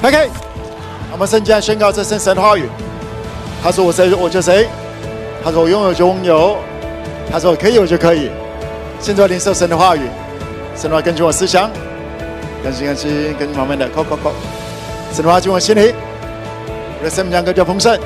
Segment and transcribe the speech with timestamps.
[0.00, 0.30] OK，
[1.10, 2.68] 我们圣经宣告这圣神的话语。
[3.60, 4.68] 他说：“我谁，我就谁。”
[5.42, 6.56] 他说：“我拥有就拥有。”
[7.32, 8.30] 他说：“我可以，我就可以。”
[9.02, 10.02] 现在领受神的话语，
[10.76, 11.68] 神的话根据我思想，
[12.62, 14.32] 更新更新，根据旁边的扣扣扣。
[15.12, 15.92] 神的话进我心里，
[17.00, 17.98] 我的生命将更加丰盛。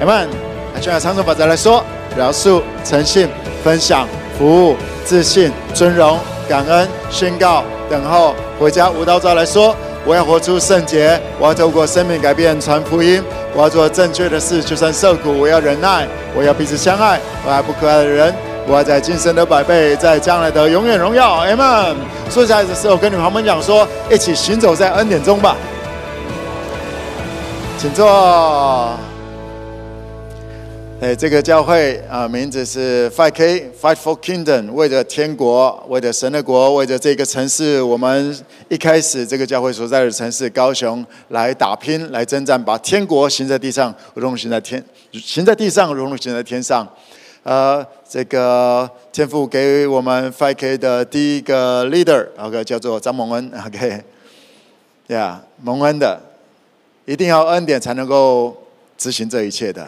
[0.00, 0.28] Amen。
[0.74, 1.82] 来，就按长程法则来说：
[2.16, 3.28] 饶恕、诚信、
[3.64, 4.06] 分享、
[4.38, 6.16] 服务、自信、尊荣、
[6.48, 8.88] 感恩、宣告、等候、回家。
[8.90, 9.74] 舞蹈者来说。
[10.06, 13.22] 我要活出圣洁，我要透过生命改变传福音，
[13.54, 18.34] 我要做正确的事，就算受苦，我要忍耐，我要彼此相爱，我爱不可爱的人，
[18.66, 21.44] 我要在今生的百倍，在将来的永远荣耀。
[21.46, 21.94] Amen。
[22.28, 25.56] 坐下来的时候，跟你们旁边讲说，一起行走在恩典中吧，
[27.78, 29.13] 请坐。
[31.04, 38.34] 哎，这个教会啊，名字是 Five K Fight for Kingdom，为着天国，为着神的国，为着这个城市，我们
[38.70, 46.88] 一开始这个教会所在的城市高雄来打拼，来征战，把天国行在地上，如同行在天，行在地上，如同行在天上。
[47.42, 54.02] 呃，这个天父给我们 Five K 的第一个 leader，OK，叫做张蒙恩，OK，
[55.08, 56.18] 呀，蒙恩的，
[57.04, 58.56] 一定要恩典才能够
[58.96, 59.86] 执行这一切的。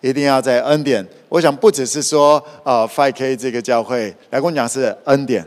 [0.00, 5.44] 一定要在恩典，我想不只是说啊，Five K 这个教会来跟我讲是恩典，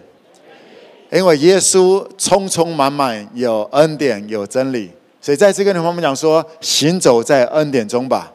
[1.12, 4.92] 因为耶稣充充满满有恩典有真理，
[5.22, 8.34] 所以再次跟你们讲说，行走在恩典中吧。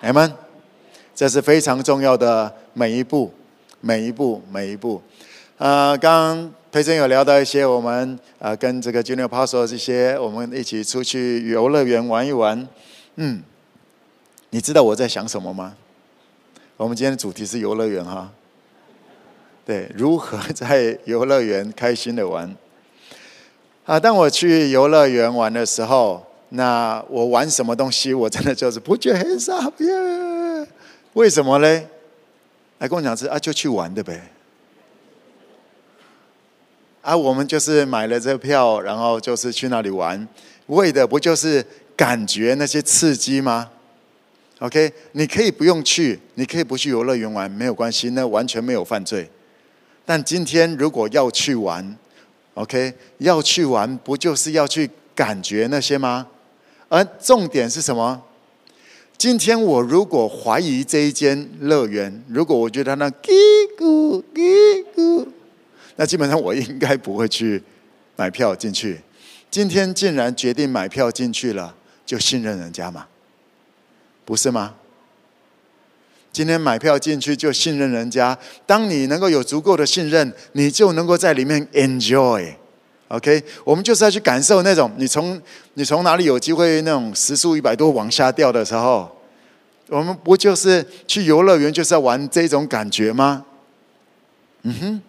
[0.00, 0.32] 阿门。
[1.14, 3.32] 这是非常重要的每一步，
[3.80, 5.00] 每一步，每一步。
[5.58, 12.66] 呃，刚刚培珍有聊到一些，我们呃跟这个 Junior Pastor 这些，我们一起出去游乐园玩一玩，
[13.14, 13.40] 嗯。
[14.54, 15.74] 你知道我在想什么吗？
[16.76, 18.30] 我们今天的主题是游乐园哈，
[19.66, 22.56] 对，如何在游乐园开心的玩？
[23.84, 28.14] 啊，当我去游乐园玩的时候，那我玩什么东西？
[28.14, 29.86] 我真的就是不觉很傻逼。
[31.14, 31.66] 为什么呢？
[32.78, 34.30] 来跟我讲是啊，就去玩的呗。
[37.02, 40.28] 啊，我们就是买了这票，然后就是去那里玩，
[40.68, 41.66] 为的不就是
[41.96, 43.72] 感觉那些刺激吗
[44.64, 49.28] ？OK，你可以不用去，你可以不去游乐园玩，没有关系，那完全没有犯罪。
[50.06, 51.94] 但今天如果要去玩
[52.54, 56.26] ，OK，要去玩，不就是要去感觉那些吗？
[56.88, 58.22] 而重点是什么？
[59.18, 63.32] 今天我如果怀疑这一间乐园，如果我觉得那嘀
[63.78, 65.28] 咕嘀咕，
[65.96, 67.62] 那基本上我应该不会去
[68.16, 68.98] 买票进去。
[69.50, 71.74] 今天竟然决定买票进去了，
[72.06, 73.06] 就信任人家嘛。
[74.24, 74.74] 不是吗？
[76.32, 78.36] 今天买票进去就信任人家。
[78.66, 82.52] 当你能够有足够的信任，你就能够在里面 enjoy。
[83.08, 85.40] OK，我们就是要去感受那种你从
[85.74, 89.08] 你从哪里有机会那种时速一百多往下掉的时候，
[89.88, 93.44] 我们不就是去游乐园就是要玩这种感觉吗？
[94.62, 95.02] 嗯哼，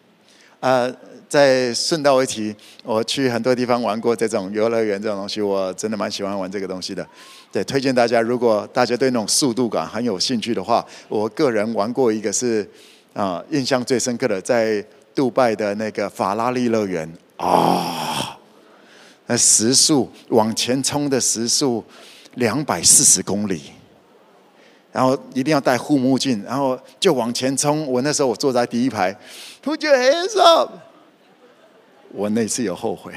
[0.60, 0.96] 呃。
[1.28, 7.06] 再顺道一提，我去很多地方玩过这种游乐园这种东西，我真的蛮喜欢玩这个东西的。
[7.56, 12.70] 对，推荐大家，如果大家对那种速度感很有兴趣的话，我个人玩过一个是
[13.14, 14.86] 啊、印象最深刻的，在
[15.16, 18.38] 杜拜的那个法拉利乐园啊，
[19.28, 21.82] 那时速往前冲的时速
[22.34, 23.62] 两百四十公里，
[24.92, 27.88] 然后一定要戴护目镜，然后就往前冲。
[27.88, 29.18] 我那时候我坐在第一排
[29.64, 30.74] ，Put your hands up。
[32.12, 33.14] 我那次有后悔，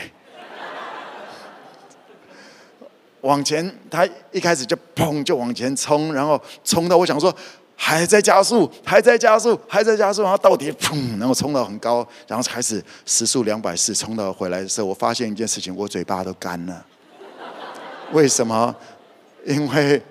[3.23, 7.35] 往前，他一开始就砰就往前冲，然后冲到我想说
[7.77, 16.85] 还在加速，还在加速，还在加速，然后到底砰，然后冲到很高，然后开始时速两百四，冲到回来的时候，我发现一件事情，我嘴巴都干了。
[18.13, 18.75] 为什么？
[19.45, 20.03] 因为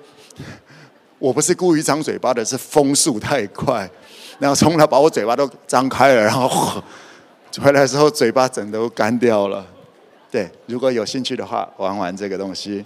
[1.20, 3.90] 我不是故意张嘴巴的，是风速太快，
[4.40, 6.82] 然后冲到把我嘴巴都张开了，然后。
[7.60, 9.66] 回来之后嘴巴整都干掉了，
[10.30, 12.86] 对，如果有兴趣的话，玩玩这个东西。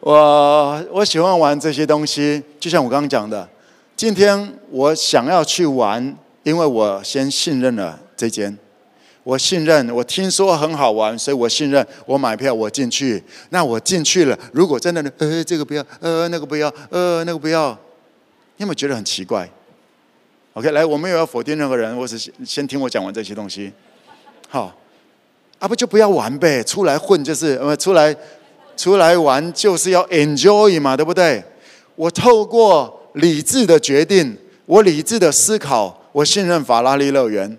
[0.00, 3.48] 我我喜欢玩这些东西，就像我刚刚讲的，
[3.96, 8.56] 今天我想要去玩，因为我先信任了这间，
[9.24, 13.22] 我信任，我听说很好玩，所以我信任，我买票我进去。
[13.50, 17.70] 那我进去了，如果真的呃这个不要，呃那个不要，呃那个不要，
[18.58, 19.48] 你有没有觉得很奇怪
[20.52, 23.72] ？OK，来，我没有要否定任何人，我是先听我讲完这些东西。
[24.48, 24.72] 好，
[25.58, 28.14] 啊不就不要玩呗，出来混就是呃出来
[28.76, 31.42] 出来玩就是要 enjoy 嘛，对不对？
[31.94, 34.36] 我透过理智的决定，
[34.66, 37.56] 我理智的思考，我信任法拉利乐园。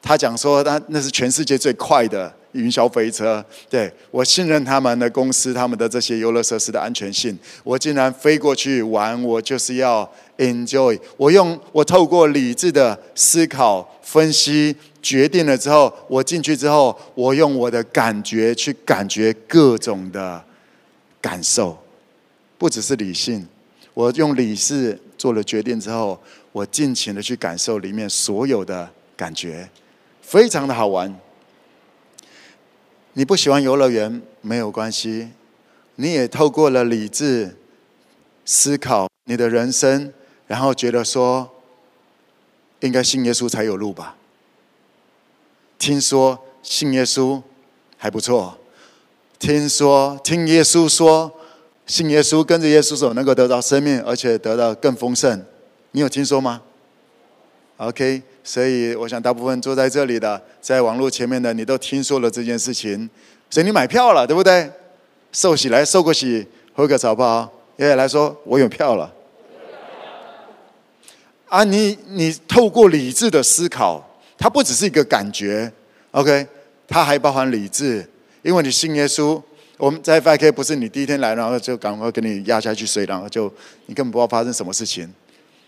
[0.00, 7.36] 他讲说，他那是全世界最快的云霄飞车，对，我信任他们的公司，他们的这些游乐设施的安全性。
[7.62, 10.98] 我竟然飞过去玩，我就是要 enjoy。
[11.16, 20.42] 我用我透过理智的思考分析决定了之后，我进去之后，我用我的感觉去感觉各种的
[21.22, 21.78] 感受，
[22.58, 23.48] 不只是理性。
[23.94, 26.20] 我用理智做了决定之后，
[26.50, 29.70] 我尽情的去感受里面所有的感觉，
[30.20, 31.18] 非常的好玩。
[33.12, 35.28] 你不喜欢游乐园没有关系，
[35.96, 37.56] 你也透过了理智
[38.44, 40.12] 思考你的人生，
[40.46, 41.50] 然后觉得说，
[42.80, 44.16] 应该信耶稣才有路吧。
[45.78, 47.42] 听说信耶稣
[47.98, 48.58] 还不错，
[49.42, 51.30] 听说听耶稣说。
[51.84, 55.44] 信耶稣，跟着耶稣走，能够得到生命，而且得到更丰盛。
[55.90, 56.62] 你有听说吗
[57.76, 63.10] ？OK，所以我想大部分坐在这里的，在网络前面的，你都听说了这件事情，
[63.50, 64.70] 所以你买票了，对不对？
[65.32, 69.12] 受洗来受个洗，喝个早报，爷爷来说，我有票了。
[71.48, 75.70] 啊，你你透过理智的思考，它不只是一个感觉
[76.12, 76.46] ，OK，
[76.86, 78.08] 它还包含理智，
[78.42, 79.42] 因为你信耶稣。
[79.78, 83.52] 我们在 FK 不是你第一天来，然后就赶快给你压下去睡，然后就
[83.86, 85.12] 你根本不知道发生什么事情。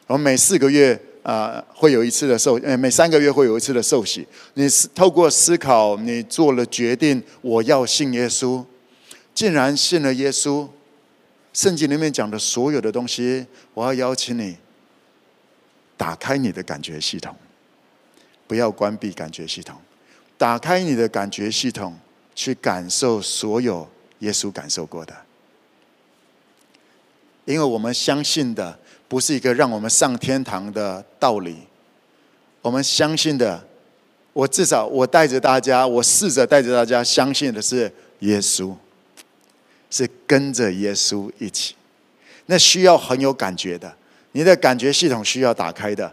[0.07, 4.25] 我们每四个月啊、会有一次的受，呃每三个月会有一次的受洗。
[4.53, 8.63] 你是透过思考，你做了决定，我要信耶稣，
[9.35, 10.69] 竟然信了耶稣。
[11.53, 14.57] 圣经里面讲的所有的东西，我要邀请你
[15.97, 17.35] 打开你的感觉系统，
[18.47, 19.77] 不要关闭感觉系统，
[20.39, 21.97] 打开你的感觉系统，
[22.35, 23.89] 去感受所有。
[24.21, 25.15] 耶稣感受过的，
[27.45, 31.59] 因为我们相信的不是一个让我们上天堂的道理，
[32.63, 33.63] 我们相信的，
[34.33, 38.75] 我至少我带着大家，我试着带着大家相信的是耶稣，
[39.91, 41.75] 是跟着耶稣一起，
[42.47, 43.95] 那需要很有感觉的，
[44.33, 46.11] 你的感觉系统需要打开的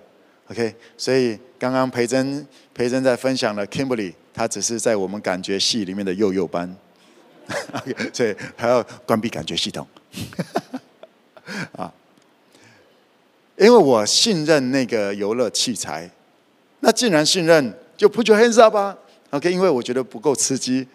[0.50, 6.76] ，OK，所以刚刚培珍培珍在分享了 Kimberly，他只是在我们感觉系里面的幼幼班。
[8.14, 9.86] 所以还要关闭感觉系统
[11.76, 11.92] 啊！
[13.58, 16.10] 因为我信任那个游乐器材，
[16.80, 18.98] 那既然信任，就 put your hands up 吧。
[19.32, 20.88] OK，因为我觉得不够刺激，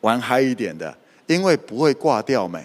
[0.00, 2.64] 玩嗨一点的，因为不会挂掉没，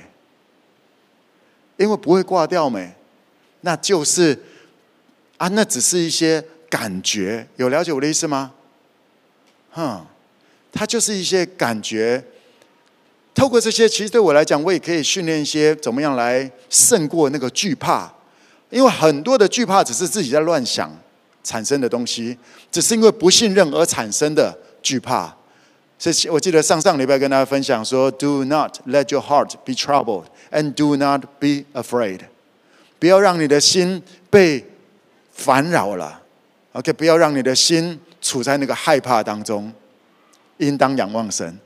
[1.75, 2.93] 因为不会挂掉没，
[3.61, 4.39] 那就是
[5.37, 8.53] 啊，那只是一些感觉，有了解我的意思吗？
[9.71, 10.05] 哼，
[10.71, 12.23] 它就是一些感觉。
[13.33, 18.11] 透过这些，其实对我来讲，我也可以训练一些怎么样来胜过那个惧怕。
[18.69, 20.89] 因为很多的惧怕只是自己在乱想
[21.43, 22.37] 产生的东西，
[22.71, 25.35] 只是因为不信任而产生的惧怕。
[25.97, 32.21] 所以我记得上上礼拜跟大家分享说：“Do not let your heart be troubled, and do not be afraid。”
[32.97, 34.65] 不要让你的心被
[35.33, 36.21] 烦扰了。
[36.73, 39.73] OK，不要让你的心处在那个害怕当中，
[40.57, 41.59] 应当仰望神。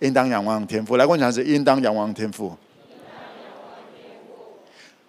[0.00, 2.52] 应当仰望天父，来，我讲是应当仰望天父。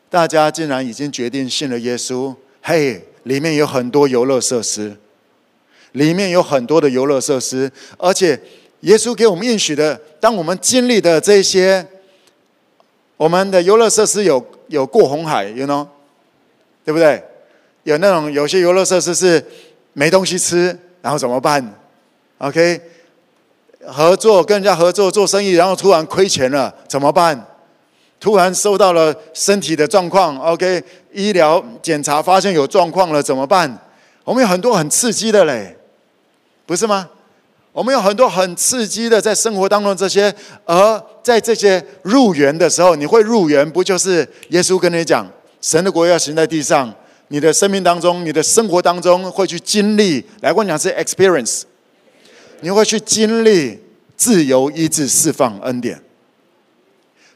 [0.07, 4.95] 大家竟然已经决定信了耶稣，嘿，里面有很多游乐设施，
[5.93, 8.39] 里面有很多的游乐设施，而且
[8.81, 11.83] 耶稣给我们应许的，当我们经历的这些，
[13.17, 15.87] 我们的游乐设施有有过红海，you know，
[16.85, 17.23] 对不对？
[17.81, 19.43] 有那种有些游乐设施是
[19.93, 21.63] 没东西吃，然后怎么办
[22.39, 22.81] ？OK。
[23.85, 27.45] 合作跟人家合作做生意，然后突然亏钱了，怎么办？
[28.17, 30.81] 突然收到了身体的状况，OK，
[31.11, 33.77] 医疗检查发现有状况了，怎么办？
[34.23, 35.77] 我们有很多很刺激的嘞，
[36.65, 37.09] 不是吗？
[37.73, 40.33] 我们有很多很刺激的在生活当中这些，
[40.63, 45.29] 而在这些入园的时候，你会入园，不就是耶稣跟你讲，
[45.59, 46.89] 神的国要行在地上，
[47.33, 51.63] 你的生命当中，你的生活当中会去经历，来跟我讲是 experience。
[52.61, 53.79] 你会去经历
[54.15, 55.99] 自由意志释放恩典，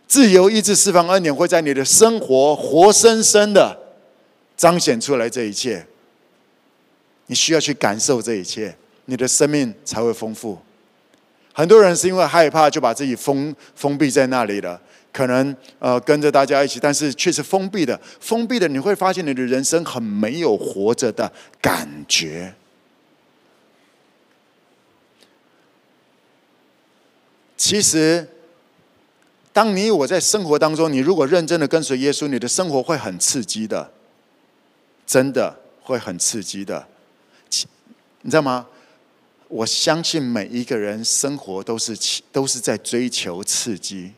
[0.07, 3.75] 自由意志释放恩典会在你的生活活生生的
[4.55, 5.27] 彰显出来。
[5.27, 5.83] 这一切，
[7.25, 10.59] 你需要去感受这一切，你的生命才会丰富。
[11.53, 14.79] 很多人是因为害怕，就把自己封封闭在那里了。
[15.17, 22.53] 可能呃跟着大家一起，但是却是封闭的，封闭的，你会发现你的人生很没有活着的感觉。
[27.57, 28.27] 其实，
[29.51, 33.91] 当你我在生活当中，你如果认真的跟随耶稣，你的生活会很刺激的，
[35.07, 36.87] 真的会很刺激的。
[38.21, 38.67] 你知道吗？
[39.47, 41.97] 我相信每一个人生活都是
[42.31, 44.11] 都是在追求刺激，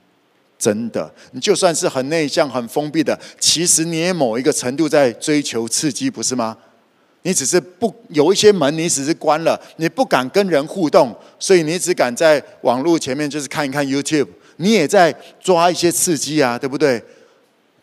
[0.60, 1.12] 真的。
[1.32, 6.56] 你就算是很内向、很封闭的，其实你也某一个程度在追求刺激，不是吗？
[7.24, 17.02] 你只是不有一些门，你只是关了，你不敢跟人互动，所以你只敢在网络前面就是看一看 YouTube，你也在抓一些刺激啊，对不对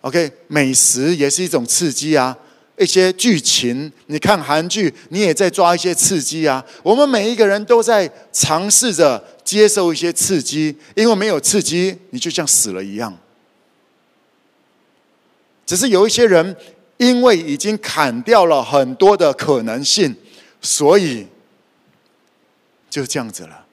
[0.01, 2.37] ？OK，美食也是一种刺激啊。
[2.79, 6.63] 一些剧情，你看韩剧，你也在抓一些刺激啊。
[6.83, 13.17] 我们每一个人都在尝试着接受一些刺激，因为没有刺激，你就像死了一样。
[15.65, 16.55] 只是有一些人，
[16.99, 20.15] 因为已经砍掉了很多的可能性，
[20.61, 21.27] 所以
[22.91, 23.65] 就这样子了。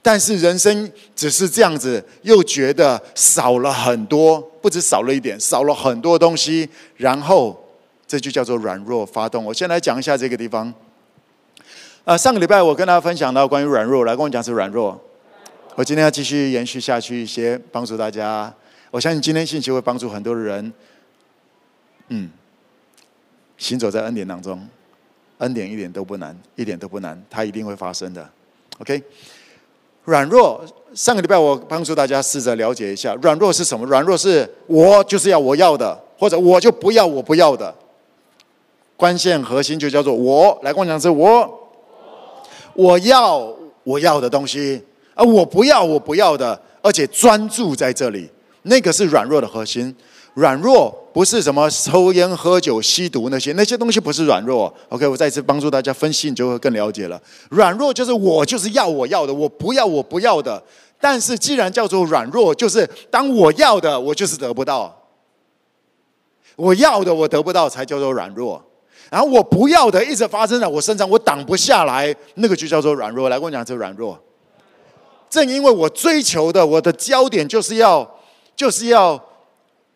[0.00, 7.58] 但是人生只是这样子，又觉得少了很多，不止少了一点，少了很多东西，然后。
[8.12, 9.42] 这就叫做软弱发动。
[9.42, 10.70] 我先来讲一下这个地方。
[12.04, 15.00] 呃，上个礼拜我跟大家分享到关于软弱，来跟我讲是软弱。
[15.76, 18.52] 我今天要继续延续下去一些，帮助大家。
[18.90, 20.70] 我相信今天信息会帮助很多的人。
[22.08, 22.30] 嗯，
[23.56, 24.60] 行走在恩典当中，
[25.38, 28.28] 恩典一点都不难，一点都不难，它一定会发生的。
[28.80, 29.02] OK，
[30.04, 30.62] 软弱。
[30.94, 33.86] 上个礼拜我帮助大家试着了解一下，软弱是什么？
[33.86, 37.74] 软弱是我就是要我要的，或者我就不要我不要的。
[39.02, 41.68] 关键核心就叫做我，来跟我讲是我，
[42.72, 44.80] 我要我要的东西，
[45.16, 48.30] 而我不要我不要的，而且专注在这里，
[48.62, 49.92] 那个是软弱的核心。
[50.34, 54.72] 软弱不是什么抽烟喝酒吸毒那些，那些东西不是软弱。
[54.88, 57.20] OK，我再次帮助大家分析，你就会更了解了。
[57.50, 60.62] 软弱就是我就是要我要的，我不要我不要的。
[61.00, 64.96] 但是既然叫做软弱，就是当我要的我就是得不到，
[66.54, 68.62] 我要的我得不到才叫做软弱。
[69.12, 73.28] 然后我不要的一直发生在我身上，我挡不下来，那个就叫做软弱。
[73.28, 74.18] 来跟我讲，这软弱。
[75.28, 78.10] 正因为我追求的，我的焦点就是要，
[78.56, 79.22] 就是要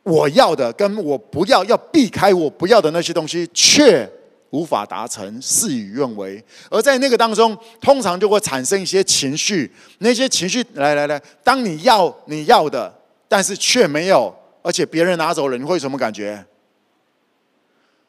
[0.02, 4.06] 我要的，跟我不要，要避开我不要的那些东西，却
[4.50, 6.44] 无法达成，事与愿违。
[6.68, 12.94] 而在那个当中，通常就会产生一些情绪，那些情绪，来来来，当你要你要的，
[13.26, 14.30] 但是却没有，
[14.60, 16.44] 而且别人拿走了，你会什么感觉？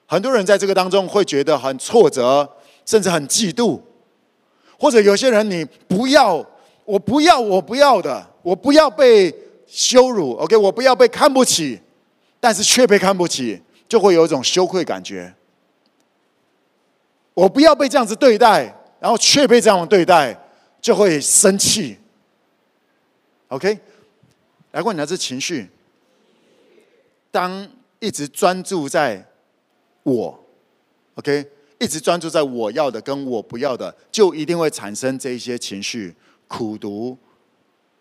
[0.10, 2.50] 很多人在这个当中会觉得很挫折，
[2.86, 3.78] 甚至很嫉妒，
[4.80, 6.44] 或者有些人你不要，
[6.86, 9.36] 我不要，我不要的，我不要被
[9.68, 11.78] 羞辱，OK，我不要被看不起，
[12.40, 15.34] 但是却被看不起，就会有一种羞愧感觉。
[17.34, 20.34] 我不要被这样子对待，然后却被这样对待，
[20.80, 21.98] 就会生气。
[23.50, 23.78] OK，
[24.72, 25.70] 来过你的这情绪，
[27.30, 27.68] 当
[28.00, 29.22] 一直专注在。
[30.12, 30.46] 我
[31.16, 31.46] ，OK，
[31.80, 36.16] 一直专注在我要的跟我不要的，就一定会产生这一些情绪，
[36.48, 37.18] 苦毒、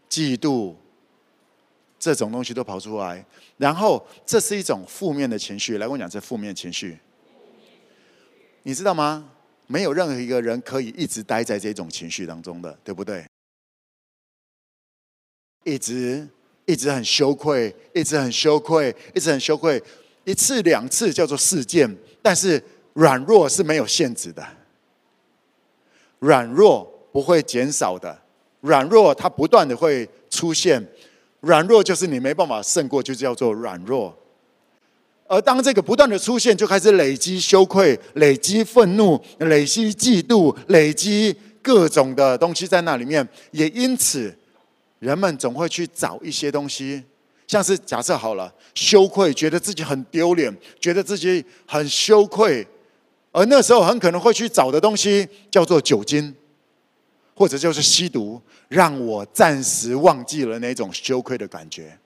[0.08, 0.76] 嫉妒，
[1.98, 3.26] 这种东西都跑出来。
[3.56, 6.96] 然后这是一种负面的情绪，来跟我讲这负面情绪，
[8.62, 9.32] 你知道吗？
[9.66, 13.26] 没有任何一个人可以一直待在这种情绪当中的，对不对？
[15.64, 16.28] 一直
[16.66, 19.82] 一直很羞愧，一直很羞愧，一直很羞愧。
[20.26, 22.60] 一次两次叫做事件，但是
[22.94, 24.44] 软弱是没有限制的，
[26.18, 28.20] 软弱不会减少的，
[28.60, 30.84] 软弱它不断的会出现，
[31.40, 34.12] 软弱就是你没办法胜过，就叫做软弱。
[35.28, 44.36] 而当这个不断的出现，就开始累积羞愧、累积愤怒、累积嫉妒、累积各种的东西在那里面，也因此
[44.98, 47.04] 人们总会去找一些东西。
[47.46, 52.66] 像是假设好了，羞愧，觉得自己很丢脸，觉得自己很羞愧，
[53.30, 56.34] 而那时候很可能会去找的东西叫做酒精，
[57.34, 61.96] 或者就是吸毒，让我暂时忘记了那种羞愧的感觉。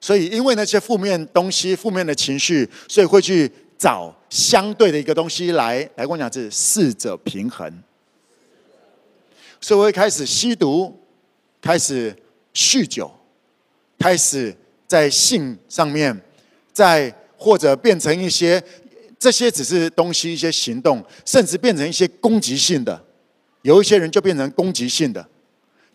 [0.00, 7.82] 所以，因为那些负面东西、负面的情绪，所以会去找相对的一个东西来来跟我讲，是试着平衡。
[9.60, 10.96] 所以我会开始吸毒，
[11.60, 12.14] 开始
[12.52, 13.10] 酗酒。
[14.04, 14.54] 开始
[14.86, 16.14] 在性上面，
[16.74, 18.62] 在或者变成一些
[19.18, 23.02] 这些只是东西，一些行动，甚至变成一些攻击性的。
[23.62, 25.26] 有一些人就变成攻击性的，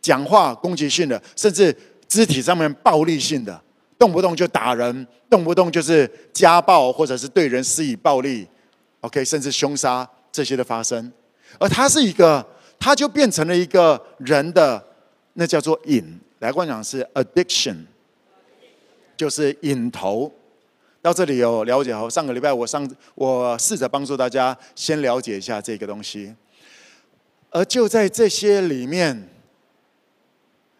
[0.01, 1.71] 讲话攻击性的，甚至
[2.07, 3.61] 肢体上面暴力性的，
[3.99, 8.47] 动不动就打人，动不动就是家暴，或者是对人施以暴力。
[9.01, 11.13] OK，甚至凶杀这些的发生，
[11.59, 12.43] 而他是一个，
[12.79, 14.83] 他就变成了一个人的，
[15.33, 16.19] 那叫做瘾。
[16.39, 17.75] 来跟我讲是 addiction。
[19.19, 20.31] 就是引头，
[21.01, 26.33] 到这里有了解后，上个礼拜我上我试着帮助大家先了解一下这个东西。
[27.49, 29.27] 而就在这些里面，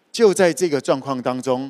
[0.10, 1.70] 就在这个状况当中，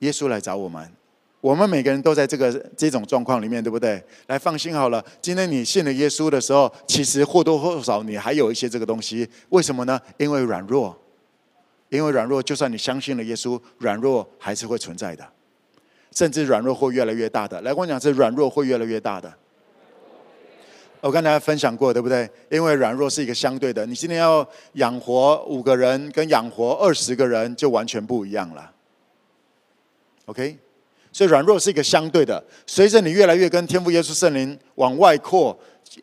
[0.00, 0.92] 耶稣来找我们。
[1.40, 4.04] 我们每个人都在这个这种状况里面，对不对？
[4.26, 5.02] 来，放心好了。
[5.22, 9.26] 今天你信了耶稣的时候，其实或多或少你还有一些这个东西。
[9.48, 9.98] 为什么呢？
[10.18, 10.94] 因为软弱，
[11.88, 15.26] 因为软弱，就算你相信了耶稣，软弱还是会存在的，
[16.16, 17.60] 甚至软弱会越来越大的。
[17.60, 19.30] 来，我讲，是软弱会越来越大的。
[21.02, 22.26] 我跟大家分享过，对不对？
[22.50, 23.84] 因为软弱是一个相对的。
[23.84, 28.72] 你今天要养活五个人，跟养活二十个人就完全不一样了。
[30.24, 30.56] OK。
[31.12, 35.58] 所以软弱是一个相对的，随着你越来越跟天父耶稣圣灵往外扩，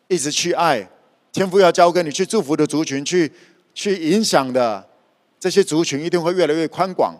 [0.06, 0.88] 一直去爱，
[1.32, 3.30] 天父要交给你去祝福的族群，去
[3.74, 4.88] 去影响的
[5.40, 7.16] 这些族群，一定会越来越宽广。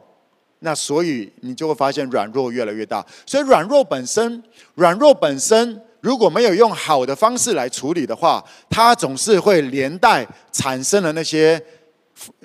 [0.61, 3.05] 那所以你就会发现软弱越来越大。
[3.27, 4.43] 所以软弱本身，
[4.75, 11.63] 软弱本身如果没有用好的方式来处理的话，它总是会连带产生了那些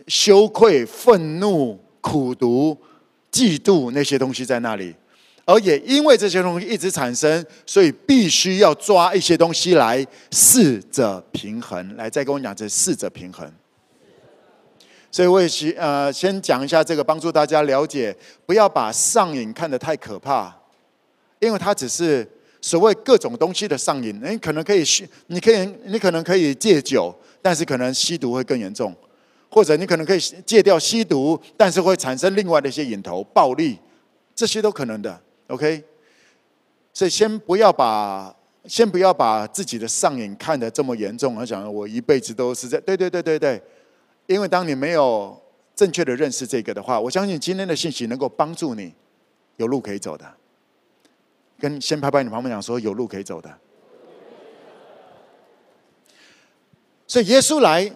[0.07, 2.77] 羞愧、愤怒、苦毒、
[3.31, 4.95] 嫉妒那些东西在那里。
[5.45, 11.95] 而也因为这些东西一直产生，所以必须要抓一些东西来试着平衡。
[11.95, 13.51] 来，再跟我讲这试着平衡。
[15.11, 20.55] 所以我也先呃先讲一下这个，帮助大家了解，不要把上瘾看得太可怕，
[21.39, 22.27] 因为它只是
[22.61, 24.21] 所谓各种东西的上瘾。
[24.23, 28.91] 你可能可以吸，你可以你可能可以戒酒，但是可能吸毒会更严重；
[29.49, 33.79] 或者你可能可以戒掉吸毒，但是会产生另外的一些瘾头、暴力，
[34.35, 35.19] 这些都可能的。
[35.47, 35.83] OK，
[36.93, 38.35] 所以先不要把
[38.65, 43.59] 先不要把自己的上瘾看得这么严重，而想我一辈子都是在对对对对对，
[44.29, 45.35] 因为当你没有
[45.75, 48.93] 正确的认识这个的话，我相信今天的信息能够帮助你
[49.57, 50.31] 有路可以走的。
[51.57, 53.57] 跟先拍拍你旁边讲说有路可以走的。
[57.07, 57.91] 所以耶稣来。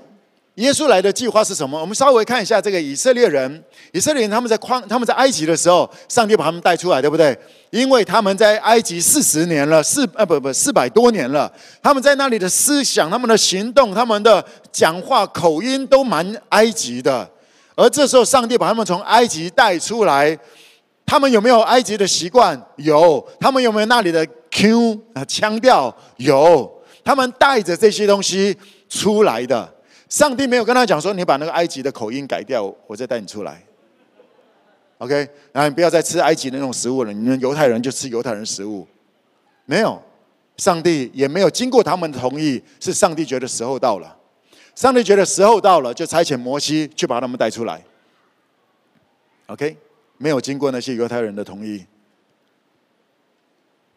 [0.55, 1.81] 耶稣来的计划是什么？
[1.81, 3.63] 我们稍微看一下这个以色列人。
[3.91, 7.35] 以色列人他们在框，他们在埃及的时候，上帝把他们带出来，对不对？
[7.71, 11.51] 因为他们在埃及四十年了，四呃不不四百多年了。
[11.81, 17.27] 他们在那里的思想、他们的行动、他们的讲话口音都蛮埃及的。
[17.75, 20.37] 而这时候，上帝把他们从埃及带出来，
[21.03, 22.61] 他们有没有埃及的习惯？
[22.75, 23.27] 有。
[23.39, 25.95] 他们有没有那里的 Q 啊腔调？
[26.17, 26.71] 有。
[27.03, 28.55] 他们带着这些东西
[28.87, 29.67] 出来的。
[30.13, 33.59] 上帝没有跟他讲说：“你把那个埃及的口音改掉，我再带你出来。”
[34.99, 37.11] OK，然后你不要再吃埃及的那种食物了。
[37.11, 38.87] 你们犹太人就吃犹太人食物，
[39.65, 39.99] 没有。
[40.57, 44.15] 上帝也没有经过他们的同意，是上帝觉得时候到了。
[44.75, 47.83] 上帝觉得时候到了，就差遣摩西去把他们带出来。
[49.47, 49.75] OK，
[50.19, 51.83] 没有经过那些犹太人的同意，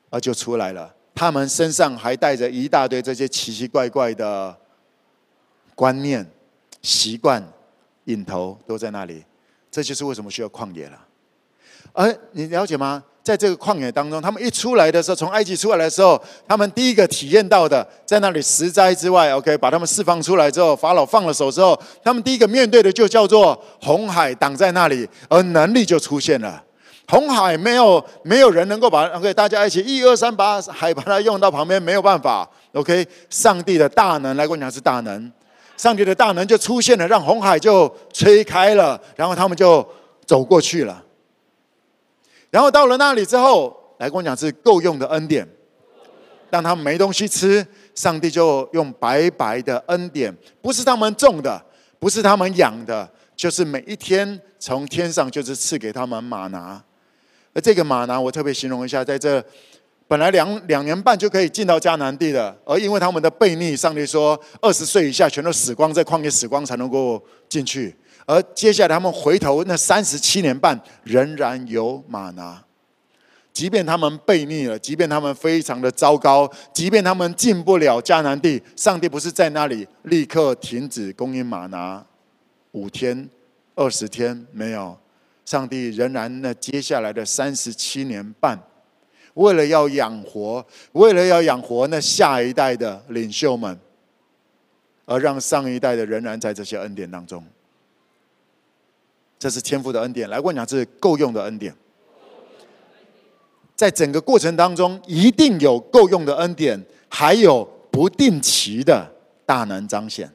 [0.08, 0.94] 而就出来了。
[1.14, 4.56] 他们身上还带着一大堆这些奇奇怪怪的。
[5.76, 6.28] 观念、
[6.82, 7.40] 习惯、
[8.06, 9.22] 瘾头都在那里，
[9.70, 10.98] 这就是为什么需要旷野了。
[11.92, 13.04] 而你了解吗？
[13.22, 26.62] 在这个旷野当中，他们一出来的时候，从埃及出来的时候，他们第一个体验到的，在那里十灾之外，OK，把他们释放出来之后，法老放了手之后，他们第一个面对的就叫做红海挡在那里，而能力就出现了。
[27.08, 32.48] 红海没有没有人能够把 OK，大家一起一二三把海把它用到旁边，没有办法。
[32.72, 35.32] OK，上帝的大能来跟你讲是大能。
[35.76, 39.86] 上帝的大能就出现了，让红海就吹开了，然后他们就
[40.24, 41.02] 走过去了。
[42.50, 45.46] 然后到了那里之后，来跟我讲是够用的恩典。
[46.48, 51.60] 让他们没东西吃，上帝就用白白的恩典，不是他们种的，
[51.98, 56.80] 不是他们养的，就是每一天从天上就是赐给他们吗哪。
[57.52, 59.44] 而这个吗哪，我特别形容一下，在这。
[60.08, 67.94] 本来两两年半就可以进到迦南地的，而因为他们的悖逆，上帝说二十岁以下全都死光，在旷野死光才能够进去。
[68.24, 72.62] 而接下来他们回头那三十七年半仍然有马拿，
[73.52, 82.04] 即便他们悖逆了，即便他们非常的糟糕，即便他们进不了迦南地，上帝不是在那里立刻停止供应马拿
[82.70, 83.28] 五天、
[83.74, 84.96] 二十天没有，
[85.44, 88.56] 上帝仍然那接下来的三十七年半。
[89.36, 93.78] 为了要养活，为了要养活那下一代的领袖们，
[95.04, 97.44] 而让上一代的仍然在这些恩典当中，
[99.38, 100.28] 这是天赋的恩典。
[100.30, 101.74] 来，我讲这是够用的恩典，
[103.74, 109.06] 在整个过程当中，一定有够用的恩典，还有不定期的
[109.44, 110.32] 大能彰显。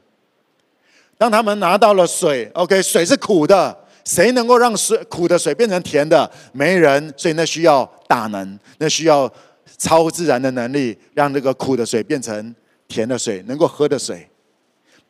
[1.18, 3.81] 当他们拿到了水，OK，水是苦的。
[4.12, 6.30] 谁能够让水苦的水变成甜的？
[6.52, 9.32] 没人，所以那需要大能，那需要
[9.78, 12.54] 超自然的能力，让这个苦的水变成
[12.90, 14.28] 甜的水，能够喝的水。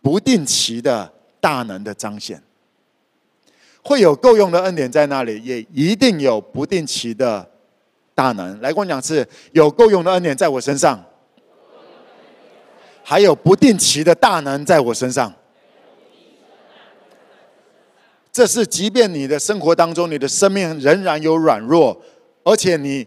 [0.04, 2.40] 不定期的大能的彰显。
[3.84, 7.50] 会有够用的恩典在那里，也一定有不定期的
[8.14, 8.62] 大能。
[8.62, 11.04] 来跟我讲是有够用的恩典在我身上，
[13.04, 15.34] 还有不定期的大能在我身上。
[18.32, 22.02] 这是即便你的生活当中，你的生命仍然有软弱，
[22.44, 23.06] 而且你。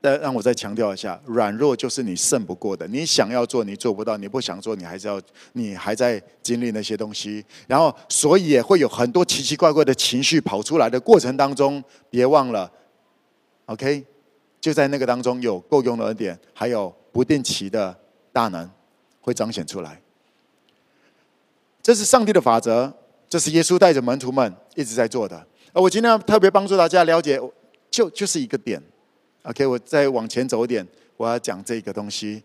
[0.00, 2.86] 呃，让我再强调一下，软弱就是你胜不过的。
[2.88, 5.20] 你想要做，你做不到；你不想做，你还是要，
[5.52, 7.44] 你还在经历那些东西。
[7.66, 12.70] 然后，所以也会有很多奇奇怪怪的情绪跑出来的过程当中，别忘了
[13.66, 14.02] ，OK，
[14.58, 17.94] 就在那个当中有够用的恩典，还有不定期的
[18.32, 18.70] 大能
[19.20, 20.00] 会彰显出来。
[21.82, 22.90] 这是上帝的法则，
[23.34, 25.44] 这是耶稣带着门徒们一直在做的。
[25.72, 27.36] 而我今天要特别帮助大家了解，
[27.90, 28.80] 就就是一个点。
[29.42, 32.44] OK，我再往前走一点，我要讲这个东西。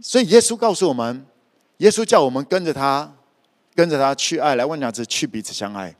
[0.00, 1.24] 所以耶稣告诉我们，
[1.76, 3.14] 耶稣叫我们跟着他，
[3.72, 4.56] 跟着他去爱。
[4.56, 5.94] 来问两次，去彼此相爱。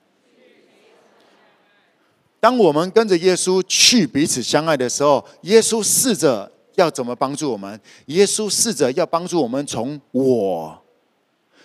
[2.41, 7.81] 当我们跟着耶稣去彼此相爱的时候，耶稣试着要怎么帮助我们？
[8.07, 10.83] 耶稣试着要帮助我们从我，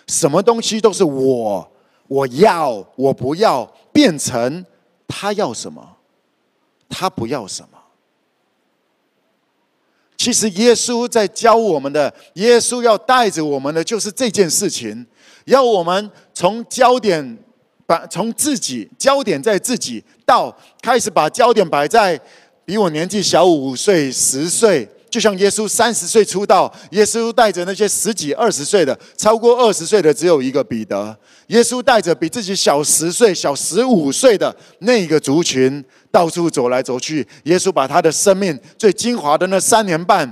[0.06, 1.70] 什么东西都是我，
[2.08, 4.64] 我要，我不要，变成
[5.06, 5.96] 他要什么，
[6.88, 7.78] 他不要什么。
[10.16, 15.04] 其实耶稣在教我们的，耶稣要带着我们的就是这件事情，
[15.46, 17.36] 要我们从焦点
[17.86, 22.20] 把从自己焦点在自己，到开始把焦点摆在
[22.64, 31.16] 比我年纪小五岁、十岁，就像耶稣三十岁出道，耶稣带着那些十几、二十岁的，超过二十岁的只有一个彼得，
[31.48, 35.84] 耶稣带着比自己小十岁、小十五岁的那个族群。
[36.10, 40.30] 到处走来走去，耶稣把他的生命最精华的那三年半，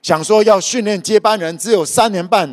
[0.00, 2.48] 想说要训练接班人，只有三年半，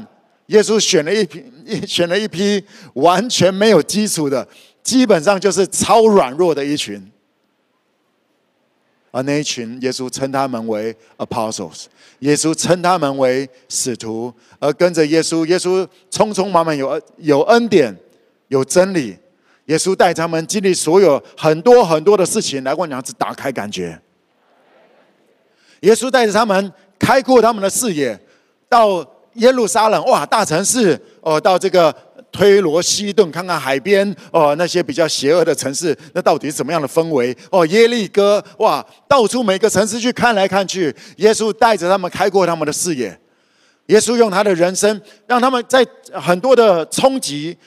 [0.47, 1.41] 耶稣选了一批，
[1.87, 2.61] 选了一批
[2.95, 4.45] 完全没有基础的，
[4.83, 7.01] 基本上就是超软弱的一群，
[9.15, 11.85] 而那一群，耶稣称他们为 apostles，
[12.19, 17.95] 耶稣称他们为使徒，而跟着耶稣，耶稣匆匆忙忙有有恩典，
[18.49, 19.17] 有真理。
[19.67, 23.97] 耶稣带他们经历所有很多很多的事情，来过两次打开感觉。
[25.79, 28.19] 耶稣带着他们开阔他们的视野，
[28.67, 28.99] 到
[29.35, 31.95] 耶路撒冷，哇，大城市哦，到这个
[32.35, 37.35] 推罗西顿看看海边哦，那些比较邪恶的城市，那到底怎么样的氛围？
[37.49, 43.17] 哦，耶利哥，哇，到处每个城市去看来看去，耶稣带着他们开阔他们的视野。
[43.85, 47.57] 耶稣用他的人生，让他们在很多的冲击。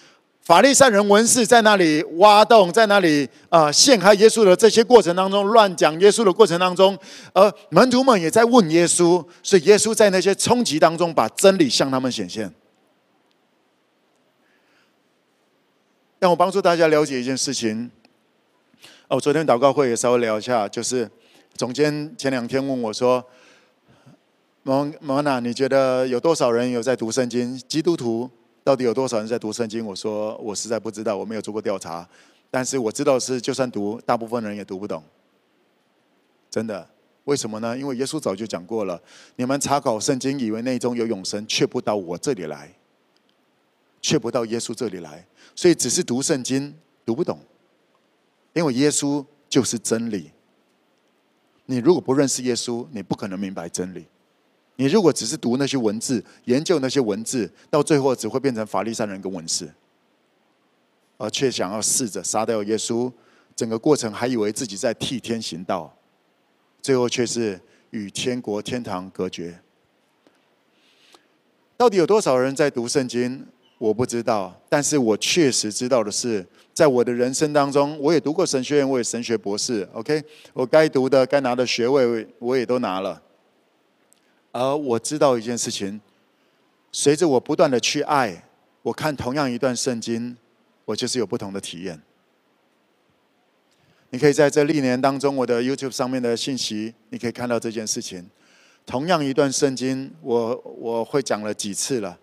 [0.43, 6.99] 法利赛人文士在那里挖洞，在那里啊、陷害耶稣的这些过程当中，乱讲耶稣的过程当中，
[7.33, 12.53] 而门徒们也在问耶稣，所以耶稣在那些冲击当中，把真理向他们显现。
[16.19, 17.91] 让我帮助大家了解一件事情。
[19.07, 21.09] 哦，昨天祷告会也稍微聊一下，就是
[21.55, 23.25] 总监前两天问我说
[24.65, 27.57] ：“蒙蒙娜，你觉得有多少人有在读圣经？
[27.69, 28.29] 基督徒？”
[28.65, 29.87] 到底有多少人在读圣经？
[29.87, 32.07] 我说我实在不知道，我没有做过调查。
[32.51, 35.03] 但是我知道是，就算读，大部分人也读不懂。
[36.51, 36.87] 真的，
[37.25, 37.79] 为什么呢？
[37.79, 39.01] 因为耶稣早就讲过了：
[39.37, 42.71] 你们查考圣经，以为内中有永生，却不到我这里来，
[44.03, 45.25] 却不到耶稣这里来。
[45.59, 46.73] 所以只是读圣经，
[47.05, 47.37] 读不懂。
[48.53, 50.31] 因为耶稣就是真理。
[51.66, 54.07] 你如果不认识耶稣，你不可能明白真理。
[54.77, 59.68] 你如果只是读那些文字，研究那些文字，到最后只会变成法利赛人跟文士，
[61.16, 63.12] 而却想要试着杀掉耶稣，
[63.57, 65.92] 整个过程还以为自己在替天行道，
[66.81, 69.61] 最后却是与天国天堂隔绝。
[71.77, 73.44] 到底有多少人在读圣经？
[73.79, 79.88] 我不知道，但是我确实知道的是，在我的人生当中，我也读过神学院，我也神学博士。
[79.93, 83.23] OK，我该读的、该拿的学位，我也都拿了。
[84.51, 86.01] 而我知道一件事情，
[86.91, 88.45] 随着我不断的去爱，
[88.83, 90.37] 我看同样一段圣经，
[90.85, 92.01] 我就是有不同的体验。
[94.11, 98.29] 你可以在这历年当中，我的 YouTube 上面的信息，你可以看到这件事情。
[98.87, 102.19] 同样一段圣经，我我会讲了几次了，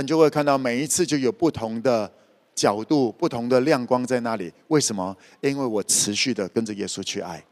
[0.00, 2.10] 你就会看到每一次就有不同的
[2.54, 4.52] 角度、不同的亮光在那里。
[4.68, 5.16] 为什么？
[5.40, 7.42] 因为我持续的跟着耶稣去爱。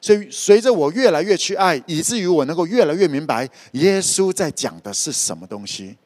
[0.00, 5.96] 所以，随着我越来越去爱，以至于我能够越来越明白耶稣在讲的是什么东西。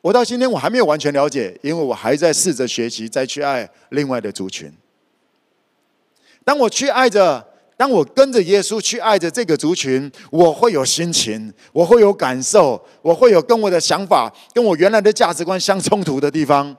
[0.00, 4.72] 我到今天我还没有完全了解，因为我还在试着学习，再去爱另外的族群。
[6.44, 7.44] 当我去爱着
[7.76, 16.74] 当我跟着耶稣去爱着这个族群，我会有心情，我会有感受，我会有跟我的想法、跟我原来的价值观相冲突的地方。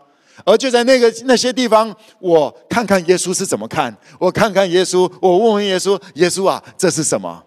[0.45, 7.43] 而就在那个那些地方，我看看耶稣是怎么看，我看看耶稣，我问问耶稣：耶稣啊，这是什么？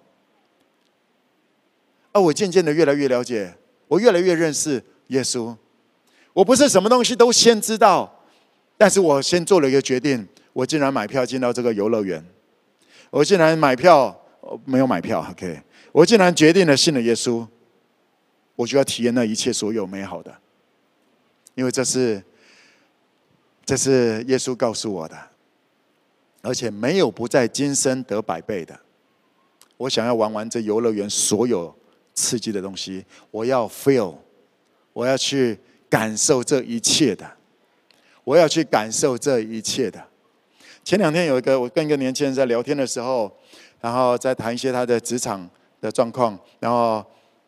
[2.12, 3.54] 而我渐渐的越来越了解，
[3.88, 5.54] 我越来越认识耶稣。
[6.32, 8.20] 我不是什么东西都先知道，
[8.76, 12.24] 但是我先做了一个决定，我竟然买票进到这个游乐园。
[13.10, 14.16] 我竟然买票，
[14.64, 15.60] 没有买票，OK。
[15.92, 17.46] 我竟然决定了信了耶稣，
[18.54, 20.32] 我就要体验那一切所有美好的，
[21.54, 22.22] 因为这是，
[23.64, 25.18] 这是耶稣告诉我的，
[26.42, 28.78] 而且没有不在今生得百倍的。
[29.76, 31.74] 我想要玩完这游乐园所有
[32.14, 34.14] 刺激的东西，我要 feel，
[34.92, 37.28] 我要去感受这一切的，
[38.22, 40.09] 我要去感受这一切的。
[40.90, 43.30] 前两天有一个我跟一个年轻人在聊天的时候，
[43.80, 45.48] 然后在谈一些他的职场
[45.80, 47.00] 的状况，然后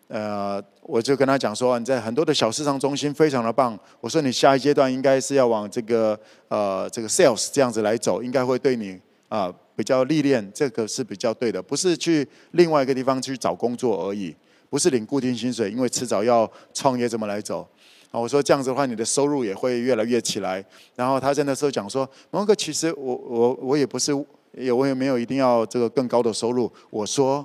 [0.07, 3.77] 呃，我就跟他讲说，你在很多的小市场中心非常的棒。
[4.01, 8.97] 我说你下一阶段应该是要往这个呃这个 sales 这样子来走，应该会对你
[9.29, 14.33] 啊、比较历练，这个是比较对的，不是去另外一个地方去找工作而已，
[14.71, 17.67] 不是领固定薪水，因为迟早要创业这么来走。
[18.13, 20.63] 啊，我说这样子的话，你的收入也会越来越起来。
[20.95, 24.13] 然后他在那时候讲说：“蒙哥，其实我我我也不是，
[24.53, 27.45] 也我也没有一定要这个更高的收入。”我说：“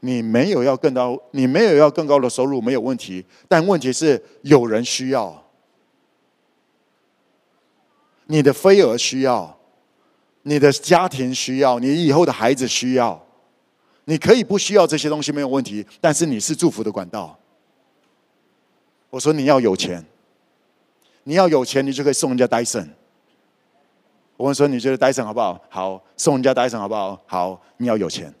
[0.00, 5.42] 你没有要更高，你没有要更高的收入没有问题，但问题是有人需要，
[8.26, 9.58] 你的飞蛾需要，
[10.42, 13.18] 你的家庭需要，你以后的孩子需要。
[14.04, 17.34] 你可以不需要这些东西没有问题，但是你是祝福的管道。”
[19.10, 20.04] 我说你要有钱，
[21.24, 22.88] 你要有钱，你就可以送人家戴森。
[24.36, 25.58] 我问说你觉得戴森好不好？
[25.70, 27.18] 好，送人家戴森好不好？
[27.26, 28.32] 好，你要有钱。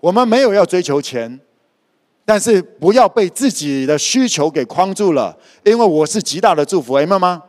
[0.00, 1.40] 我们没有要追求钱，
[2.24, 5.36] 但是不要被自己的需求给框住了。
[5.64, 7.42] 因为我是极大的祝福，哎，妈妈，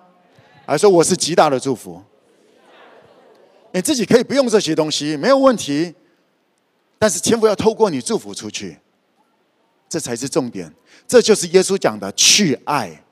[0.65, 2.01] 还说我是极大的祝福。
[3.71, 5.93] 你自己可以不用这些东西，没有问题。
[6.97, 8.77] 但是千万不要透过你祝福出去，
[9.87, 10.71] 这才是重点。
[11.07, 13.03] 这就是耶稣讲的去爱，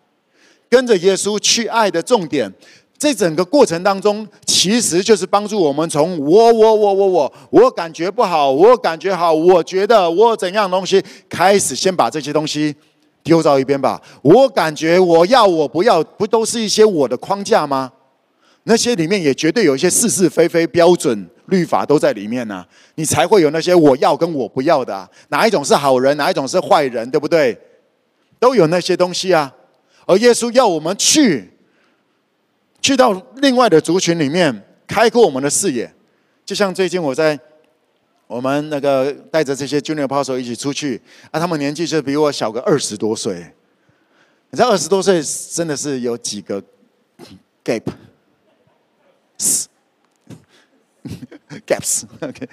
[0.69, 2.51] 跟着耶稣去爱的重点。
[2.97, 12.73] 这整个过程当中，其实就是帮助我们从我我我我我我感觉不好，我感觉好，我觉得我怎样东西开始，先把这些东西
[13.21, 14.01] 丢到一边吧。
[14.21, 17.91] 我感觉我要我不要，不都是一些我的框架吗？
[18.63, 27.57] 那些里面也绝对有一些是是非非标准律法都在里面呢、你才会有那些我要跟我不要的、哪一种是好人，哪一种是坏人，对不对？
[28.39, 29.53] 都有那些东西啊，
[30.05, 31.49] 而耶稣要我们去，
[32.81, 35.93] 去到另外的族群里面，开阔我们的视野。
[36.45, 37.39] 就像最近我在
[38.27, 43.53] 我们那个带着这些 Junior Apostle 一起出去，啊，他们年纪就比我小个二十多岁。
[44.49, 45.21] 你知道二十多岁
[45.51, 46.61] 真的是有几个
[47.63, 47.83] gap
[51.65, 52.49] Gaps，OK，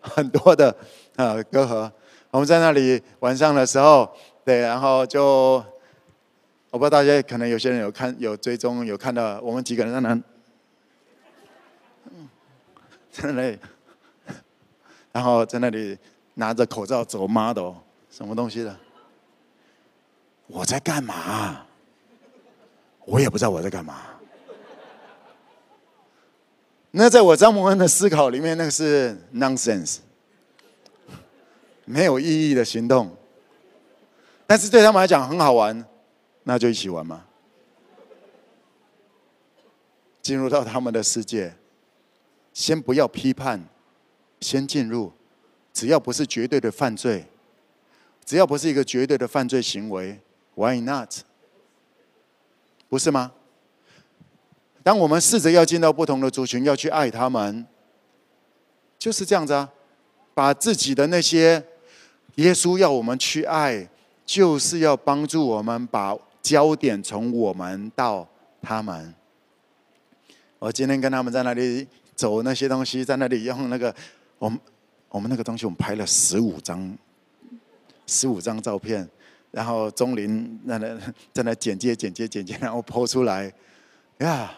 [0.00, 0.74] 很多的
[1.16, 1.90] 啊隔阂。
[2.30, 4.10] 我们在那里晚上的时候。
[4.44, 5.64] 对，然后就
[6.70, 10.16] 我不知道大家可能有些人有看有追踪有看到我们几个人在那，
[13.12, 13.58] 在那里，
[15.12, 15.96] 然后在那里
[16.34, 17.74] 拿着口罩走 model
[18.10, 18.76] 什么东西的，
[20.48, 21.64] 我在干嘛？
[23.04, 24.02] 我也不知道我在干嘛。
[26.94, 29.98] 那在我张伯恩的思考里面，那个是 nonsense，
[31.86, 33.16] 没有意义的行动。
[34.46, 35.84] 但是对他们来讲很好玩，
[36.42, 37.24] 那就一起玩嘛。
[40.20, 41.54] 进入到他们的世界，
[42.52, 43.64] 先不要批判，
[44.40, 45.12] 先进入，
[45.72, 47.24] 只要不是绝对的犯罪，
[48.26, 50.20] 只要不是一个绝对的犯罪行为
[50.54, 51.10] ，Why not？
[52.90, 53.32] 不是吗？
[54.82, 57.66] 当我们试着要进到不同的族群，要去爱他们，
[58.98, 59.70] 就是这样子啊，
[60.34, 61.62] 把自己的那些
[62.36, 63.88] 耶稣要我们去爱。
[64.24, 68.26] 就是要帮助我们把焦点从我们到
[68.62, 69.12] 他们。
[70.60, 73.94] 我今天跟他们在那里走那些东西，在那里用那个
[74.38, 74.58] 我们
[75.08, 76.96] 我们那个东西，我们拍了十五张
[78.06, 79.06] 十五张照片，
[79.50, 80.96] 然后钟林在那
[81.32, 83.52] 在那剪接剪接剪接，然后 po 出来
[84.18, 84.54] 呀，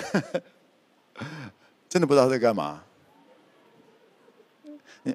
[1.88, 2.82] 真的不知道在干嘛。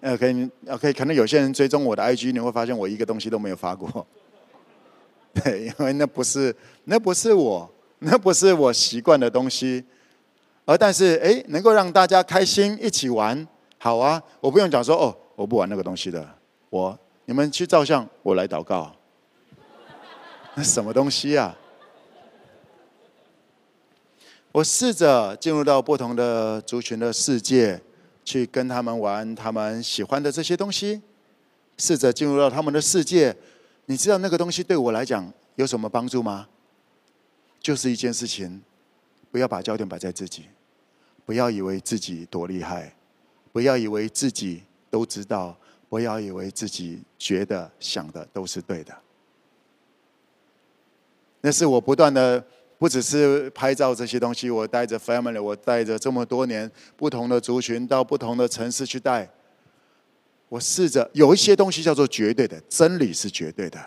[0.01, 4.05] OK，OK，可能有些人追踪我的 IG，你会发现我一个东西都没有发过。
[5.33, 7.69] 对，因为那不是，那不是我，
[7.99, 9.85] 那不是我习惯的东西。
[10.65, 16.27] 而但是哎，能够让大家开心一起玩，好啊，我不用讲说哦，我不玩那个东西的，
[16.71, 18.91] 我你们去照相，我来祷告。
[20.55, 21.55] 那什么东西啊？
[24.55, 27.77] 我试着进入到不同的族群的世界，
[28.23, 31.01] 去跟他们玩他们喜欢的这些东西，
[31.77, 33.35] 试着进入到他们的世界。
[33.87, 36.47] 你知道那个东西对我来讲有什么帮助吗？
[37.59, 38.63] 就是一件事情，
[39.29, 40.45] 不要把焦点摆在自己，
[41.25, 42.95] 不要以为自己多厉害，
[43.51, 45.57] 不要以为自己都知道，
[45.89, 48.95] 不要以为自己觉得想的都是对的。
[51.41, 52.41] 那是我不断的。
[52.85, 59.27] 不只是拍照这些东西，我带着 family，我带着这么多年不同的族群到不同的城市去带。
[60.49, 63.83] 我试着有一些东西叫做绝对的，真理是绝对的。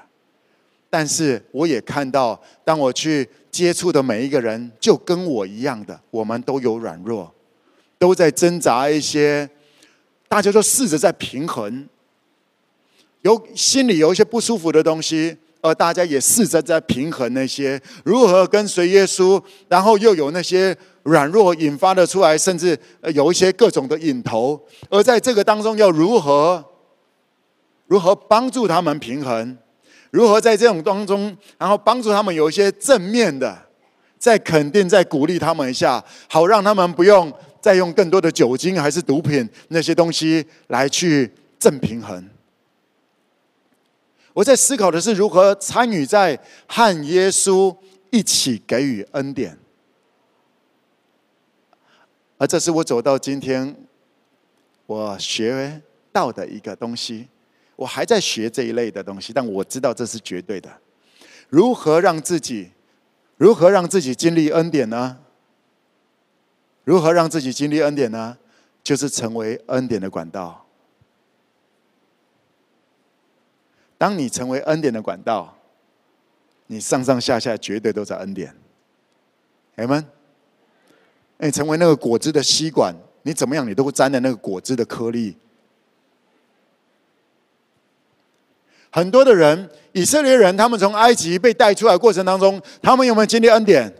[0.91, 7.33] 但是我也看到，当我去接触的每一个人，就跟我一样的，我们都有软弱，
[8.01, 9.49] 都在挣扎一些，
[10.27, 11.89] 大家都试着在平衡，
[13.23, 15.37] 有心里有一些不舒服的东西。
[15.61, 22.79] 而大家也试着在平衡那些如何跟随耶稣，然后又有那些软弱引发的出来，甚至
[23.15, 24.61] 有一些各种的瘾头。
[24.89, 26.65] 而在这个当中，要如何
[27.87, 29.57] 如何帮助他们平衡？
[30.11, 33.57] 如何在这种当中，然后帮助他们有一些正面的，
[34.19, 42.25] 再肯定、再鼓励他们一下，好让他们不用再用更多的酒精还是毒品那些东西来去正平衡。
[44.39, 47.77] 我在思考的是如何参与在和耶稣
[48.11, 49.59] 一起给予恩典，
[52.37, 53.75] 而这是我走到今天
[54.87, 57.27] 我学到的一个东西。
[57.75, 60.71] 我还在学这一类的东西，但我知道这是绝对的。
[61.49, 62.71] 如何让自己，
[63.39, 65.19] 如何让自己经历恩典呢？
[66.85, 68.39] 如何让自己经历恩典呢？
[68.85, 70.65] 就是成为恩典的管道。
[73.99, 75.55] 当你成为恩典的管道，
[76.69, 78.55] 你上上下下绝对都在恩典。
[79.77, 80.07] 阿们。
[81.41, 85.37] 你成为那个果汁的吸管，你怎么样，你都会沾的那个果汁的颗粒。
[88.91, 93.93] 很多的人，以色列人，他们从埃及被带出来的过程当中，他们有没有经历恩典？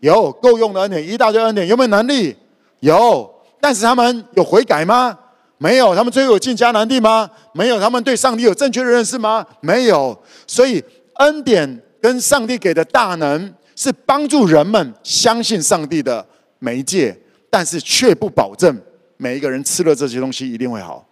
[0.00, 1.68] 有，够用的恩典，一大堆恩典。
[1.68, 2.34] 有没有能力？
[2.80, 3.30] 有，
[3.60, 5.18] 但是他们有悔改吗？
[5.60, 7.28] 没有，他们最后有进迦南地吗？
[7.52, 9.44] 没有，他们对上帝有正确的认识吗？
[9.60, 10.16] 没有。
[10.46, 10.82] 所以
[11.14, 16.24] 恩典跟上帝给的大能是帮助人们相信上帝的
[16.60, 18.80] 媒介，但是却不保证
[19.16, 21.04] 每一个人吃了这些东西一定会好，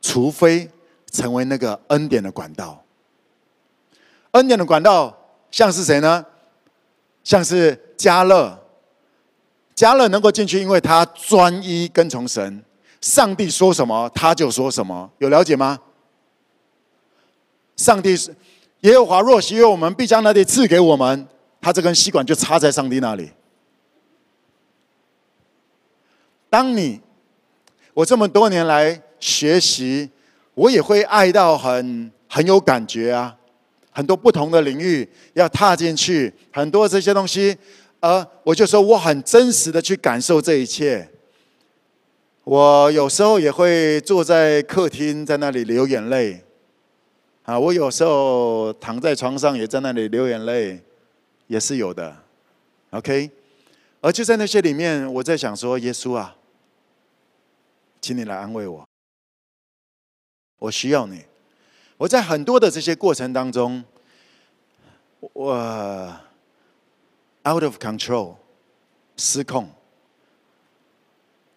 [0.00, 0.70] 除非
[1.10, 2.80] 成为那个恩典的管道。
[4.30, 5.16] 恩典的管道
[5.50, 6.24] 像是谁呢？
[7.24, 8.60] 像是迦勒。
[9.74, 12.64] 迦勒能够进去，因为他专一跟从神，
[13.00, 15.78] 上帝说什么他就说什么，有了解吗？
[17.76, 18.34] 上帝是
[18.82, 21.26] 耶和华若喜悦我们，必将那地赐给我们。
[21.60, 23.30] 他这根吸管就插在上帝那里。
[26.48, 27.00] 当你
[27.94, 30.10] 我这么多年来学习，
[30.54, 33.34] 我也会爱到很很有感觉啊，
[33.90, 37.56] 很多不同的领域要踏进去，很多这些东西。
[38.04, 41.08] 而我就说，我很真实的去感受这一切。
[42.44, 46.44] 我有时候也会坐在客厅，在那里流眼泪。
[47.44, 50.82] 啊，我有时候躺在床上，也在那里流眼泪，
[51.46, 52.14] 也是有的。
[52.90, 53.30] OK，
[54.02, 56.36] 而就在那些里面，我在想说，耶稣啊，
[58.02, 58.86] 请你来安慰我，
[60.58, 61.24] 我需要你。
[61.96, 63.82] 我在很多的这些过程当中，
[65.32, 66.14] 我。
[67.46, 68.36] Out of control，
[69.16, 69.68] 失控。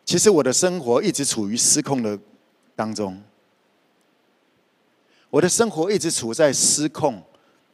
[0.04, 2.20] 其实我的生活一直处于失控的
[2.76, 3.22] 当中，
[5.30, 7.24] 我的生活一直处在失控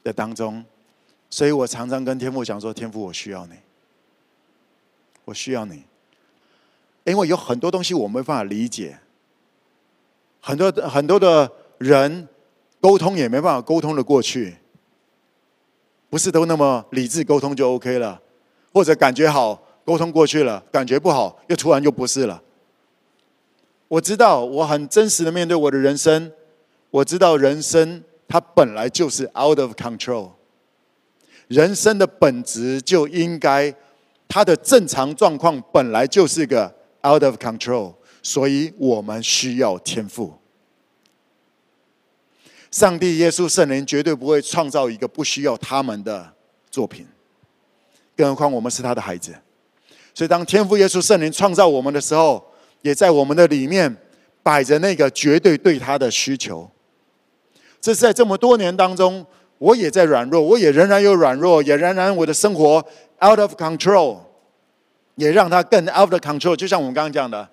[0.03, 0.63] 的当中，
[1.29, 3.55] 所以我常常跟天父讲说：“天父，我需要你，
[5.25, 5.83] 我需要你。”
[7.05, 8.99] 因为有很多东西我没办法理解，
[10.39, 12.27] 很多很多的人
[12.79, 14.55] 沟通也没办法沟通的过去。
[16.13, 18.21] 不是都那么理智沟通就 OK 了，
[18.71, 22.39] 或者感觉好沟通过去了，感觉不好又突然又不是了。
[23.87, 26.31] 我知道我很真实的面对我的人生，
[26.91, 30.29] 我知道人生它本来就是 out of control，
[31.47, 33.73] 人生的本质就应该
[34.27, 36.71] 它的正常状况本来就是个
[37.03, 40.31] out of control，所以我们需要天赋。
[42.73, 46.27] 上帝、耶稣、圣灵绝对不会创造一个不需要他们的
[46.71, 47.05] 作品，
[48.17, 49.31] 更何况我们是他的孩子。
[50.11, 52.43] 所以当天父耶稣圣灵创造我们的时候，
[52.81, 53.95] 也在我们的里面
[54.41, 56.67] 摆着那个绝对对他的需求。
[57.79, 59.23] 这是在这么多年当中，
[59.59, 62.83] 我也在软弱，我也仍然有软弱，也仍然我的生活
[63.23, 64.17] out of control，
[65.13, 66.55] 也让他更 out of control。
[66.55, 67.47] 就像我们刚刚讲的，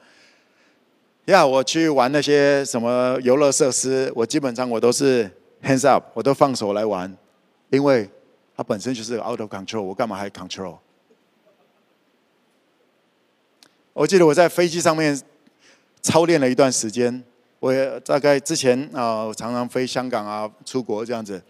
[1.26, 5.30] 呀，我去玩那些什么游乐设施，我基本上我都是
[5.62, 7.14] hands up，我都放手来玩，
[7.68, 8.08] 因为
[8.56, 10.78] 它本身就是 out of control，我干嘛还 control？
[13.92, 15.20] 我记得我在飞机上面
[16.00, 17.22] 操练了一段时间，
[17.58, 21.40] 我也大概之前啊，我常常飞香港啊，出国这样子。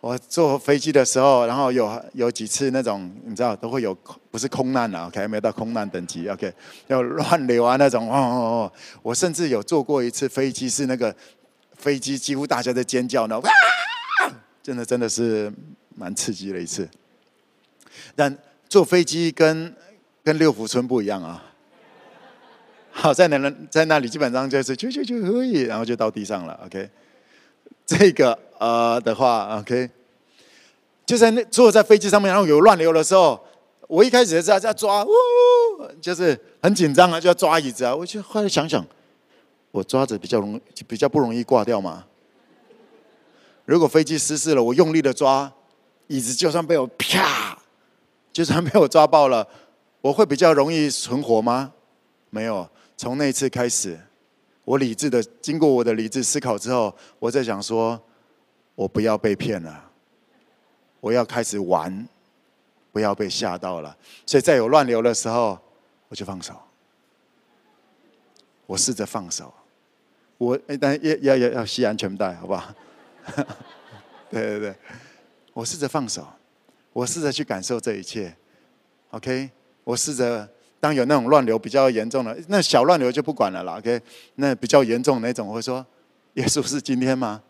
[0.00, 3.92] 我坐飞机的时候，然后有有几次那种，你知道都会有，
[4.30, 6.52] 不是空难啊，OK，没到空难等级，OK，
[6.86, 8.72] 要乱流啊那种，哦哦哦，
[9.02, 11.14] 我甚至有坐过一次飞机，是那个
[11.76, 13.50] 飞机几乎大家在尖叫呢，哇，
[14.62, 15.52] 真的真的是
[15.96, 16.88] 蛮刺激的一次。
[18.14, 18.36] 但
[18.68, 19.74] 坐飞机跟
[20.22, 21.42] 跟六福村不一样啊，
[22.92, 26.88] 好在那在那里基本上就是就就就可以，然后就到地上了，OK。
[27.84, 29.88] 这个呃的话，OK，
[31.06, 33.40] 就在那坐在飞机上面，然后有乱流的时候，
[33.86, 35.08] 我一开始在在抓，呜，
[36.00, 37.94] 就是很紧张啊，就要抓椅子啊。
[37.94, 38.84] 我就后来想想，
[39.70, 42.04] 我抓着比较容易，比较不容易挂掉嘛。
[43.64, 45.52] 如果飞机失事了，我用力的抓
[46.06, 47.58] 椅子，就算被我啪，
[48.32, 49.46] 就算被我抓爆了，
[50.00, 51.72] 我会比较容易存活吗？
[52.30, 53.98] 没有，从那一次开始。
[54.64, 57.98] 我理智的，经过我的理智思考之后，我在想说，
[58.78, 59.90] 我不要被骗了，
[61.00, 62.08] 我要开始玩，
[62.92, 63.96] 不要被吓到了。
[64.24, 65.58] 所以在有乱流的时候，
[66.06, 66.54] 我就放手，
[68.66, 69.52] 我试着放手，
[70.36, 72.72] 我但要要要要系安全带，好不好？
[74.30, 74.76] 对对对，
[75.52, 76.24] 我试着放手，
[76.92, 78.32] 我试着去感受这一切。
[79.10, 79.50] OK，
[79.82, 80.48] 我试着。
[80.80, 83.78] 当有那种乱流比较严重的，那小乱流就不管了啦。
[83.78, 84.00] OK，
[84.36, 85.84] 那比较严重那种，我会说
[86.34, 87.42] ：“耶稣是今天吗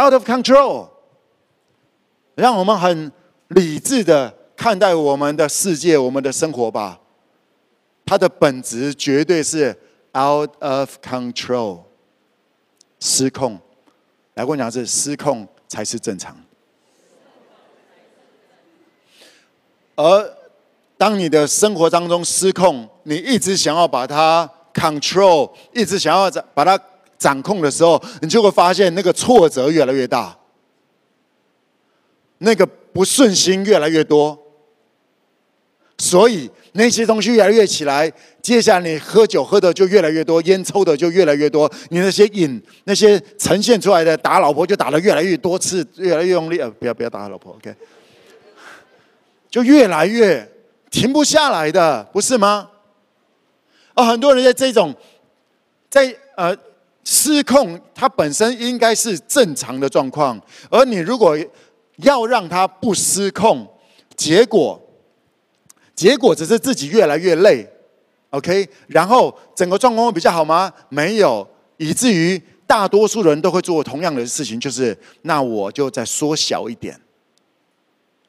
[0.00, 0.88] ？”Out of control，
[2.34, 3.12] 让我们很
[3.48, 6.98] 理智的看待我们的世界、我们的生活吧。
[8.06, 9.68] 它的本质绝对是
[10.16, 11.80] out of control，
[12.98, 13.58] 失控。
[14.34, 16.34] 来跟我讲，是失控才是正常。
[19.96, 20.36] 而
[20.96, 26.78] 当你的生活当中失控，你一直想要把它 control，一直想要把它
[27.20, 30.36] 掌控的时候，你就会发现那个挫折越来越大，
[32.38, 34.36] 那个不顺心越来越多，
[35.98, 38.10] 所以那些东西越来越起来，
[38.40, 47.74] 接下来你喝酒喝的就越来越多，烟抽的就越来越多，你那些瘾，那些呈现出来的打老婆就打得越来越多次，越来越用力，呃，不要不要打老婆，OK。
[49.50, 50.50] 就越来越
[50.90, 52.70] 停不下来的，不是吗？
[53.94, 54.94] 而很多人在这种
[55.90, 56.56] 在呃
[57.04, 60.40] 失控，它本身应该是正常的状况，
[60.70, 61.36] 而你如果
[61.96, 63.66] 要让它不失控，
[64.16, 64.80] 结果
[65.94, 67.66] 结果只是自己越来越累
[68.30, 68.68] ，OK？
[68.86, 70.72] 然后整个状况会比较好吗？
[70.88, 71.46] 没有，
[71.76, 76.98] 以至于大多数人都会做同样的事情，就是那我就再缩小一点。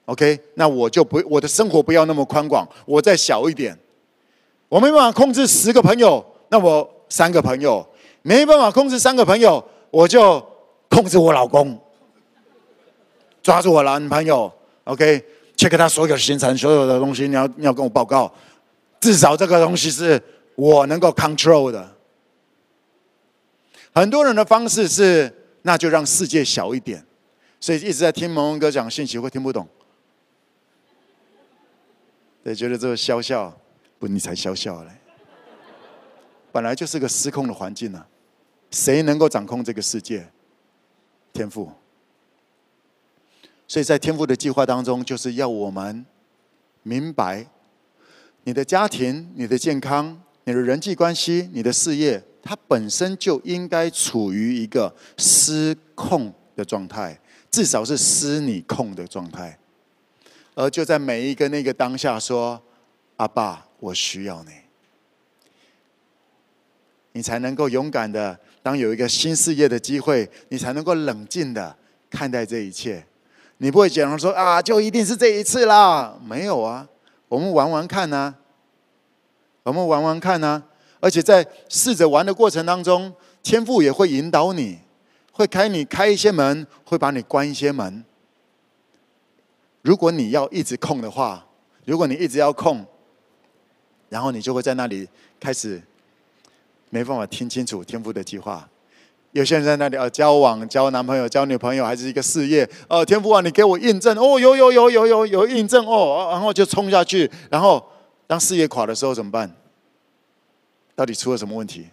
[0.06, 3.78] OK，那我就不，我的生活不要那么宽广，我再小一点。
[4.68, 7.86] 我没办法控制十个朋友，那我三个朋友，
[8.22, 10.40] 没办法控制三个朋友，我就
[10.90, 11.80] 控制我老公，
[13.42, 14.52] 抓住我男朋友。
[14.84, 15.24] OK，
[15.56, 18.32] 去跟他所有行程，所有的东西，你要你要跟我报告，
[19.00, 20.22] 至少这个东西是
[20.56, 21.96] 我能够 control 的。
[23.94, 25.32] 很多人的方式是，
[25.64, 27.06] 那就让世界小一点，
[27.60, 29.68] 所以一直在听蒙文哥讲信息会听不懂。
[32.44, 33.56] 对，觉得这个笑笑，
[34.00, 34.90] 不，你才笑笑嘞。
[36.52, 38.08] 本来就是个失控的环境呢、啊，
[38.72, 40.28] 谁能够掌控这个世界？
[41.34, 41.72] 天赋。
[43.68, 46.06] 所以在天赋的计划当中，就是要我们
[46.84, 47.48] 明白，
[48.44, 57.18] 你的家庭、你的健康、你的人际关系、你的事业，它本身就应该处于一个失控的状态，
[57.50, 59.58] 至少是失你控的状态。
[60.54, 62.62] 而就在每一个那个当下说
[63.16, 64.52] ：“阿爸，我需要你。”
[67.14, 71.76] 你才能够勇敢的，当有一个新事业的机会，你才能够冷静的
[72.10, 73.04] 看待这一切。
[73.58, 76.88] 你不会讲说：“啊，就一定是这一次啦。”没有啊，
[77.28, 78.34] 我们玩玩看呐，
[79.64, 80.64] 我们玩玩看呐。
[81.00, 84.80] 而且在试着玩的过程当中，天赋也会引导你，
[85.32, 88.04] 会开你开一些门，会把你关一些门。
[89.82, 91.44] 如果你要一直空的话，
[91.86, 92.86] 如果你一直要空，
[94.10, 95.08] 然后你就会在那里
[95.40, 95.82] 开始
[96.92, 98.70] 没办法听清楚天父的计划。
[99.32, 102.70] 有些人在那里啊，交往、交男朋友、交女朋友，还是一个事业。
[102.90, 107.32] 哦，天父啊，你给我印证哦，有有有有有有印证哦，然后就冲下去。
[107.50, 107.82] 然后
[108.28, 109.50] 当事业垮的时候怎么办？
[110.94, 111.88] 到底出了什么问题？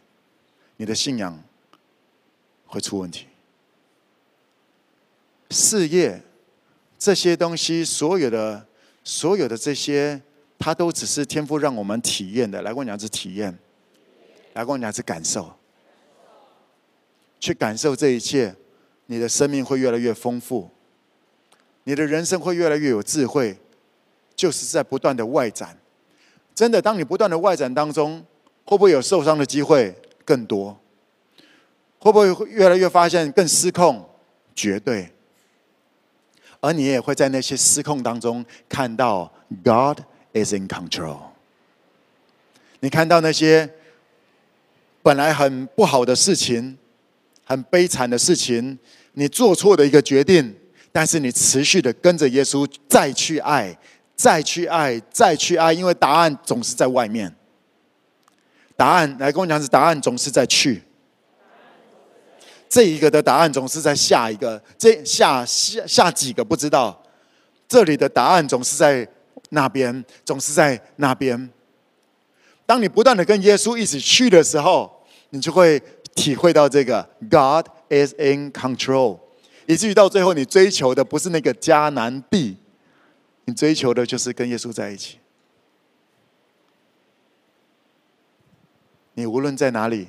[0.77, 1.41] 你的信仰
[2.67, 3.27] 会出问题。
[5.51, 6.21] 事业
[6.99, 8.67] 这些东西，所有的
[9.05, 10.21] 所有的这些，
[10.59, 12.61] 它都只是天赋让我们体验的。
[12.63, 13.57] 来我讲是体验，
[14.59, 15.49] 来跟我讲是感受。
[17.39, 18.53] 去感受这一切，
[19.07, 20.69] 你的生命会越来越丰富，
[21.85, 23.57] 你的人生会越来越有智慧，
[24.35, 25.79] 就是在不断的外展。
[26.57, 28.27] 真的，当你不断的外展当中，
[28.65, 29.95] 会不会有受伤的机会
[30.25, 30.77] 更多？
[32.01, 34.05] 会不会越来越发现更失控？
[34.57, 35.13] 绝对。
[36.59, 39.33] 而你也会在那些失控当中看到
[39.63, 40.01] God
[40.33, 41.21] is in control。
[42.81, 43.73] 你看到那些
[45.09, 46.77] 本来很不好的事情。
[47.43, 48.79] 很悲惨的事情，
[49.15, 50.55] 你做错的一个决定，
[50.93, 53.75] 但是你持续的跟着耶稣再去爱，
[54.15, 57.35] 再去爱，再去爱，因为答案总是在外面。
[58.77, 60.83] 答案来跟我讲是答案总是在去，
[62.69, 67.03] 这一个的答案总是在下一个，这下下下几个不知道，
[67.67, 69.09] 这里的答案总是在
[69.49, 71.49] 那边，总是在那边。
[72.67, 74.98] 当你不断的跟耶稣一起去的时候，
[75.31, 75.83] 你就会。
[76.15, 79.21] 体会到这个，God is in control，
[79.67, 82.57] 以至于到最后，你追求的不是那个迦南地，
[83.45, 85.21] 你追求的就是跟耶稣在一起。
[89.15, 90.09] 你无论在哪里，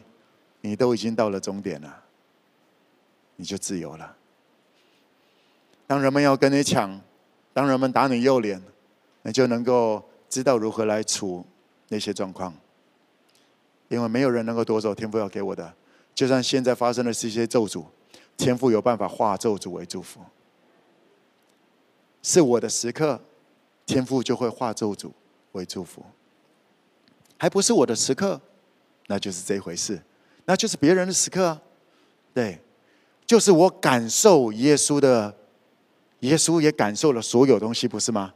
[0.62, 2.06] 你都已经到了终点了，
[3.36, 4.16] 你就自由了。
[5.86, 7.00] 当人们要跟你抢，
[7.54, 8.60] 当人们打你右脸，
[9.22, 11.46] 你就能够知道如何来处
[11.90, 12.52] 那些状况，
[13.90, 15.74] 因为没有人能够夺走天父要给我的。
[16.16, 17.84] 就算现在发生的是一些咒诅，
[18.38, 20.22] 天父有办法化咒诅为祝福。
[22.22, 23.22] 是我的时刻，
[23.86, 25.12] 天父就会化咒诅
[25.54, 26.04] 为祝福。
[27.38, 28.40] 还不是我的时刻，
[29.08, 30.02] 那就是这一回事，
[30.46, 31.62] 那就是别人的时刻啊。
[32.34, 32.60] 对，
[33.26, 35.34] 就是我感受耶稣的，
[36.20, 38.34] 耶稣也感受了所有东西，不是吗？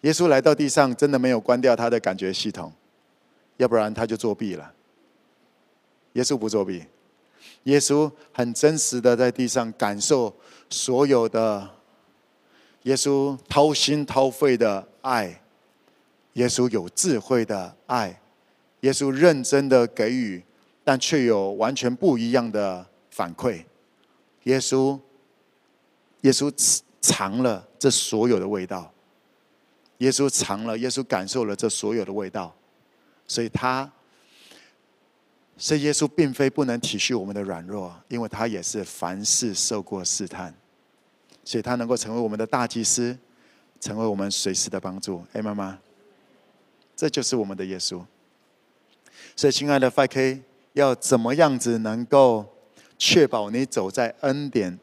[0.00, 2.72] 耶稣来到地上，真的没有关掉他的感觉系统，
[3.56, 4.72] 要不然他就作弊了。
[6.14, 6.82] 耶稣不作弊，
[7.64, 10.34] 耶稣很真实的在地上感受
[10.70, 11.68] 所有的，
[12.84, 15.42] 耶稣掏心掏肺的爱，
[16.32, 18.18] 耶稣有智慧的爱，
[18.80, 20.42] 耶稣认真的给予，
[20.82, 23.62] 但却有完全不一样的反馈。
[24.44, 24.98] 耶稣，
[26.22, 26.50] 耶稣
[27.02, 28.90] 尝了这所有的味道，
[29.98, 32.55] 耶稣尝了，耶稣感受了这所有的味道，
[33.26, 33.90] 所以他。
[35.58, 40.52] 所以耶稣并非不能体恤我们的软弱，因为他也是凡事受过试探，
[41.42, 43.16] 所以他能够成为我们的大祭司，
[43.80, 45.24] 成为我们随时的帮助。
[45.32, 45.78] 哎，妈妈，
[46.94, 48.04] 这就是我们的耶稣。
[49.34, 50.42] 所以，亲爱的 5K，
[50.74, 52.44] 要怎么样子能够
[52.98, 54.78] 确保你走在恩典，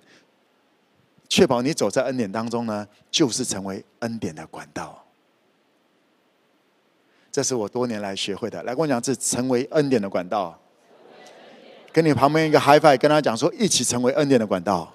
[1.29, 2.87] 确保你走在恩典当中呢？
[3.11, 5.02] 就是成为恩典的管道。
[7.33, 8.61] 这是我多年来学会的。
[8.61, 10.55] 来跟我讲，是成为恩典的管道。
[11.91, 14.93] 跟你旁边一个 HiFi，跟他讲说，一起成为恩典的管道。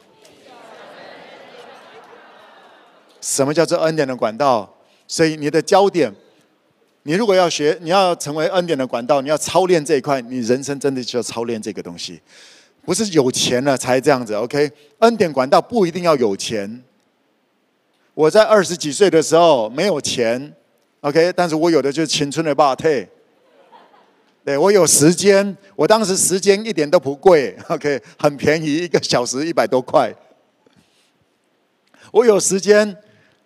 [3.20, 4.72] 什么叫做恩典的管道？
[5.08, 6.14] 所以你的焦点，
[7.02, 12.20] 你如果要学，你要成为恩典的管道，你要操练这一块，你人生真的就要操练这个东西，
[12.84, 14.32] 不是有钱了才这样子。
[14.34, 14.70] OK，
[15.00, 16.84] 恩典管道不一定要有钱。
[18.14, 20.52] 我在二十几岁的时候没有钱
[21.00, 23.06] ，OK，但是我有的就是青春的霸体。
[24.44, 30.10] 对，我有时间，我当时时间一点都不贵，OK，很便宜，一个小时一百多块。
[32.10, 32.96] 我有时间，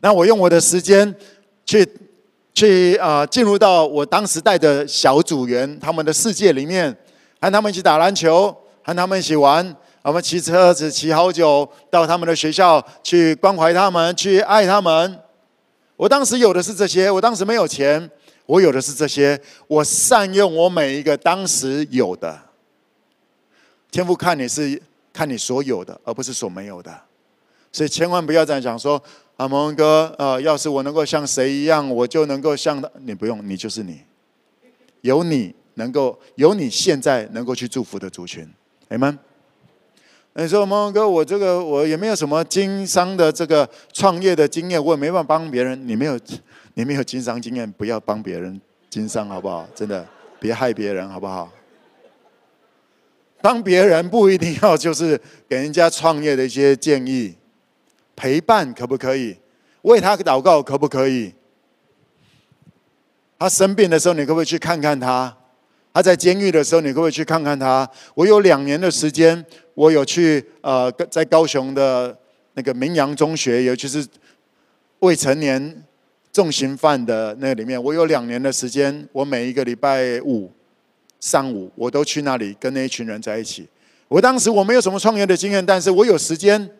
[0.01, 1.13] 那我用我的时间
[1.67, 1.85] 去
[2.55, 6.97] 去啊、进入到我当时带的小组员他们的世界里面，
[7.41, 15.19] 和他们一起打篮球，和他们一起玩，我们骑车子骑好久，到他们的学校去关怀他们，去爱他们。
[15.97, 18.11] 我当时有的是这些，我当时没有钱。
[18.45, 22.37] 我有的是这些，我善用我每一个当时有的。
[23.89, 24.83] 天父看你是
[25.13, 26.93] 看你所有的，而不是所没有的，
[27.71, 29.01] 所以千万不要这样讲说
[29.37, 32.91] 啊，蒙哥，呃，要是我能够像谁一样，我就能够像他。
[33.03, 34.01] 你不用，你就是你，
[35.03, 38.47] 有你能够有你现在能够去祝福的族群
[38.91, 39.17] ，Amen。
[40.35, 45.79] 你说孟哥，我这个我也没有什么经商的这个创业的经验，我也没办法帮别人。
[45.87, 46.19] 你没有，
[46.73, 48.59] 你没有经商经验，不要帮别人
[48.89, 49.69] 经商，好不好？
[49.75, 50.07] 真的，
[50.41, 51.53] 别害别人，好不好？
[53.43, 57.35] 帮别人不一定要就是给人家创业的一些建议，
[58.17, 59.37] 陪伴可不可以？
[59.83, 61.35] 为他祷告可不可以？
[63.39, 65.37] 他生病的时候，你可不可以去看看他？
[65.93, 67.87] 他在监狱的时候，你可不可以去看看他？
[68.15, 72.17] 我有两年的时间，我有去呃，在高雄的
[72.55, 74.07] 那个明阳中学，尤其是
[75.01, 75.83] 未成年
[76.33, 80.51] 重刑犯的那里面，我有两年的时间，我每一个礼拜五
[81.21, 83.69] 上午，我都去那里跟那一群人在一起。
[84.09, 86.71] 我当时我没有什么创业的经验，但是我有时间。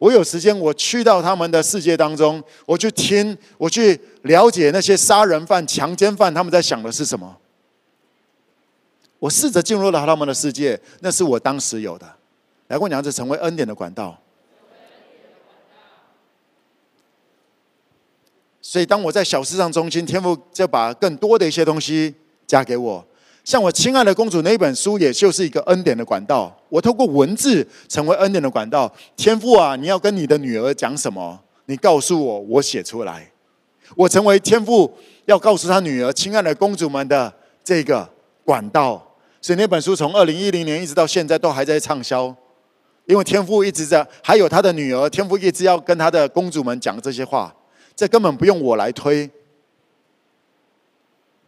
[0.00, 7.36] 我有时间，我去到他们的世界当中，我去听，我去了解那些杀人犯、强奸犯他们在想的是什么。
[9.18, 12.06] 我试着进入了他们的世界，那是我当时有的。
[12.68, 14.16] 来，我娘子成为恩典的管道。
[18.60, 22.14] 所以，当我在小市场中心，天父就把更多的一些东西
[22.46, 23.04] 加给我。
[23.42, 26.54] 像我亲爱的公主那一本书，也就是一个恩典的管道。
[26.68, 28.92] 我透过文字成为恩典的管道。
[29.16, 31.40] 天父啊，你要跟你的女儿讲什么？
[31.64, 33.32] 你告诉我，我写出来。
[33.96, 34.92] 我成为天父
[35.24, 37.32] 要告诉他女儿、亲爱的公主们的
[37.64, 38.06] 这个
[38.44, 39.02] 管道。
[39.40, 42.34] 所以那本书从二零一零年一直到现在都还在畅销，
[43.06, 47.54] 因为天父一直在，还有他的女儿，天父一直要跟他的公主们讲这些话。
[47.96, 49.28] 这根本不用我来推，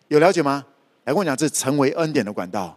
[0.08, 0.64] 有了解吗？
[1.04, 2.76] 来跟我讲，这成为恩典的管道。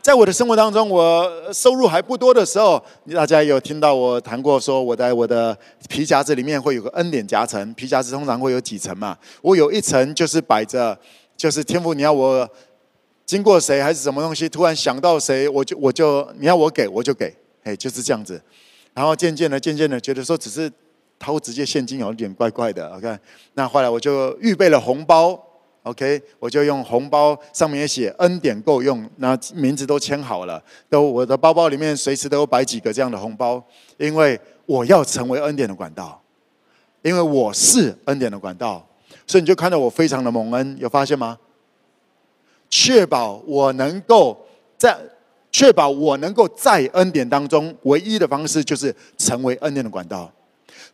[0.00, 5.56] 在我的生活当中，我收入还不多的时候，大家有听到我谈过，说我在我的
[5.88, 7.74] 皮夹子里面会有个恩典夹层。
[7.74, 9.18] 皮夹子通常会有几层嘛？
[9.42, 10.96] 我有一层就是摆着，
[11.36, 12.48] 就是天父，你要我
[13.30, 18.42] 经过谁还是什么东西，突然想到谁，我就我就你要我给我就给，哎，就是这样子。
[18.92, 20.68] 然后渐渐的，渐渐的觉得说，只是
[21.16, 22.88] 掏直接现金有点怪怪的。
[22.96, 23.16] OK，
[23.54, 25.40] 那后来我就预备了红包。
[25.84, 33.64] OK，我就用红包，上面也写恩典够用，那名字都签好了，都我的包包里面随时都有摆几个这样的红包，
[33.96, 36.20] 因为我要成为恩典的管道，
[37.02, 38.84] 因为我是恩典的管道，
[39.24, 41.38] 所以你就看到我非常的蒙恩，有发现吗？
[42.70, 44.46] 确保我能够
[44.78, 44.96] 在，
[45.50, 50.32] 确保我能够在恩典当中，唯一的方式就是成为恩典的管道。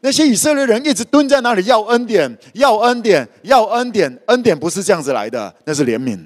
[0.01, 4.21] 那些以色列人一直蹲在那里要恩典，要恩典，要恩典。
[4.27, 6.19] 恩典不是这样子来的，那是怜悯。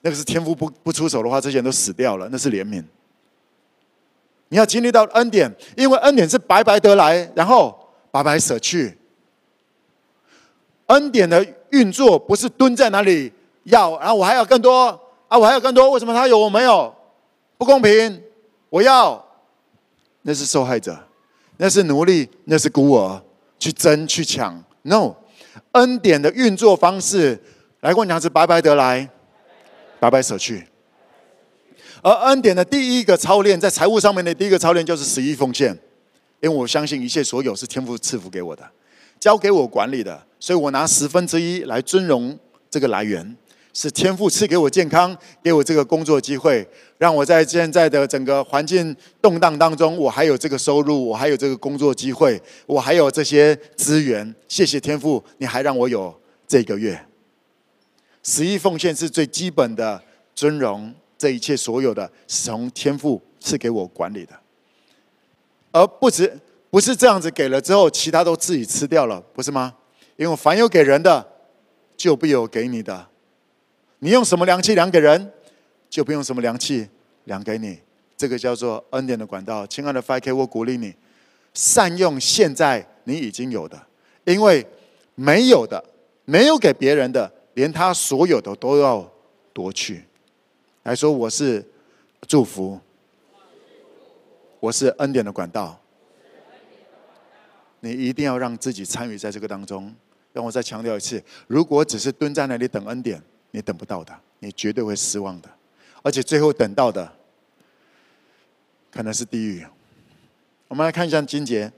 [0.00, 2.28] 那个是天父不不出手的话，这些人都死掉了。
[2.30, 2.82] 那是怜悯。
[4.48, 7.78] 你要经历到恩典，因为恩典是白白得来，然后
[8.10, 8.98] 白白舍去。
[10.86, 13.30] 恩典的运作不是蹲在那里
[13.64, 14.88] 要，然后我还要更多
[15.28, 15.90] 啊，我还要更多。
[15.90, 16.94] 为什么他有我没有？
[17.58, 18.22] 不公平！
[18.70, 19.22] 我要。
[20.22, 20.96] 那是受害者，
[21.56, 23.20] 那是奴隶，那是孤儿，
[23.58, 24.62] 去争去抢。
[24.82, 25.16] No，
[25.72, 27.42] 恩典的运作方式，
[27.80, 29.08] 来跟我讲是白白得来，
[29.98, 30.66] 白白舍去。
[32.02, 35.76] 而恩典的第一个操练，在财务上面的第一个操练就是十一奉献，
[36.40, 38.62] 因为我相信一切所有是天父赐福给我的，
[39.18, 42.36] 交给我管理的，所以我拿十分之一来尊荣
[42.68, 43.36] 这个来源。
[43.72, 46.66] 是天父赐给我健康，给我这个工作机会，
[46.98, 54.34] 让我在现在的整个环境动荡当中，我还有这个收入，我还有这个工作机会，我还有这些资源。
[54.48, 56.12] 谢谢天父，你还让我有
[56.48, 57.06] 这个月。
[58.24, 60.02] 十一奉献是最基本的
[60.34, 64.32] 尊荣，这一切所有的是从天父赐给我管理的，
[65.70, 66.36] 而不止
[66.68, 69.76] 不是这样子给了之后，其他都自己吃掉了，不是吗？
[70.16, 71.26] 因为凡有给人的，
[71.96, 73.08] 就必有给你的。
[74.00, 75.32] 你用什么量器量给人，
[75.88, 76.88] 就不用什么量器
[77.24, 77.78] 量给你。
[78.16, 79.66] 这个叫做恩典的管道。
[79.66, 80.94] 亲爱的 5K，我鼓励你
[81.54, 83.80] 善用现在你已经有的，
[84.24, 84.64] 因为
[85.14, 85.82] 没有的、
[86.24, 89.10] 没有给别人的，连他所有的都要
[89.52, 90.04] 夺去。
[90.84, 91.64] 来说我是
[92.28, 92.78] 祝福，
[94.60, 95.81] 我是恩典的管道。
[97.82, 99.94] 你一定要让自己参与在这个当中。
[100.32, 103.22] 让我再强调一次：如果只是蹲在那里等恩典。
[103.54, 105.50] 你等不到的，你绝对会失望的，
[106.02, 107.12] 而且最后等到的
[108.90, 109.62] 可能是地狱。
[110.68, 111.70] 我们来看一下经节，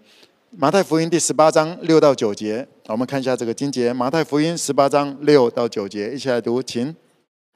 [0.51, 2.65] 马太福音第十八章六到九节。
[2.87, 6.95] 我们看一下这个经节，马太福音十八章六到九节，一起来读，请。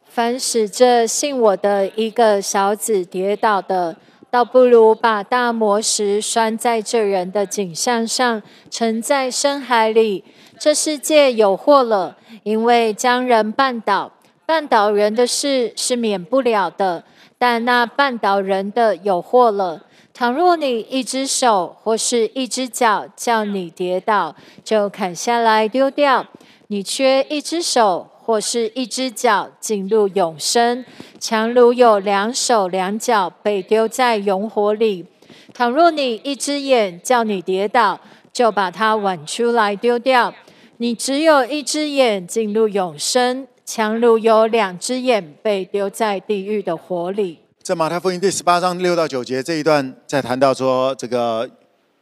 [0.08, 3.96] 凡使这信我的一个小子跌倒的，
[4.30, 10.22] 倒不如把大磨石拴在这人的颈项上，沉在深海里。
[10.58, 14.12] 这世界有祸了，因为将人绊倒，
[14.46, 17.04] 绊倒人的事是免不了的，
[17.38, 19.84] 但那绊倒人的有祸了。
[20.12, 26.26] 倘若你一只手或是一只脚叫你跌倒，就砍下来丢掉；
[26.66, 30.84] 你缺一只手或是一只脚进入永生，
[31.18, 35.06] 强如有两手两脚被丢在永火里。
[35.54, 37.98] 倘若你一只眼叫你跌倒，
[38.30, 40.30] 就把它剜出来丢掉；
[40.76, 43.46] 你只有一只眼进入永生。
[43.64, 47.38] 强如有两只眼被丢在地狱的火里。
[47.62, 51.48] 在马太福音第十八章六到九节这一段，在谈到说这个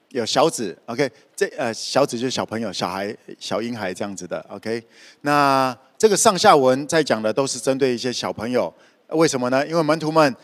[0.08, 4.82] 有小子，OK，这呃小子就是小朋友、小孩、小婴孩这样子的，OK。
[5.20, 8.72] 那这个上下文在讲的都是针对一些小朋友，
[9.08, 9.66] 为什么呢？
[9.66, 10.34] 因为门徒们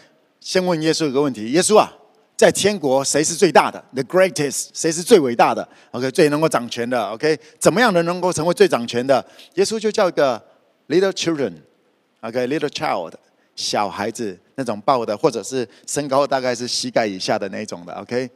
[0.40, 1.92] 先问耶稣一个问题：耶稣啊，
[2.36, 9.24] 在天国谁是最大的？The greatest，谁是最伟大的？OK，最能够掌权的？OK，怎么样的能够成为最掌权的？
[9.54, 10.42] 耶稣就叫一个。
[10.88, 13.12] Little children，OK，little child，
[13.54, 18.28] 小孩子那种抱的，或者是身高大概是膝盖以下的那种的，OK。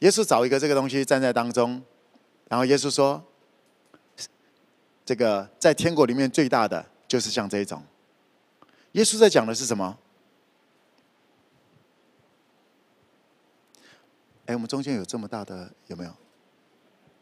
[0.00, 1.82] 耶稣找一个这个东西站在当中，
[2.48, 3.20] 然后耶稣说
[5.04, 7.82] ：“这个在天国里面最大的就是像这一种。”
[8.92, 9.98] 耶稣在讲的是什么？
[14.46, 16.12] 哎，我们中间有这么大的有没有？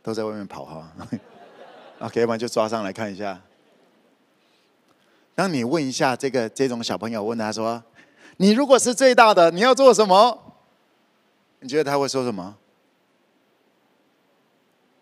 [0.02, 0.92] 都在外面跑哈，
[2.00, 3.40] OK，要不然就抓上来看一下。
[5.34, 7.82] 当你问一下这个这种小朋友，问他说
[8.38, 10.56] ：“你如果是最大的，你要做什么？”
[11.60, 12.58] 你觉得他会说什么？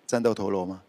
[0.06, 0.82] 战斗陀螺吗？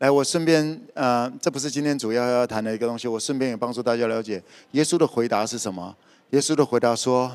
[0.00, 4.42] 来，我顺便呃，这不是今天主要要谈的一个东西，我顺便也帮助大家了解
[4.72, 5.94] 耶稣的回答是什么。
[6.30, 7.30] 耶稣的回答说：“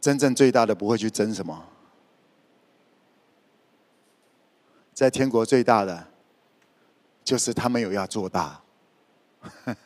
[0.00, 1.62] 真正最大的不会去争什么，
[4.94, 6.06] 在天国最大的。”
[7.22, 8.62] 就是他们有要做大，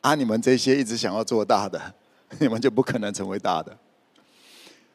[0.00, 0.14] 啊！
[0.14, 1.94] 你们这些一直想要做大的，
[2.40, 3.76] 你们就不可能成为大的。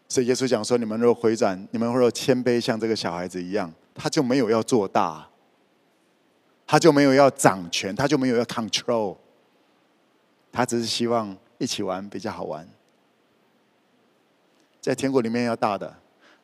[0.10, 5.28] 所以耶稣讲说：你们若回转，你们若谦卑，像这个小孩子一样，他就没有要做大，
[6.66, 9.18] 他就没有要掌权，他就没有要 control，
[10.52, 12.68] 他只是希望一起玩比较好玩。
[14.80, 15.96] 在天国里面要大的，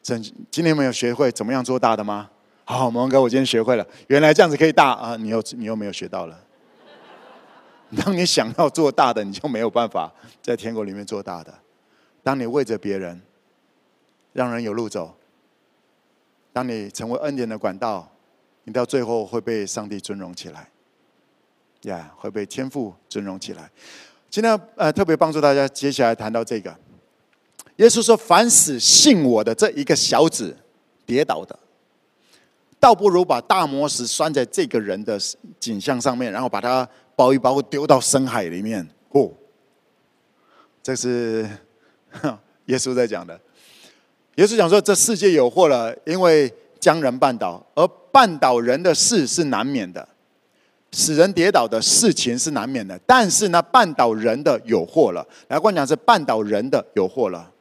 [0.01, 0.21] 今
[0.51, 2.29] 今天没有学会怎么样做大的吗？
[2.65, 5.15] 好，蒙哥，我今天学会了，原来这样子可以大啊！
[5.15, 6.37] 你又你又没有学到了。
[7.95, 11.53] 当你想要做大的，你就没有办法在天国里面做大的。
[12.21, 13.21] 当你为着别人，
[14.33, 15.16] 让人有路走，
[16.57, 18.11] 当你成为恩典的管道，
[18.63, 20.67] 你到最后会被上帝尊荣起来，
[21.83, 23.69] 呀，会被天父尊荣起来。
[24.27, 26.75] 今天呃，特别帮助大家，接下来谈到这个，
[27.75, 30.57] 耶稣说：“凡使信我的这一个小子
[31.05, 31.59] 跌倒的。”
[32.81, 35.15] 倒不如把大磨石拴在这个人的
[35.59, 38.83] 颈项上面，然后把它包一包，丢到深海里面。
[39.09, 39.31] 哦，
[40.81, 41.47] 这是
[42.65, 43.39] 耶稣在讲的。
[44.37, 50.07] 耶稣讲说：“这世界有祸了，因为将人绊倒，而绊倒人的事是难免的，
[50.91, 52.99] 使人跌倒的事情是难免的。
[53.05, 55.27] 但是呢，绊倒人的有祸了。
[55.47, 57.51] 来，我讲是绊倒人的有祸了。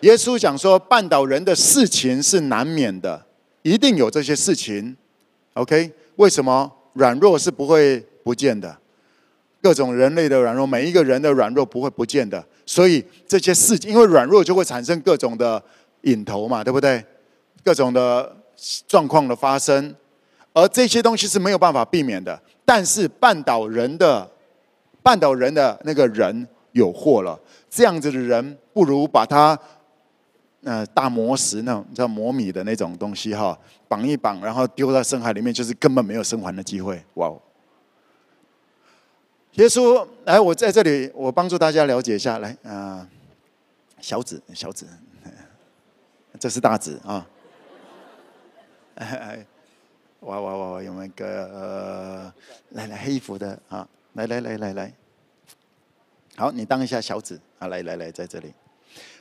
[0.00, 3.20] 耶稣讲说，绊倒人的事情是难免的。”
[3.62, 4.96] 一定有这些事情
[5.54, 5.90] ，OK？
[6.14, 8.78] 为什么软弱是不会不见的？
[9.66, 12.40] 各种人类的软弱，每一个人的软弱不会不见的。
[12.64, 15.60] 所以这些事情，因为软弱就会产生各种的
[16.02, 17.04] 瘾头嘛，对不对？
[17.64, 18.32] 各种的
[18.86, 19.92] 状况的发生，
[20.52, 22.40] 而这些东西是没有办法避免的。
[22.64, 24.30] 但是绊倒人的，
[25.02, 27.36] 绊倒人的那个人有祸了。
[27.68, 29.58] 这样子的人，不如把他。
[30.62, 33.56] 呃，大磨石那种叫磨米的那种东西哈，
[33.86, 37.00] 绑一绑，然后丢到深海里面，就是根本没有生还的机会。
[37.14, 37.32] 哇！
[39.56, 42.38] 耶稣，来，我在这里，我帮助大家了解一下。
[42.38, 43.08] 来，啊、
[44.00, 44.86] 小子，小子，
[46.38, 47.26] 这是大子啊。
[48.96, 49.46] 哎，
[50.20, 50.82] 哇哇哇！
[50.82, 52.34] 有没有一个呃，
[52.70, 53.86] 来来黑衣服的啊？
[54.12, 54.92] 来来来来来，
[56.36, 57.68] 好，你当一下小子啊！
[57.68, 58.52] 来来来，在这里。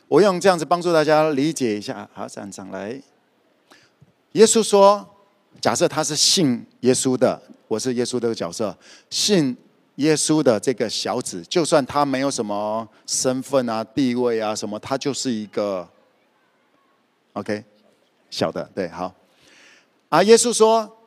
[0.08, 2.10] 我用这样子帮助大家理解一下。
[2.14, 3.02] 好，站上来。
[4.34, 5.08] 耶稣说
[5.62, 8.78] ：“假设他是信耶稣的，我是耶稣这个角色，
[9.10, 9.56] 信
[9.96, 15.88] 耶稣的这个小子，就算他没有什么身份啊、地位啊什么，他就是一个
[17.34, 17.64] OK
[18.30, 19.14] 小的，对，好。
[20.10, 20.98] 啊耶稣说，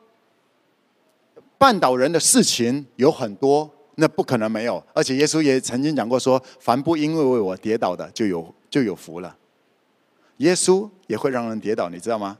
[1.57, 4.83] 绊倒人的事情有很多，那不可能没有。
[4.93, 9.35] 而且耶稣也曾经讲过说，凡不因为为我跌倒的，就有。”就有福了。
[10.37, 12.37] 耶稣也会让人跌倒，你知道吗？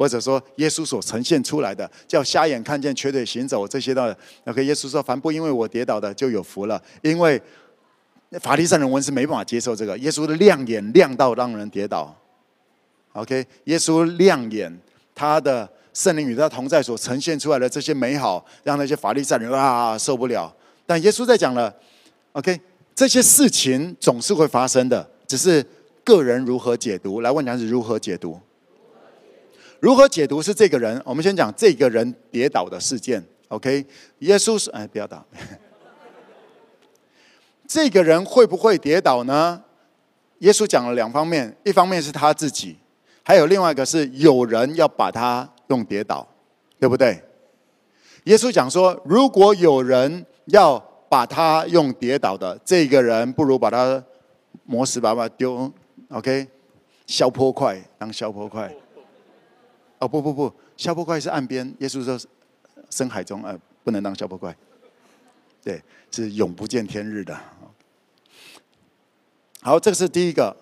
[0.00, 4.16] 或者说耶稣所呈现出来的，叫瞎眼看见、瘸腿行走这些的。
[4.46, 7.38] OK，耶稣说：“凡不因为我跌倒的，就有福了。”因为
[8.40, 12.16] 法利赛人文是没办法接受这个，耶稣的亮眼亮到让人跌倒。
[13.12, 14.74] OK，耶稣亮眼，
[15.14, 20.50] 他的圣灵与他同在所呈现出来的这些美好，让那些法利赛人啊受不了。
[20.86, 21.70] 但耶稣在讲了
[22.32, 22.58] ，OK，
[22.94, 25.62] 这些事情总是会发生的，只是
[26.02, 27.20] 个人如何解读。
[27.20, 28.40] 来问讲是如何解读？
[29.80, 31.00] 如何解读是这个人？
[31.04, 33.22] 我们先讲这个人跌倒的事件。
[33.48, 33.84] OK，
[34.18, 35.24] 耶稣是：“哎，不要打。
[37.66, 39.62] ”这个人会不会跌倒呢？
[40.40, 42.76] 耶稣讲了两方面，一方面是他自己，
[43.22, 46.26] 还有另外一个是有人要把他弄跌倒，
[46.78, 47.22] 对不对？
[48.24, 50.78] 耶稣讲说，如果有人要
[51.08, 54.04] 把他用跌倒的这个人，不如把他
[54.64, 55.72] 磨死，把他丢
[56.10, 56.46] ，OK，
[57.06, 58.70] 消波块当消波块。
[60.00, 62.18] 哦不不不，消波怪是岸边，耶稣说
[62.90, 64.54] 深海中，呃，不能当消波怪，
[65.62, 65.80] 对，
[66.10, 67.38] 是永不见天日的。
[69.62, 70.56] 好，这个是第一个。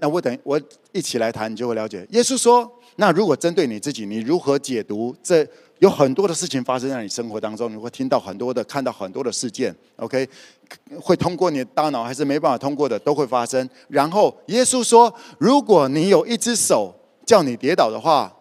[0.00, 0.60] 那我等我
[0.92, 2.06] 一起来谈，你就会了解。
[2.10, 5.16] 耶稣说：“那如果针对你自己，你如何解读？
[5.22, 5.44] 这
[5.80, 9.74] 有很多的事情发生在你生活当中，你会听到很多的，看到很多的事件。
[9.96, 10.28] OK，
[11.00, 13.68] 会通过你的大脑还是没办法通过的，都会发生。
[13.88, 16.94] 然后耶稣说：如果你有一只手
[17.28, 18.34] 叫你跌倒的话，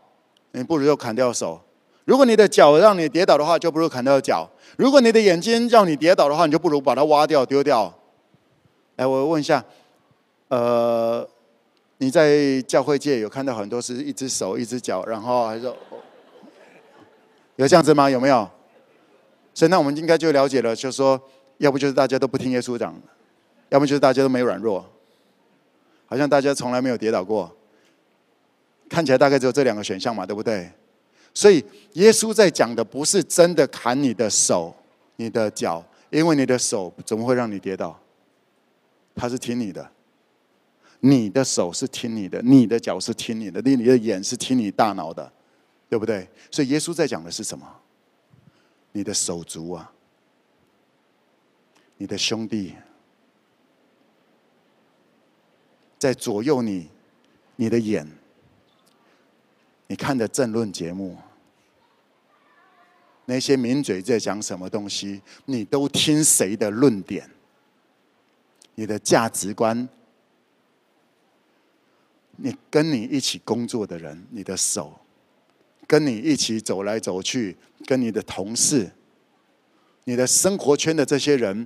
[0.54, 1.60] 你不如就砍掉手；
[2.06, 7.94] 如果你的脚让你跌倒的话，就不如砍掉脚；如果你的眼睛让你跌倒的话，你就不如把它挖掉丢掉。”
[8.96, 9.62] 来，我问一下，
[10.48, 11.28] 呃，
[11.98, 15.66] 你在教会界有看到很多是一只手、一只脚，然后还是
[17.58, 18.10] 有这样子吗？
[18.10, 18.50] 有没有？
[19.54, 21.22] 所以那我们应该就了解了，就是说，
[21.58, 22.96] 要不就是大家都不听耶稣讲，
[23.68, 24.86] 要不就是大家都没软弱，
[26.06, 27.52] 好像大家从来没有跌倒过，
[28.90, 30.72] 看起来大概只有这两个选项嘛，对不对？
[31.34, 31.64] 所以
[31.94, 34.76] 耶稣在讲的不是真的砍你的手、
[35.18, 38.00] 你的脚，因为你的手怎么会让你跌倒？
[39.16, 39.92] 他是听你的，
[41.02, 45.32] 你的手是听你的，你的脚是听你的，你的眼是听你大脑的，
[45.90, 46.28] 对不对？
[46.50, 47.68] 所以耶稣在讲的是什么？
[48.94, 49.92] 你的手足啊，
[51.98, 52.74] 你的兄弟，
[56.00, 56.90] 在左右你，
[57.56, 58.08] 你的眼，
[59.88, 61.18] 你看的政论节目，
[63.26, 67.30] 那些名嘴在讲什么东西，你都听谁的论点？
[68.76, 69.88] 你的价值观，
[72.36, 74.94] 你跟你一起工作的人，你的手，
[75.88, 78.92] 跟你一起走来走去，跟你的同事，
[80.04, 81.66] 你的生活圈的这些人，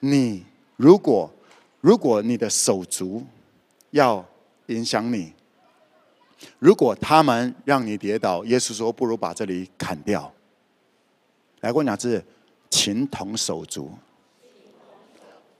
[0.00, 0.44] 你
[0.76, 1.32] 如果
[1.80, 3.24] 如果你的手足
[3.90, 4.24] 要
[4.66, 5.32] 影响你，
[6.58, 10.32] 如果他们让你跌倒，耶稣说不如把这里砍掉。
[11.60, 12.24] 来，我讲是
[12.70, 13.90] 情同手足。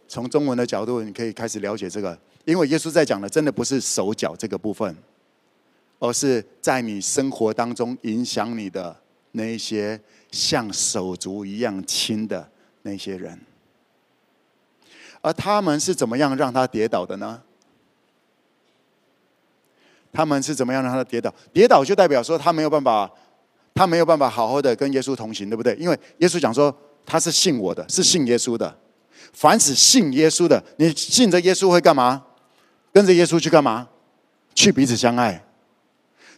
[0.09, 4.97] 从中文的角度，你可以开始了解这个，因为耶稣在讲的真的不是手脚这个部分，
[5.99, 8.97] 而是在你生活当中影响你的
[9.33, 10.01] 那一些
[10.33, 12.51] 像手足一样亲的
[12.83, 13.39] 那些人，
[15.21, 17.43] 而他们是怎么样让他跌倒的呢？
[20.13, 21.33] 他们是怎么样让他跌倒？
[21.53, 23.11] 跌倒就代表说他没有办法，
[23.75, 25.75] 他没有办法好好的跟耶稣同行，对不对？
[25.77, 26.75] 因为耶稣讲说
[27.07, 28.77] 他是信我的，是信耶稣的。
[29.33, 32.25] 凡是信耶稣的，你信着耶稣会干嘛？
[32.93, 33.89] 跟着耶稣去干嘛？
[34.55, 35.45] 去彼此相爱。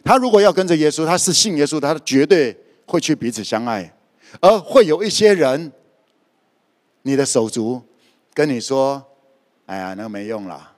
[0.03, 2.55] 他如果要跟着耶稣，他是信耶稣，他绝对
[2.85, 3.91] 会去彼此相爱。
[4.39, 5.71] 而会有一些人，
[7.01, 7.81] 你的手足
[8.33, 9.03] 跟你说
[9.65, 10.73] ：“哎呀，那没用了。”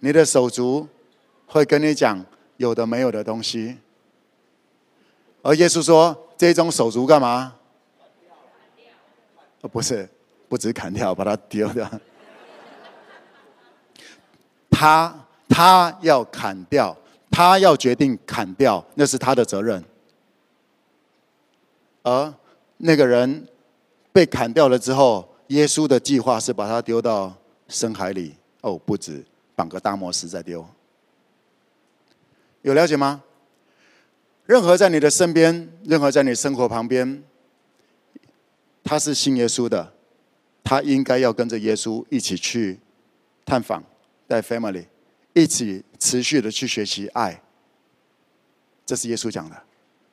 [0.00, 0.86] 你的手足
[1.46, 2.24] 会跟你讲
[2.56, 3.78] 有的没有的东西。
[5.42, 7.54] 而耶稣说：“这种手足干嘛？”
[9.62, 10.08] 哦，不是。
[10.48, 11.90] 不止砍掉，把它丢掉。
[14.70, 16.96] 他他要砍掉，
[17.28, 19.84] 他要决定砍掉，那是他的责任。
[22.04, 22.32] 而
[22.76, 23.44] 那个人
[24.12, 27.34] 被砍掉了之后，耶稣的计划是把他丢到
[27.66, 28.36] 深海里。
[28.60, 29.26] 哦，不止，
[29.56, 30.64] 绑个大魔石再丢。
[32.66, 33.22] 有了解吗？
[34.44, 37.22] 任何在你的身边，任何在你生活旁边，
[38.82, 39.92] 他是信耶稣的。
[40.64, 42.80] 他应该要跟着耶稣一起去
[43.44, 43.84] 探访，
[44.26, 44.84] 带 family，
[45.32, 47.40] 一起持续的去学习爱。
[48.84, 49.56] 这是耶稣讲的。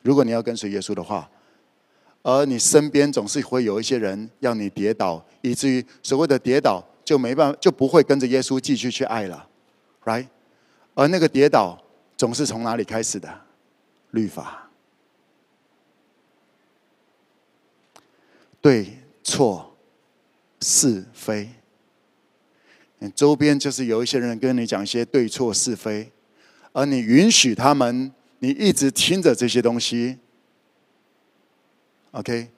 [0.02, 1.28] 如果你要跟随耶稣的话，
[2.22, 9.48] 而你身边总是会有一些人要你跌倒，以至于所谓的跌倒就没办法，就不会跟着耶稣继续去爱了
[10.04, 10.28] ，right？
[10.94, 11.76] 而那个跌倒
[12.16, 13.42] 总是从哪里开始的？
[14.12, 14.70] 律法，
[18.60, 19.76] 对错
[20.60, 21.48] 是非。
[23.00, 26.12] 你周边就是有一些人跟你讲一些对错是非，
[26.72, 30.18] 而你允许他们，你一直听着这些东西。
[32.12, 32.48] OK，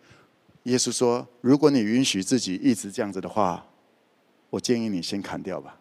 [0.64, 3.66] 耶稣说：“如果你允许自己一直这样子的话，
[4.50, 5.80] 我建议你先砍掉吧。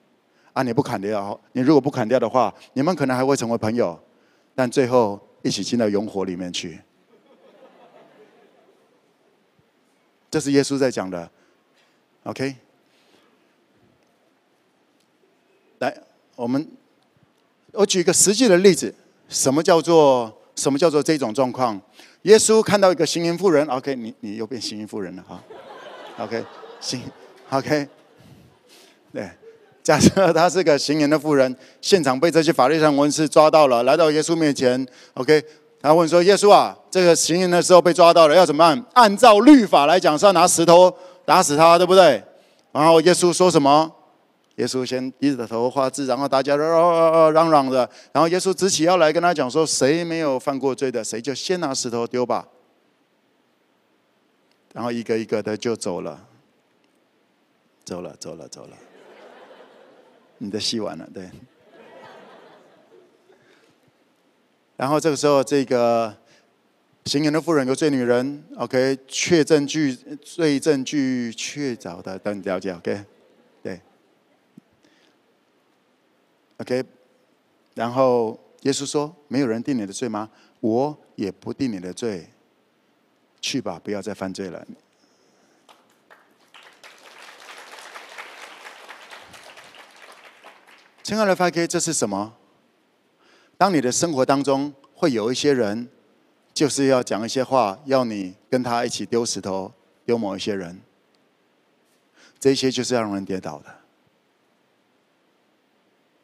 [0.56, 4.00] 啊，你不砍掉，你如果不砍掉的话，你们可能还会成为朋友，
[4.56, 6.80] 但最后一起进到永火里面去。”
[10.32, 11.30] 这是耶稣在讲的。
[12.24, 12.56] OK，
[15.80, 15.94] 来，
[16.38, 16.66] 我们
[17.74, 18.96] 我举一个实际的例子，
[19.28, 21.82] 什么叫做什么叫做这种状况？
[22.22, 25.44] 耶稣看到一个行淫妇人，OK，你你又变行淫妇人了哈
[26.18, 26.46] ，OK，
[26.80, 27.02] 行
[27.50, 27.90] ，OK，
[29.12, 29.30] 对，
[29.86, 34.84] 假设他是个行淫的妇人，现场被这些法律上文士抓到了，来到耶稣面前
[35.14, 35.46] ，OK，
[35.80, 38.84] 他问说：“耶稣啊，这个行淫的时候被抓到了，要怎么办？
[38.94, 40.92] 按照律法来讲是要拿石头
[41.24, 42.24] 打死他，对不对？”
[42.74, 43.94] 然后耶稣说什么？
[44.56, 52.48] 耶稣先低着头画字，然后大家嚷嚷嚷的，然后耶稣直起腰来跟他讲说：“谁没有犯过罪的，谁就先拿石头丢吧。”
[54.74, 56.20] 然后一个一个的就走了，
[57.84, 58.70] 走了，走了，走了。
[60.38, 61.30] 你的戏完了，对。
[64.78, 66.16] 然后这个时候，这个
[67.06, 73.06] 行淫的妇人和罪女人，OK，确证据、罪证据确凿的，等你了解，OK
[73.64, 73.80] 对。
[76.58, 76.84] OK，
[77.74, 80.30] 然后耶稣说：“没有人定你的罪吗？
[80.60, 82.28] 我也不定你的罪。
[83.40, 84.66] 去吧，不要再犯罪了。”
[91.06, 92.34] 亲爱的 5K，这是什么？
[93.60, 95.88] 当你的生活当中会有一些人，
[96.52, 99.72] 就是要讲一些话，要你跟他一起丢石头，
[100.04, 100.82] 丢某一些人，
[102.40, 103.66] 这些就是让人跌倒的。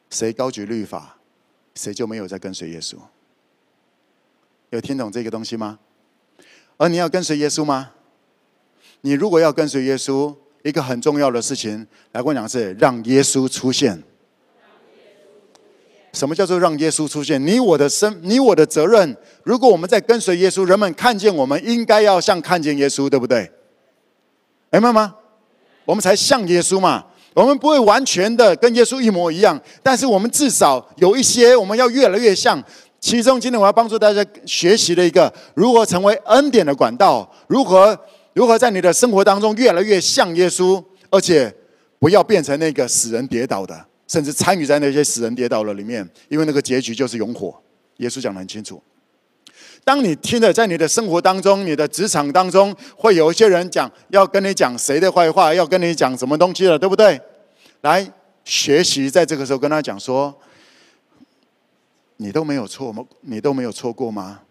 [0.10, 1.16] 谁高举律法，
[1.76, 2.96] 谁就没有在跟随耶稣。
[4.72, 5.78] 有听懂这个东西吗？
[6.78, 7.92] 而你要跟随耶稣吗？
[9.02, 14.02] 你如果要跟随耶稣，一个很重要的事情，来跟我讲是让耶稣出现。
[16.14, 17.46] 什么叫做让耶稣出现？
[17.46, 19.16] 你我的生，你我的责任。
[19.44, 23.50] 如果我们在跟随耶稣，人们看见我们，应该要像看见耶稣，对不对？
[24.72, 25.16] 明白吗？
[25.86, 27.06] 我们才像耶稣嘛。
[27.34, 32.62] 我们不会完全的跟耶稣一模一样，但是我们至少有一些我们要越来越像。
[33.00, 37.98] 其中，今天我要帮助大家学习的一个如何成为恩典的管道，如何
[38.34, 41.52] 如何在你的生活当中越来越像耶稣，而且
[42.00, 47.58] 不要变成那个使人跌倒的，甚至参与在那些死人跌倒了里面，因为那个结局就是永火。
[48.00, 48.84] 耶稣讲得很清楚。
[49.86, 57.22] 当你听着，在你的生活当中、你的职场当中，会有一些人讲，要跟你讲谁的坏话，要跟你讲什么东西了，对不对？
[57.80, 58.06] 来
[58.44, 60.38] 学习，在这个时候跟他讲说
[62.18, 63.06] ：“你都没有错吗？
[63.22, 64.42] 你都没有错过吗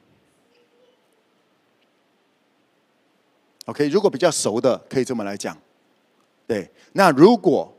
[3.67, 5.55] ？”OK，如果比较熟的，可以这么来讲。
[6.47, 7.71] 对，那如果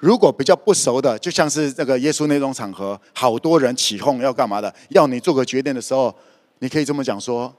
[0.00, 6.14] 如果比较不熟的，就像是这个耶稣那种场合，好多人起哄要干嘛的，要你做个决定的时候。
[6.62, 7.50] 你可以这么讲说，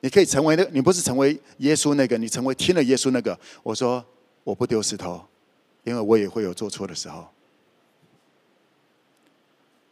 [0.00, 3.38] 你可以成为那，你不是成为耶稣那个，你成为听了耶稣那个。
[3.62, 4.02] 我说
[4.42, 5.20] 我不丢石头，
[5.84, 7.26] 因为我也会有做错的时候。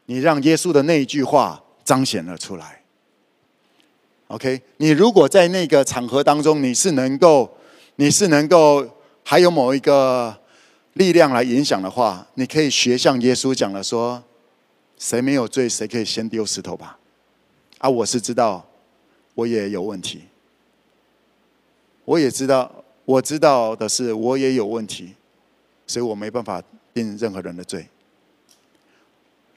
[0.06, 2.82] 你让耶稣的那一句话彰显了出来。
[4.28, 7.58] OK，你如果在那个场合当中，你是能够，
[7.96, 8.88] 你是能够
[9.22, 10.34] 还有某一个
[10.96, 14.22] 力量来影响的话，你可以学像耶稣讲的说，
[14.96, 16.98] 谁没有罪，谁可以先丢石头吧。
[17.76, 18.66] 啊，我是知道，
[19.34, 20.24] 我也有问题。
[22.06, 25.14] 我也知道，我知道的是，我也有问题，
[25.86, 26.62] 所以我没办法
[26.94, 27.86] 定任何人的罪。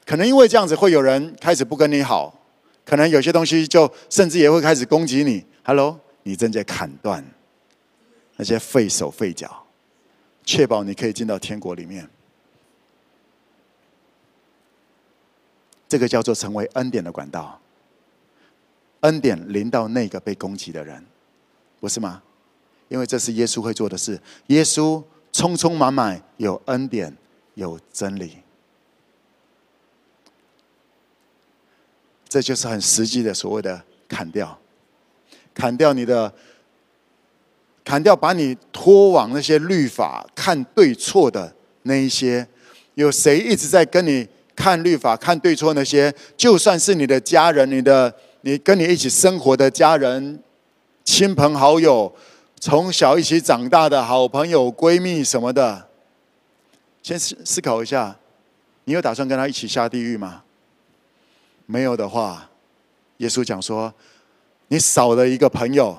[0.06, 2.38] 可能因为这样子，会有人开始不跟你好，
[2.84, 5.46] 可能有些东西就甚至也会开始攻击你。
[5.64, 7.24] Hello，你正在砍断
[8.36, 9.66] 那些废手废脚，
[10.50, 12.10] 确保你可以进到天国里面。
[15.88, 17.62] 这个叫做成为恩典的管道。
[19.02, 21.06] 恩典临到那个被攻击的人，
[21.80, 22.24] 不是吗？
[22.88, 24.20] 因为这是耶稣会做的事。
[24.48, 27.16] 耶稣充充满满有恩典，
[27.54, 28.38] 有真理，
[32.28, 34.60] 这就是很实际的所谓的砍掉，
[35.54, 36.34] 砍掉你的，
[37.90, 42.48] 砍掉把你拖往那些律法看对错的那一些。
[42.94, 46.14] 有谁一直在跟你看律法看对错那些？
[46.38, 48.14] 就算是你的家人，你的。
[48.42, 50.42] 你跟你一起生活的家人、
[51.04, 52.10] 亲朋好友，
[52.58, 55.90] 从小一起长大的好朋友、闺蜜什么的，
[57.04, 58.16] 先思思考一下，
[58.86, 60.42] 你有打算跟他一起下地狱吗？
[61.66, 62.50] 没有的话，
[63.18, 63.94] 耶稣讲说，
[64.70, 65.98] 你少了一个朋友，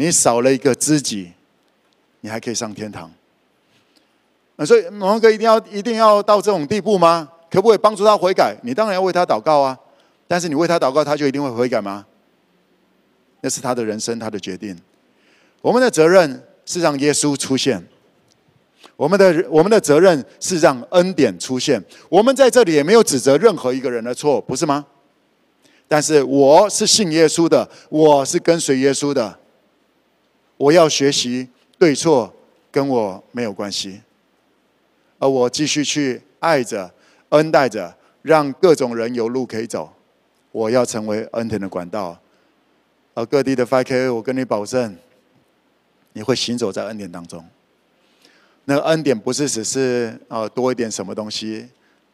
[0.00, 1.30] 你少了一个知己，
[2.22, 3.12] 你还可以上天堂。
[4.56, 7.28] 那所以，某个一定要一定要到这种地步吗？
[7.50, 8.56] 可不可以帮助他悔改？
[8.62, 9.78] 你当然要为他祷告啊。
[10.26, 12.06] 但是你为他祷告，他就一定会悔改吗？
[13.42, 14.74] 那是他的人生，他的决定。
[15.60, 17.86] 我们的责任是让耶稣出现，
[18.96, 21.82] 我们的我们的责任是让恩典出现。
[22.08, 24.86] 我们在这里也没有指责任何一个人的错，不是吗？
[25.86, 29.39] 但是我是信耶稣的，我是跟随耶稣的，
[30.60, 31.48] 我要学习
[31.78, 32.30] 对错
[32.70, 33.98] 跟我没有关系，
[35.18, 36.92] 而我继续去爱着、
[37.30, 39.90] 恩待着，让各种人有路可以走。
[40.52, 42.20] 我要成为恩典的管道，
[43.14, 44.94] 而各地的 FK，我跟你保证，
[46.12, 47.42] 你会行走在恩典当中。
[48.66, 51.66] 那个恩典不是只是呃多一点什么东西，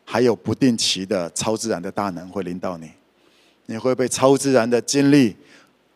[0.05, 2.93] 还有不定期的超自然的大能会临到你，
[3.67, 5.35] 你会被超自然的经历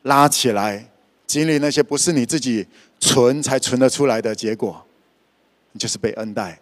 [0.02, 0.89] 拉起来，
[1.30, 2.66] 经历那些不是你自己
[2.98, 4.84] 存才存得出来的结果，
[5.70, 6.58] 你就是被恩待，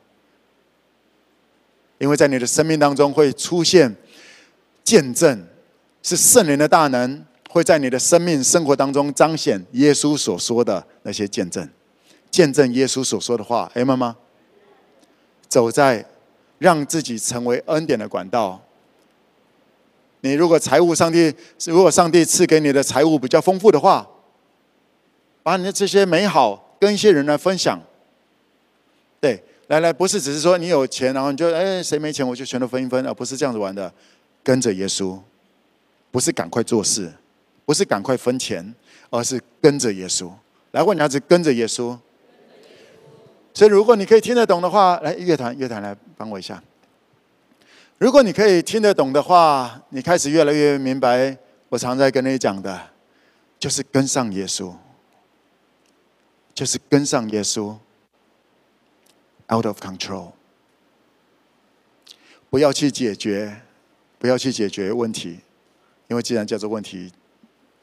[1.97, 3.97] 因为在你的生命当中会出现
[4.85, 5.47] 见证。
[6.03, 11.67] 是圣灵的大能会在你的生命生活当中彰显耶稣所说的那些见证，
[12.31, 14.15] 见证耶稣所说的话，哎，妈妈，
[15.49, 16.05] 走在
[16.59, 18.63] 让自己成为恩典的管道。
[20.21, 24.07] 你如果财务上帝，如果上帝赐给你的财务比较丰富的话，
[25.49, 27.81] 把你的这些美好跟一些人来分享。
[29.19, 33.91] 对，来来，不是只是说你有钱，然后你就哎，谁没钱我就全都分一分，而不是这样子玩的，
[34.43, 35.19] 跟着耶稣。
[36.11, 37.11] 不是赶快做事，
[37.65, 38.75] 不是赶快分钱，
[39.09, 40.31] 而是跟着耶稣。
[40.73, 41.97] 来，问你儿子跟着耶稣。
[43.55, 46.63] 所以，如果你可以听得懂的话，来乐团，乐团来帮我一下。
[47.97, 51.35] 如果你可以听得懂的话，你开始越来越明白
[51.71, 52.79] 我常在跟你讲的，
[53.59, 54.75] 就是跟上耶稣，
[56.59, 57.77] 就是跟上耶稣。
[59.49, 60.33] Out of control，
[62.51, 63.63] 不要去解决，
[64.19, 65.39] 不要去解决问题。
[66.09, 67.13] 因为既然叫做问题，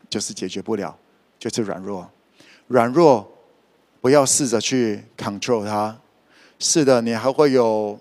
[0.09, 0.93] 就是解决不了，
[1.39, 2.11] 就是软弱。
[2.67, 3.25] 软弱，
[4.01, 5.97] 不要试着去 control 它。
[6.59, 7.97] 是的，你还会有，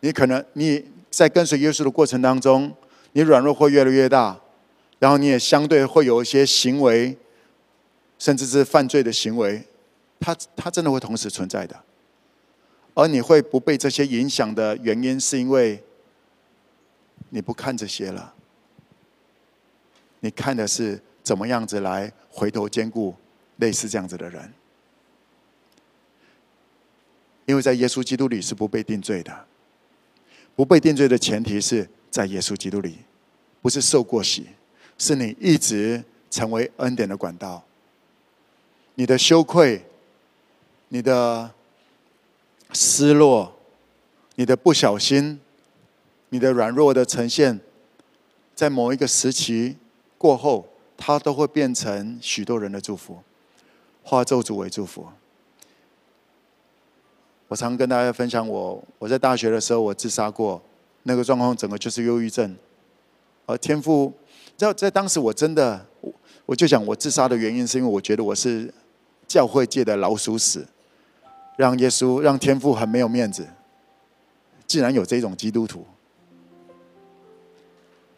[0.00, 2.74] 你可能你在跟随耶稣的过程当中，
[3.12, 4.36] 你软弱会越来越大，
[4.98, 7.16] 然后你也相对会有一些行为，
[8.18, 9.64] 甚至是犯罪的行为，
[10.18, 11.80] 它它真的会同时存在的。
[12.94, 15.82] 而你会不被这些影响的原因，是因为
[17.28, 18.34] 你不看这些了。
[20.20, 23.14] 你看的是怎么样子来回头兼顾
[23.56, 24.52] 类似这样子的人？
[27.44, 29.46] 因为在耶稣基督里是不被定罪的，
[30.56, 32.98] 不被定罪的前提是在耶稣基督里，
[33.60, 34.46] 不是受过洗，
[34.96, 37.62] 是你一直成为恩典的管道。
[38.94, 39.84] 你的羞愧、
[40.88, 41.50] 你的
[42.72, 43.56] 失落、
[44.36, 45.40] 你的不小心、
[46.28, 47.60] 你的软弱的呈现，
[48.54, 49.76] 在某一个时期。
[50.18, 50.66] 过后，
[50.96, 53.18] 它都会变成许多人的祝福，
[54.02, 55.06] 化咒诅为祝福。
[57.48, 60.60] 我常跟大家分享我，我在大学的时候我自杀过，
[61.02, 62.56] 那个状况整个就是忧郁症。
[63.44, 64.10] 而天父
[64.56, 65.86] 在在当时我真的，
[66.46, 68.72] 我就想我自杀的原因是因为我觉得我是
[69.28, 70.66] 教会界的老鼠屎，
[71.56, 73.46] 让耶稣让天父很没有面子，
[74.66, 75.86] 竟然有这种基督徒。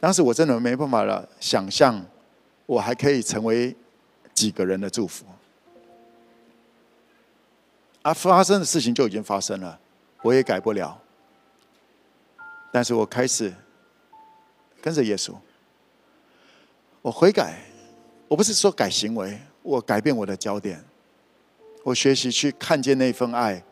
[0.00, 2.04] 当时我真的没办法了，想象
[2.66, 3.74] 我还可以成为
[4.34, 5.24] 几个人的祝福。
[8.02, 9.78] 而发生的事情就已经发生了，
[10.22, 11.00] 我也改不了。
[12.72, 13.52] 但是我开始
[14.80, 15.34] 跟着耶稣，
[17.02, 17.58] 我悔改，
[18.28, 20.82] 我不是说改行为，我改变我的焦点，
[21.84, 23.62] 我学习去看见那份爱。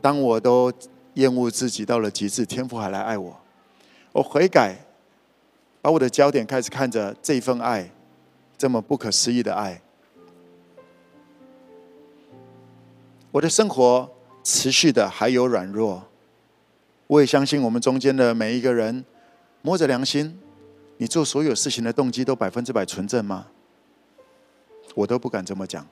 [0.00, 0.72] 当我都
[1.14, 3.40] 厌恶自己到了极致，天父还来爱我，
[4.12, 4.76] 我悔改。
[5.80, 7.90] 把我的焦点开始看着这份爱，
[8.56, 9.82] 这么不可思议的爱。
[13.30, 14.10] 我的生活
[14.42, 16.02] 持续的还有软弱，
[17.06, 19.04] 我也相信我们中间的每一个人，
[19.60, 20.40] 摸着良心，
[20.96, 23.48] 你做所有事情的动机都百分之百纯正吗？
[24.94, 25.86] 我都不敢这么讲。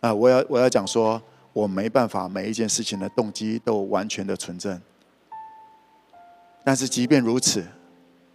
[0.00, 1.20] 啊，我要我要讲说，
[1.52, 4.80] 我没办法每一件事情的动机都完全的纯正。
[6.64, 7.64] 但是即便如此，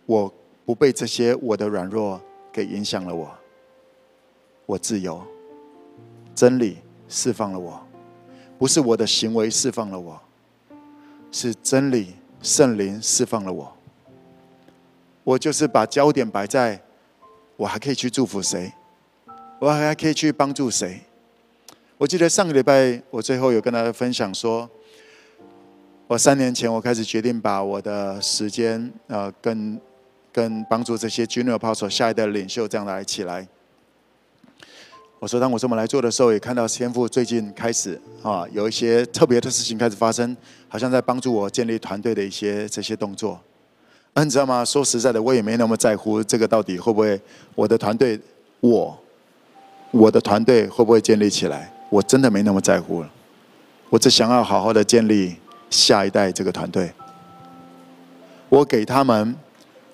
[0.06, 0.34] 我。
[0.66, 2.20] 不被这些我的软弱
[2.52, 3.32] 给影响了我，
[4.66, 5.22] 我自由，
[6.34, 7.80] 真理释放了我，
[8.58, 10.20] 不是我的行为释放了我，
[11.32, 13.72] 是真理圣灵释放了我。
[15.24, 16.82] 我就是把焦点摆在，
[17.58, 18.74] 我还可以去祝福谁，
[19.60, 21.00] 我还可以去帮助谁。
[21.98, 24.70] 我记得上个礼拜我最后有跟大家分享说，
[26.08, 29.80] 我三年前我开始决定把我的时间呃跟
[30.30, 33.48] 跟帮助这些 Junior Apostle 下一代领袖这样来起来。
[35.20, 40.36] 我说当我这么来做的时候，也看到天父最近开始啊有一些特别的事情开始发生，
[40.68, 43.40] 好像在帮助我建立团队的一些这些动作。
[44.14, 44.66] 啊、你知道吗？
[44.66, 47.18] 说实在的，我也没那么在乎这个到底会不会
[47.56, 48.20] 我的团队，
[48.60, 48.98] 我
[49.92, 51.72] 我的团队会不会建立起来？
[51.96, 53.10] 我真的没那么在乎了。
[53.90, 55.36] 我只想要好好的建立
[55.70, 56.92] 下一代这个团队。
[58.50, 59.34] 我给他们，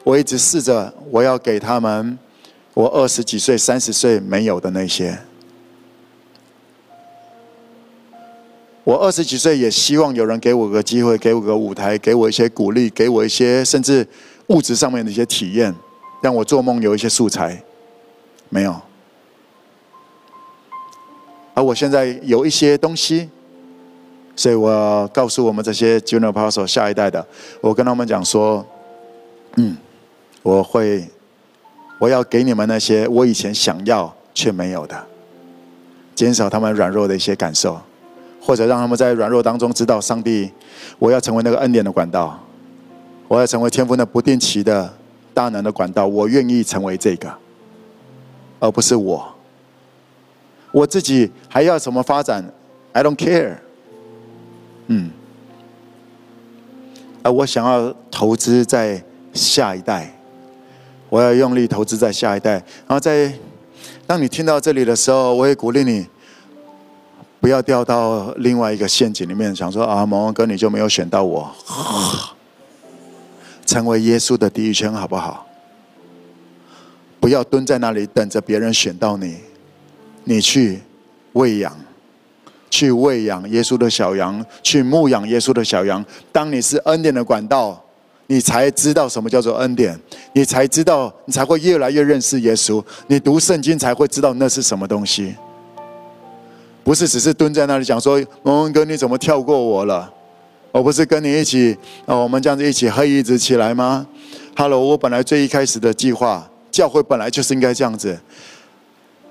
[0.03, 2.17] 我一直试着我要给他们，
[2.73, 5.15] 我二十几岁、三十岁没有的那些。
[8.83, 14.07] 我二十几岁也希望有人给我个机会，给我个舞台，给我一些鼓励，给我一些甚至
[14.47, 15.73] 物质上面的一些体验，
[16.23, 17.63] 让我做梦有一些素材。
[18.49, 18.81] 没有。
[21.53, 23.29] 而我现在有一些东西，
[24.35, 27.25] 所以我告诉我们这些 Junior Apostle 下一代的，
[27.59, 28.65] 我跟他们讲说，
[29.57, 29.75] 嗯，
[30.43, 31.07] 我会，
[31.99, 35.03] 我要给你们那些我以前想要却没有的，
[36.15, 37.79] 减少他们软弱的一些感受。
[38.43, 40.51] 或者让他们在软弱当中知道，上帝，
[40.97, 42.39] 我要成为那个恩典的管道，
[43.27, 44.91] 我要成为天父那不定期的
[45.31, 47.31] 大能的管道，我愿意成为这个，
[48.59, 49.30] 而不是我。
[50.71, 52.43] 我自己还要什么发展
[52.93, 53.57] ？I don't care。
[54.87, 55.11] 嗯，
[57.23, 59.03] 而我想要投资在
[59.33, 60.13] 下一代，
[61.09, 62.53] 我要用力投资在下一代。
[62.53, 63.33] 然后在
[64.07, 66.07] 当你听到这里的时候，我也鼓励你。
[67.39, 71.51] 不要掉到另外一个陷阱里面，想说啊，蒙恩哥你就没有选到我，
[73.65, 75.47] 成为耶稣的第一圈好不好？
[77.19, 79.37] 不要蹲在那里等着别人选到你，
[80.23, 80.79] 你去
[81.33, 81.75] 喂养，
[82.69, 86.03] 去喂养耶稣的小羊，去牧养耶稣的小羊。
[86.31, 87.83] 当你是恩典的管道，
[88.27, 89.99] 你才知道什么叫做恩典，
[90.33, 92.83] 你才知道，你才会越来越认识耶稣。
[93.07, 95.35] 你读圣经才会知道那是什么东西。
[96.83, 100.11] 不是只是蹲在那里讲说，蒙文哥你怎么跳过我了？
[100.71, 104.07] 我不是跟你一起，我们这样子一起黑椅子起来吗
[104.55, 108.17] ？Hello，我本来最一开始的计划，教会本来就是应该这样子。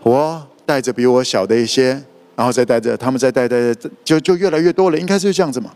[0.02, 2.00] 我带着比我小的一些，
[2.36, 3.56] 然后再带着他们再带带，
[4.04, 5.72] 就就越来越多了，应该是这样子嘛。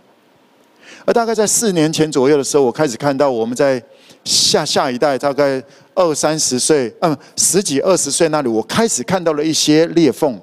[1.04, 3.82] 而大概在四年前左右的时候，我开始看到我们在
[4.22, 5.60] 下下一代，大概
[5.96, 10.40] 二三十岁，嗯，十几二十岁那里，我开始看到了一些裂缝。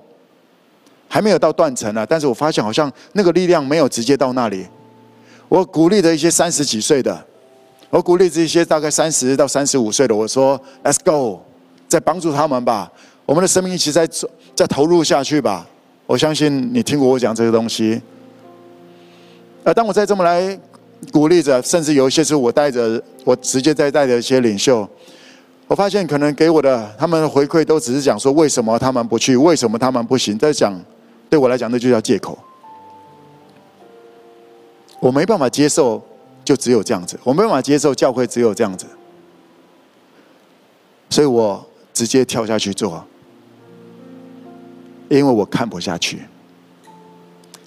[1.08, 4.68] 还没有到断层呢，但是我发现好像那个力量没有直接到那里。
[5.48, 7.26] 我鼓励的一些三十几岁的，
[7.90, 11.40] 我鼓励这些大概三十到三十五岁的，我说：“Let's go，
[11.88, 12.92] 再帮助他们吧，
[13.26, 14.08] 我们的生命一起在
[14.56, 15.68] 在投入下去吧。”
[16.08, 18.02] 我相信你听过我讲这个东西。
[19.64, 20.60] 而当我再这么来
[21.12, 24.88] 鼓励着，甚至有一些是我带着，我直接在带着一些领袖，
[25.68, 30.78] 我发现可能给我的他们的回馈都只是讲说为什么他们不去，为什么他们不行，在讲。
[31.30, 32.38] 对我来讲，那就叫借口。
[35.00, 36.04] 我没办法接受，
[36.44, 37.18] 就只有这样子。
[37.24, 38.86] 我没办法接受教会只有这样子，
[41.10, 43.02] 所以我直接跳下去做，
[45.18, 46.22] 因为我看不下去。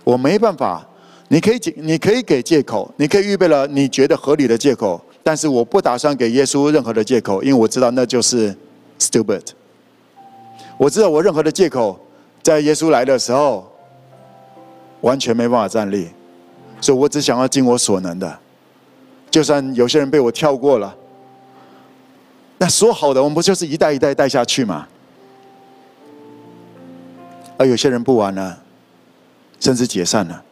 [0.03, 0.87] 我没办法，
[1.29, 8.57] 你可以给，你可以给借口，你可以预备了你觉得合理的借口，但是我不打算给耶稣任何的借口，因为我知道那就是
[8.99, 9.43] stupid。
[10.77, 12.01] 我知道我任何的借口。
[12.43, 13.67] 在耶稣来的时候，
[15.01, 16.09] 完全没办法站立，
[16.79, 18.39] 所以我只想要尽我所能的。
[19.31, 20.95] 就算有些人被我跳过了，
[22.59, 24.87] 那说好的，我们不就是一代一代带下去吗？
[27.57, 28.59] 而有些人不玩了，
[29.61, 30.43] 甚至解散了。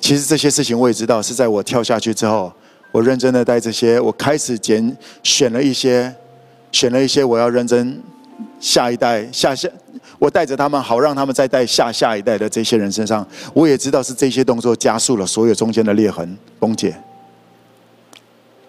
[0.00, 2.52] 其实这些事情我也知道，是在我跳下去之后，
[2.90, 6.14] 我认真的带这些，我开始拣选了一些，
[6.70, 8.02] 选了一些我要认真。
[8.58, 9.68] 下一代，下下，
[10.18, 13.26] 我带着他们，好让他们再带下下一代的这些人身上。
[13.52, 16.96] 我也知道是这些动作加速了所有中间的裂痕崩解。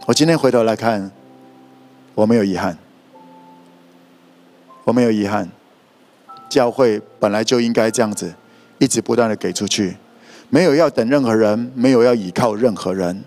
[0.06, 1.10] 我今天回头来看，
[2.14, 2.78] 我没有遗憾，
[4.84, 5.50] 我没有遗憾。
[6.54, 8.32] 教会本来就应该这样子，
[8.78, 9.98] 一直不断的给出去，
[10.52, 13.24] 没有要等任何人，没有要依靠任何人，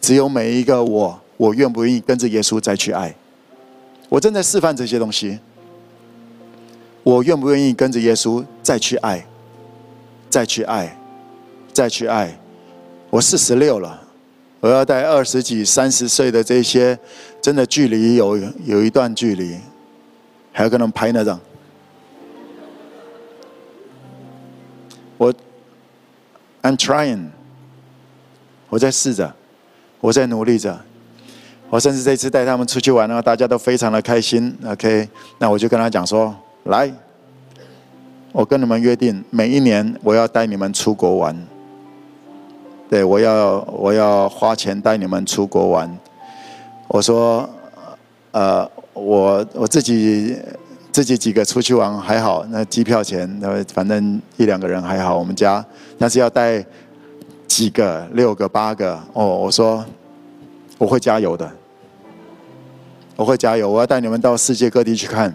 [0.00, 3.14] 只有每一个我，我愿不愿意跟着耶稣再去爱。
[4.08, 5.38] 我正在示范这些东西。
[7.02, 9.26] 我愿不愿意跟着耶稣再去爱，
[10.30, 10.96] 再去爱，
[11.72, 12.38] 再去爱？
[13.10, 14.00] 我四十六了，
[14.60, 16.98] 我要带二十几、三十岁的这些，
[17.42, 19.56] 真的距离有有一段距离，
[20.52, 21.38] 还要跟他们拍那张。
[25.20, 25.30] 我
[26.62, 27.26] ，I'm trying，
[28.70, 29.30] 我在试着，
[30.00, 30.80] 我在努力着。
[31.68, 34.56] 我甚至这次带他们出去玩呢，大家都非常的开心。
[34.64, 35.06] OK，
[35.36, 36.34] 那我就跟他讲说。
[36.64, 36.90] 来，
[38.32, 41.36] 我跟你们约定，每一年我要带你们出国玩。
[42.88, 45.98] 对，我要我要花钱带你们出国玩。
[46.88, 47.46] 我说，
[48.30, 50.34] 呃，我我自己
[50.92, 55.64] 自己几个出去玩还好，那机票钱，那反正一两个人还好，我们家。
[55.98, 56.64] 但是要带
[57.46, 59.84] 几个，六个、八个，哦，我说
[60.78, 61.50] 我会加油的，
[63.14, 65.34] 我会加油，我要带你们到世界各地去看。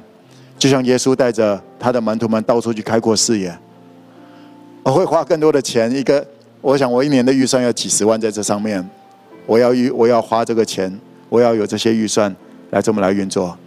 [0.58, 3.58] 就像耶稣带着他的门徒们到处去开阔视野，
[4.84, 5.92] 我会花更多的钱。
[5.92, 6.26] 一个，
[6.62, 8.88] 我想我一年的预算要几十万在这上面，
[9.46, 11.00] 我要预我要花这个钱，
[11.30, 12.34] 我要有这些预算
[12.72, 13.58] 来这么来运作，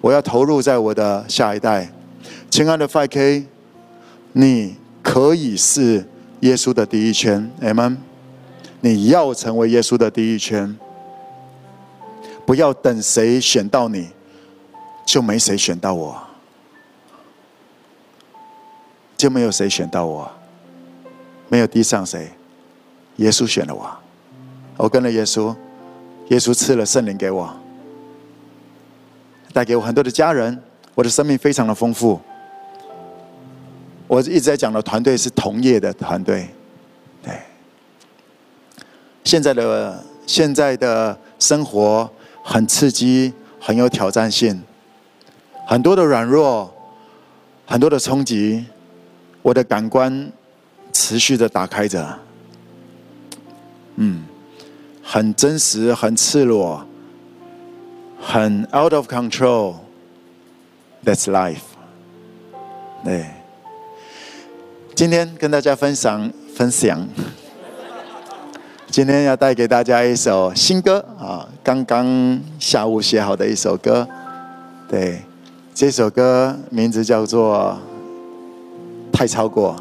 [0.00, 1.90] 我要投入在我的下一代。
[2.50, 3.44] 亲爱的 5K，
[4.32, 6.06] 你可以是
[6.40, 7.94] 耶稣的第一圈，M M。
[8.80, 10.76] 你要成为耶稣的第一圈，
[12.46, 14.08] 不要等谁选到你。
[15.06, 16.16] 就没谁选到我，
[19.16, 20.30] 就没有谁选到我，
[21.48, 22.30] 没有地上谁，
[23.16, 23.90] 耶稣选了我，
[24.76, 25.52] 我跟了耶稣，
[26.28, 27.52] 耶稣赐了圣灵给我，
[29.52, 30.62] 带给我很多的家人，
[30.94, 32.20] 我的生命非常的丰富。
[34.06, 36.48] 我一直在讲的团队是同业的团队，
[37.22, 37.32] 对。
[39.22, 42.10] 现在的现在的生活
[42.42, 44.60] 很刺激，很有挑战性。
[45.66, 46.72] 很多的软弱，
[47.66, 48.64] 很多的冲击，
[49.42, 50.32] 我的感官
[50.92, 52.18] 持续的打开着，
[53.94, 54.24] 嗯，
[55.00, 56.84] 很真实，很赤裸，
[58.20, 59.76] 很 out of control。
[61.04, 61.62] That's life。
[63.04, 63.26] 对，
[64.94, 67.08] 今天跟大家分享分享，
[68.90, 74.06] 今天要带给大家一首新歌啊，刚刚下午写好的一首歌，
[74.88, 75.22] 对。
[75.72, 77.78] 这首歌名字叫做
[79.16, 79.74] 《太超过》。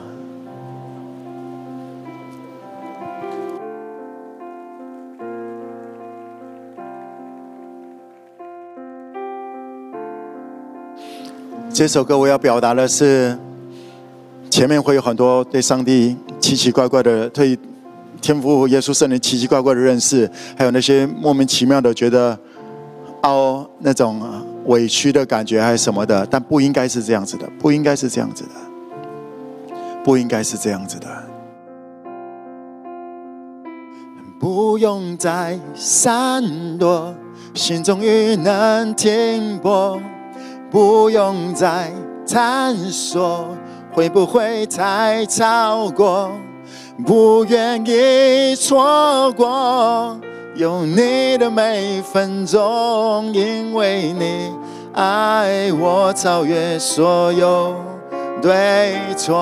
[11.79, 13.33] 这首歌我要表达的是，
[14.49, 17.57] 前面会有很多对上帝奇奇怪怪的、对
[18.21, 22.37] 天父耶稣圣灵奇奇怪怪的认识，还有那些莫名其妙的觉得
[23.21, 24.21] 凹那种。
[24.65, 29.73] 委屈的感觉还是什么的，但不应该是这样子的，不应该是这样子的，
[30.03, 31.07] 不应该是这样子的。
[34.37, 37.15] 不用再闪躲，
[37.53, 39.97] 心终于能停泊；
[40.71, 41.91] 不用再
[42.27, 43.47] 探索，
[43.91, 46.31] 会不会太超过？
[47.05, 50.19] 不愿意错过。
[50.55, 54.51] 有你的每分钟，因为你
[54.93, 57.73] 爱我超越所有
[58.41, 59.33] 对错。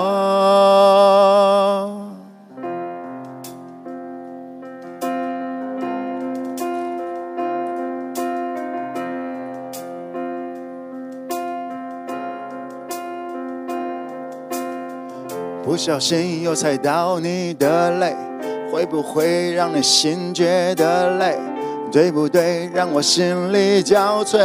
[15.68, 18.15] 不小心又踩到你的泪。
[18.72, 21.38] 会不会让你心觉得累？
[21.91, 22.69] 对不对？
[22.73, 24.38] 让我心里交瘁。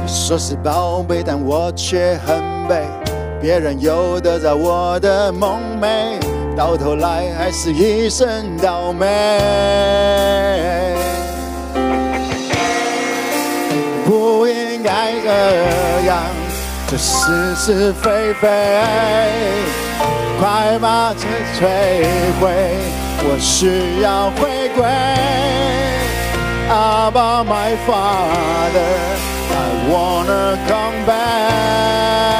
[0.00, 2.86] 你说是宝贝，但我却很悲。
[3.38, 6.18] 别人有得着我的梦寐，
[6.56, 9.06] 到头来还是一身倒霉。
[14.06, 16.24] 不应该这样，
[16.90, 18.48] 这是是非非。
[20.40, 21.26] 快把这
[21.58, 21.68] 摧
[22.40, 22.48] 毁，
[23.24, 24.86] 我需要回归。
[26.70, 28.94] Abba, my Father,
[29.50, 32.37] I wanna come back.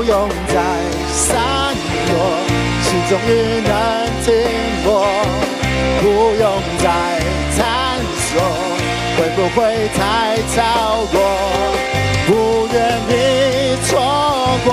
[0.00, 0.54] 不用再
[1.12, 1.36] 闪
[2.08, 2.12] 躲，
[2.84, 3.70] 心中已能
[4.24, 4.32] 停
[4.82, 4.88] 泊，
[6.00, 6.04] 不
[6.40, 6.44] 用
[6.78, 6.88] 再
[7.54, 7.60] 探
[8.30, 8.40] 索，
[9.18, 9.60] 会不会
[9.94, 10.00] 太
[10.56, 10.58] 超
[11.12, 11.14] 过？
[12.26, 12.28] 不
[12.72, 12.76] 愿
[13.10, 13.12] 意
[13.84, 13.90] 错
[14.64, 14.72] 过，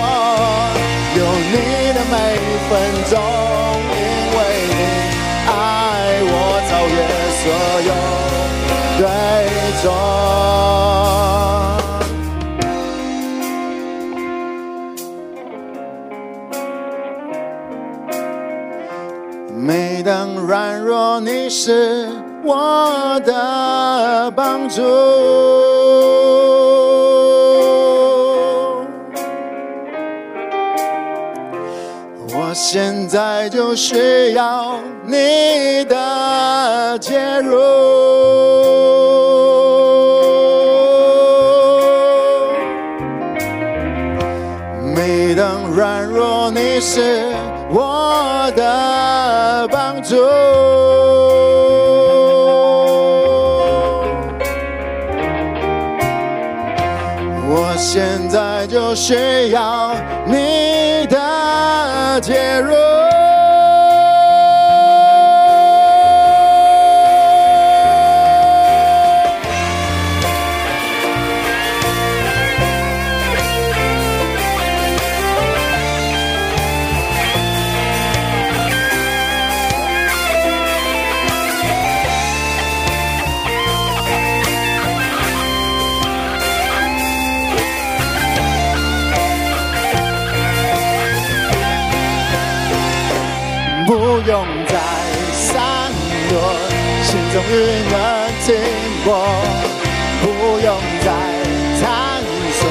[1.17, 1.19] 有
[1.51, 1.55] 你
[1.91, 2.15] 的每
[2.69, 2.71] 分
[3.09, 3.11] 钟，
[3.91, 3.99] 因
[4.31, 4.37] 为
[4.69, 4.79] 你
[5.45, 5.51] 爱
[6.23, 6.31] 我
[6.69, 6.95] 超越
[7.43, 7.43] 所
[7.83, 7.91] 有
[8.97, 9.03] 对
[9.81, 9.85] 错。
[20.47, 22.07] 软弱，你是
[22.41, 24.81] 我的帮助。
[32.29, 37.59] 我现在就需要你的介入。
[44.95, 47.33] 每当软弱，你是
[47.69, 48.63] 我的，
[57.49, 59.93] 我现在就需要
[60.25, 62.86] 你的介入。
[97.37, 97.53] 心中已
[97.91, 97.95] 能
[98.47, 98.47] 停
[99.05, 99.07] 泊，
[100.23, 100.25] 不
[100.59, 100.67] 用
[101.05, 101.07] 再
[101.79, 101.85] 探
[102.57, 102.61] 索，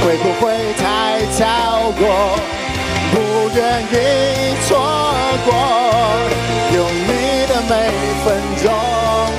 [0.00, 0.42] 会不会
[0.74, 0.80] 太
[1.36, 1.42] 超
[1.98, 2.02] 过？
[3.10, 3.14] 不
[3.56, 3.58] 愿
[3.90, 3.94] 意
[4.68, 4.70] 错
[5.44, 5.50] 过，
[6.76, 7.10] 有你
[7.48, 7.72] 的每
[8.24, 8.26] 分
[8.62, 8.64] 钟，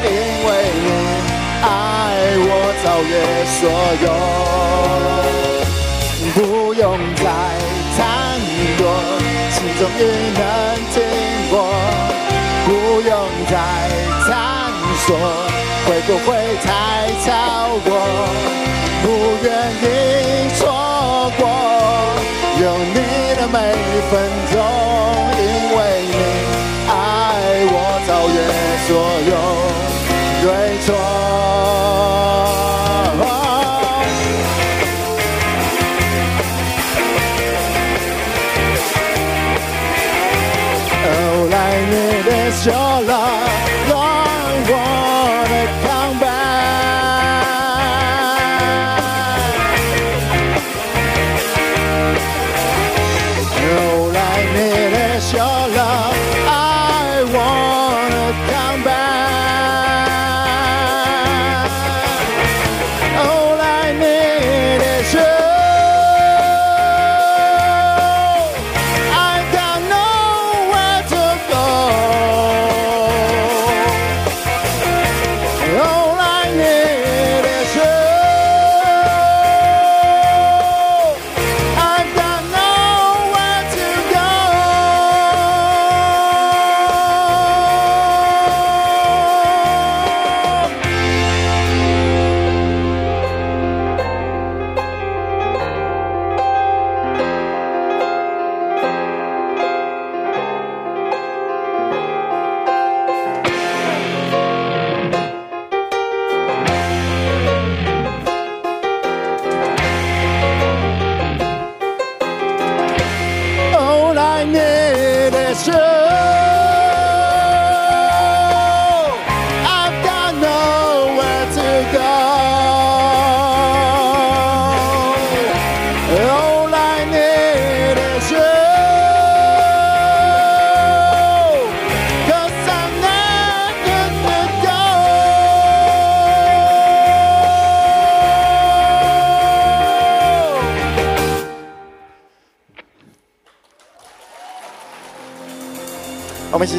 [0.04, 0.08] 因
[0.46, 0.88] 为你
[1.64, 1.68] 爱
[2.42, 2.52] 我
[2.84, 3.12] 超越
[3.56, 3.60] 所
[4.04, 4.08] 有，
[6.34, 6.38] 不
[6.74, 6.84] 用
[7.16, 7.24] 再
[7.98, 7.98] 贪
[8.78, 8.82] 多，
[9.52, 10.02] 心中已
[10.38, 10.40] 能
[10.94, 10.98] 停。
[12.70, 13.12] 不用
[13.50, 13.56] 再
[14.28, 14.32] 探
[15.08, 15.18] 索，
[15.88, 16.28] 会不会
[16.64, 16.70] 太
[17.26, 17.28] 超
[17.84, 17.90] 过？
[19.02, 19.06] 不
[19.44, 19.48] 愿
[19.82, 19.86] 意
[20.56, 20.62] 错
[21.40, 21.42] 过，
[22.62, 22.64] 有
[22.94, 23.00] 你
[23.40, 23.58] 的每
[24.12, 24.14] 分
[24.52, 24.54] 钟，
[25.40, 25.42] 因
[25.76, 26.14] 为你
[26.88, 26.92] 爱
[27.72, 27.76] 我
[28.06, 28.38] 超越
[28.86, 28.90] 所
[29.26, 29.34] 有
[30.44, 30.46] 对
[30.86, 30.88] 错。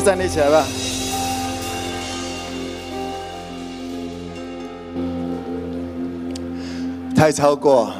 [0.00, 0.64] 站立起来吧。
[7.14, 7.92] 太超过，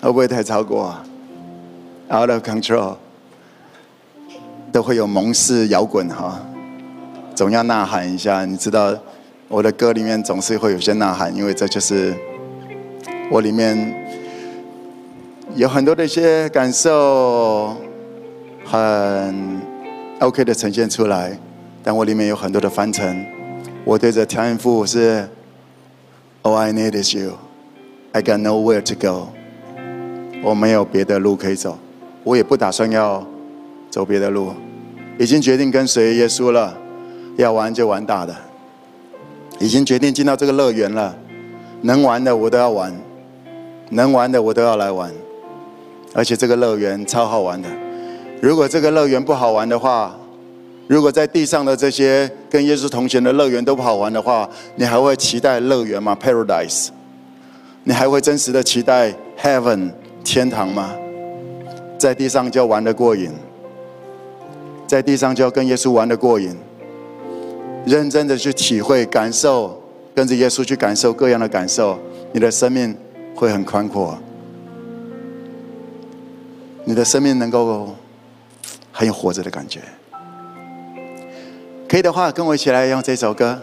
[0.00, 0.94] 会不会太超过
[2.08, 2.96] ？Out of control，
[4.70, 6.40] 都会有蒙氏摇滚哈，
[7.34, 8.44] 总要呐喊一下。
[8.44, 8.96] 你知道，
[9.48, 12.14] 我的歌里面总是会有些呐喊，因为这就是
[13.28, 13.92] 我里面
[15.56, 17.76] 有很多的一些感受，
[18.64, 19.60] 很
[20.20, 21.38] OK 的呈现出来，
[21.82, 23.24] 但我里面有很多的翻腾。
[23.84, 25.28] 我对着天父是
[26.42, 27.32] ，All I need is you.
[28.12, 29.28] I got nowhere to go.
[30.42, 31.78] 我没有别的路可以走，
[32.24, 33.26] 我也不打算要
[33.90, 34.54] 走别的路，
[35.18, 36.74] 已经决定跟随耶稣了，
[37.36, 38.34] 要玩就玩大的，
[39.58, 41.14] 已经决定进到这个乐园了，
[41.82, 42.94] 能玩的我都要玩，
[43.90, 45.12] 能玩的我都要来玩，
[46.14, 47.68] 而且这个乐园超好玩的。
[48.40, 50.14] 如果这个乐园不好玩的话，
[50.86, 56.88] 如果在地上的这些跟耶稣同行的乐园都不好玩的话，你还会期待乐园吗？Paradise，
[57.82, 59.90] 你还会真实的期待 Heaven
[60.22, 60.94] 天堂吗？
[61.98, 63.30] 在地上就要玩得过瘾，
[64.86, 66.54] 在地上就要跟耶稣玩得过瘾，
[67.86, 69.80] 认真的去体会、感受，
[70.14, 71.98] 跟着耶稣去感受各样的感受，
[72.32, 72.94] 你的生命
[73.34, 74.16] 会很宽阔，
[76.84, 77.94] 你的生命能够
[78.96, 79.82] 很有活着的感觉。
[81.86, 83.60] 可以的话，跟我一起来用这首歌。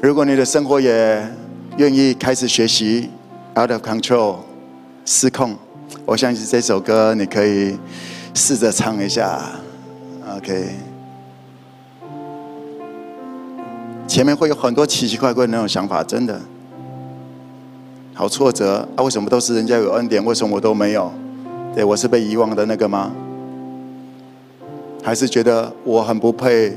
[0.00, 1.26] 如果你的生活也
[1.78, 3.10] 愿意开始学习
[3.58, 4.36] out of control
[5.04, 5.56] 失控，
[6.04, 7.76] 我相信这首歌你可以
[8.32, 9.40] 试着唱一下。
[10.36, 10.70] OK，
[14.06, 16.40] 前面会有很多奇奇怪怪的那种想法，真的
[18.14, 19.02] 好挫折啊！
[19.02, 21.12] 为什么都是人家有恩典，为什么我都没有？
[21.74, 23.10] 对，我是被遗忘的那个吗？
[25.02, 26.76] 还是觉得我很不配，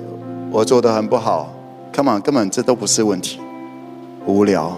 [0.49, 1.53] 我做的很不好
[1.93, 3.39] ？Come on，根本这都不是问题。
[4.25, 4.75] 无聊，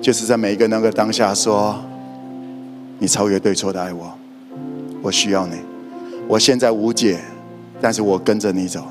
[0.00, 1.76] 就是在每一个那个当下说，
[2.98, 4.10] 你超越对错的爱我，
[5.02, 5.56] 我需要你。
[6.26, 7.20] 我现在无解，
[7.82, 8.82] 但是我跟着你走。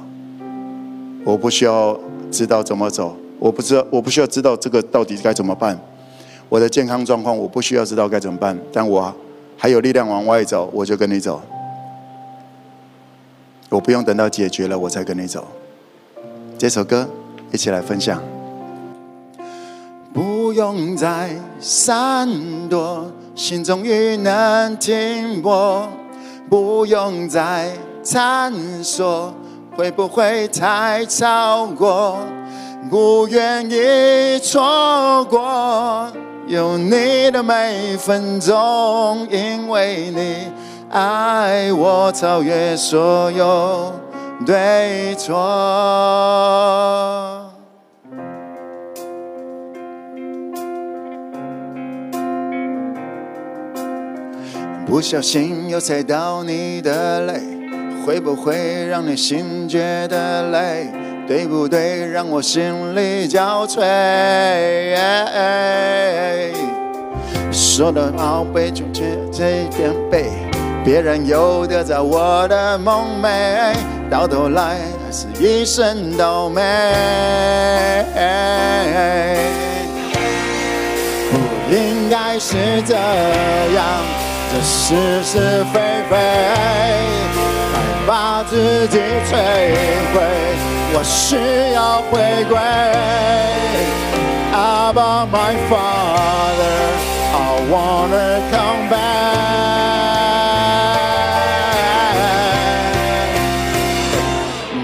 [1.25, 1.99] 我不需要
[2.29, 5.77] 知道怎么走，我不知道，我不需要知道这个到底该怎么办。
[6.49, 9.13] 我的健康状况我不需要知道该怎么办，但我
[9.63, 11.41] 还有力量往外走，我就跟你走。
[13.69, 15.47] 我不用等到解决了，我才跟你走。
[16.57, 17.07] 这首歌
[17.49, 18.21] 一起来分享。
[20.13, 21.29] 不用再
[21.61, 22.27] 闪
[22.67, 25.87] 躲，心终于能停泊；
[26.49, 27.71] 不用再
[28.03, 28.51] 探
[28.83, 29.33] 索，
[29.77, 32.17] 会不会太超过？
[32.89, 36.11] 不愿意错过
[36.47, 40.51] 有你的每分钟，因为你。
[40.95, 43.91] 爱我超越所有
[44.45, 45.33] 对错，
[54.85, 57.41] 不小心又踩到你的泪，
[58.05, 60.91] 会不会让你心觉得累？
[61.27, 62.05] 对不对？
[62.07, 63.79] 让我心里交瘁。
[67.51, 70.25] 说的宝贝就借这点背。
[70.83, 73.73] 别人有的，在我的梦寐，
[74.11, 74.75] 到头来
[75.05, 76.61] 还是一身倒霉。
[81.31, 81.37] 不
[81.73, 83.85] 应该是这样，
[84.51, 85.79] 这是是非
[86.09, 86.17] 非，
[87.71, 87.73] 还
[88.05, 89.31] 把自己摧
[90.13, 90.19] 毁。
[90.95, 91.35] 我需
[91.73, 92.55] 要回归。
[94.53, 96.79] Abba my father,
[97.33, 97.35] I
[97.71, 99.01] wanna come back.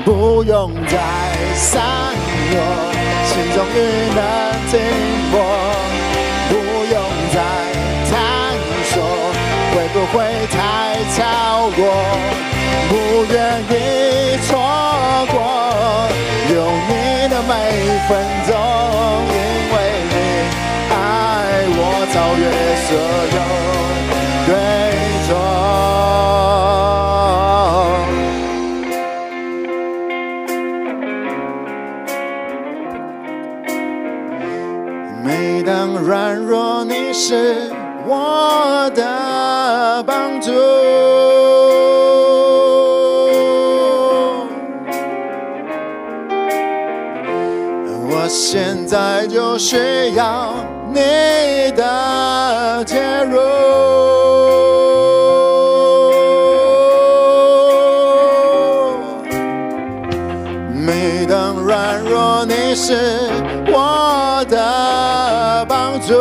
[0.04, 0.98] 不用再
[1.54, 1.82] 闪
[2.50, 2.58] 躲，
[3.26, 3.78] 心终于
[4.16, 4.20] 能
[4.72, 4.74] 停
[5.30, 5.34] 泊。
[6.50, 6.52] 不
[6.92, 6.98] 用
[7.32, 7.38] 再
[8.10, 8.12] 探
[8.90, 8.92] 索，
[9.76, 10.18] 会不会
[10.50, 10.58] 太
[11.16, 11.20] 超
[11.76, 11.80] 过？
[18.10, 18.18] 分
[18.48, 18.52] 钟，
[19.30, 19.34] 因
[19.72, 19.76] 为
[20.10, 20.16] 你
[20.90, 20.94] 爱
[21.78, 21.80] 我
[22.12, 22.44] 超越
[22.88, 22.90] 所
[23.36, 23.38] 有
[24.48, 24.52] 对
[25.28, 25.30] 错。
[35.24, 35.28] 每
[35.62, 35.70] 当
[36.02, 37.70] 软弱，你是
[38.08, 40.50] 我的帮助。
[48.90, 50.52] 在就需要
[50.88, 51.00] 你
[51.78, 52.96] 的介
[53.30, 53.38] 入。
[60.74, 63.30] 每当软弱，你是
[63.68, 64.58] 我的。
[65.68, 66.16] 帮助，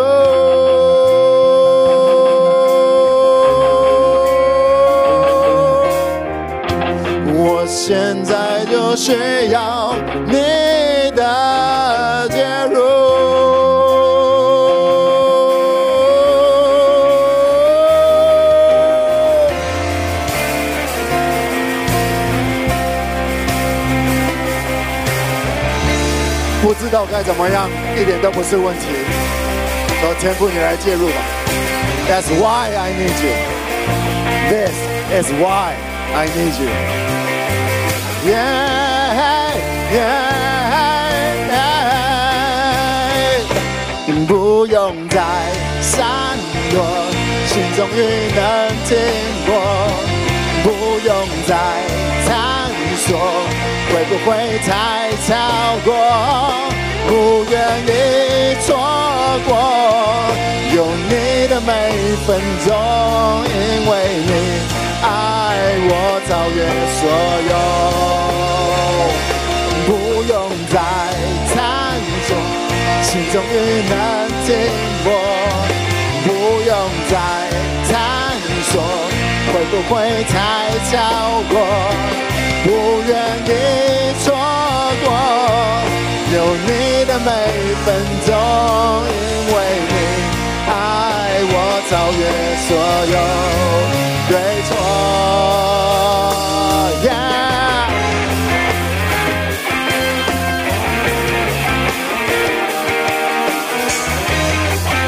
[7.32, 9.87] 我现在就需要
[27.28, 28.86] 怎么样，一点都不是问题。
[30.00, 31.20] 说天父，你来介入吧。
[32.08, 33.34] That's why I need you.
[34.48, 34.72] This
[35.12, 35.74] is why
[36.14, 36.70] I need you.
[38.24, 39.52] Yeah,
[39.92, 40.40] yeah,
[41.52, 41.76] yeah.
[44.26, 45.20] 不用再
[45.82, 46.06] 闪
[46.70, 46.80] 躲，
[47.46, 48.40] 心终于能
[48.86, 48.96] 停
[49.44, 49.48] 泊。
[50.64, 50.66] 不
[51.06, 51.14] 用
[51.46, 51.52] 再
[52.26, 52.32] 探
[52.96, 53.06] 索，
[53.92, 54.70] 会不会太
[55.28, 55.30] 超
[55.84, 55.92] 过？
[57.08, 57.12] 不
[57.50, 57.56] 愿
[57.86, 57.90] 意
[58.60, 58.68] 错
[59.46, 59.50] 过
[60.76, 61.70] 有你的每
[62.26, 62.28] 分
[62.66, 62.68] 钟，
[63.48, 63.56] 因
[63.88, 63.92] 为
[64.26, 64.32] 你
[65.02, 65.06] 爱
[65.88, 65.90] 我
[66.28, 66.60] 超越
[66.98, 67.00] 所
[67.48, 67.52] 有，
[69.86, 69.88] 不
[70.28, 70.32] 用
[70.68, 70.76] 再
[71.54, 71.56] 探
[72.26, 72.30] 索，
[73.02, 73.54] 心终于
[73.88, 73.92] 能
[74.44, 74.46] 停
[75.02, 75.06] 泊，
[76.24, 76.28] 不
[76.66, 76.70] 用
[77.08, 77.12] 再
[77.90, 77.96] 探
[78.70, 78.72] 索，
[79.50, 79.96] 会不会
[80.28, 80.36] 太
[80.90, 80.94] 超
[81.48, 81.56] 过？
[82.64, 82.66] 不
[83.08, 83.10] 愿
[83.46, 83.48] 意
[84.22, 84.26] 错
[85.02, 85.08] 过。
[86.30, 87.30] 有你的每
[87.84, 87.86] 分
[88.26, 88.30] 钟，
[89.08, 89.12] 因
[89.54, 89.56] 为
[89.88, 89.94] 你
[90.68, 90.70] 爱
[91.50, 91.54] 我
[91.88, 92.22] 超越
[92.66, 92.70] 所
[93.14, 93.16] 有
[94.28, 94.32] 对
[94.68, 94.70] 错。
[97.02, 97.88] Yeah.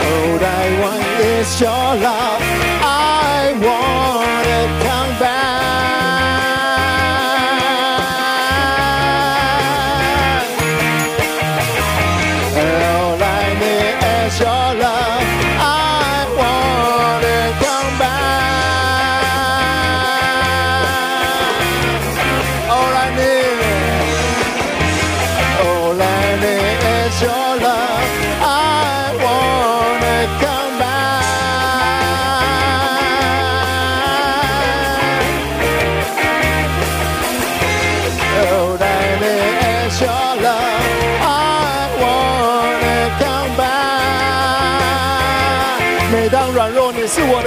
[0.07, 0.49] All I
[0.81, 2.41] want is your love.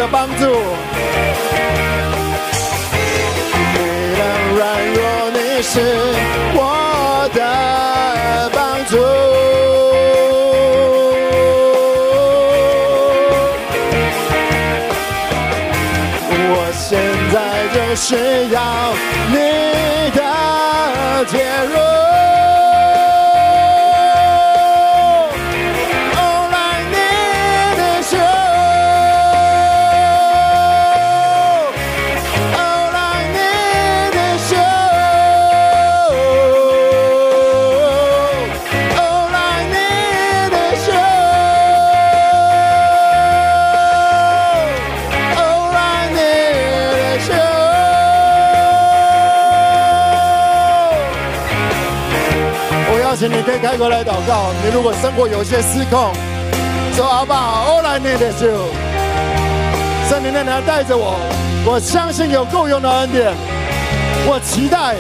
[0.04, 0.46] 的帮助。
[3.74, 3.80] 每
[4.20, 4.22] 当
[4.56, 4.62] 软
[4.94, 5.02] 弱，
[5.32, 5.80] 你是
[53.74, 54.52] 开口来祷告。
[54.64, 56.14] 你如果生活有些失控，
[56.96, 58.68] 说好不好？All I need is you。
[60.08, 61.18] 圣灵的灵带着我，
[61.66, 63.34] 我相信有够用的恩典。
[64.28, 64.94] 我期待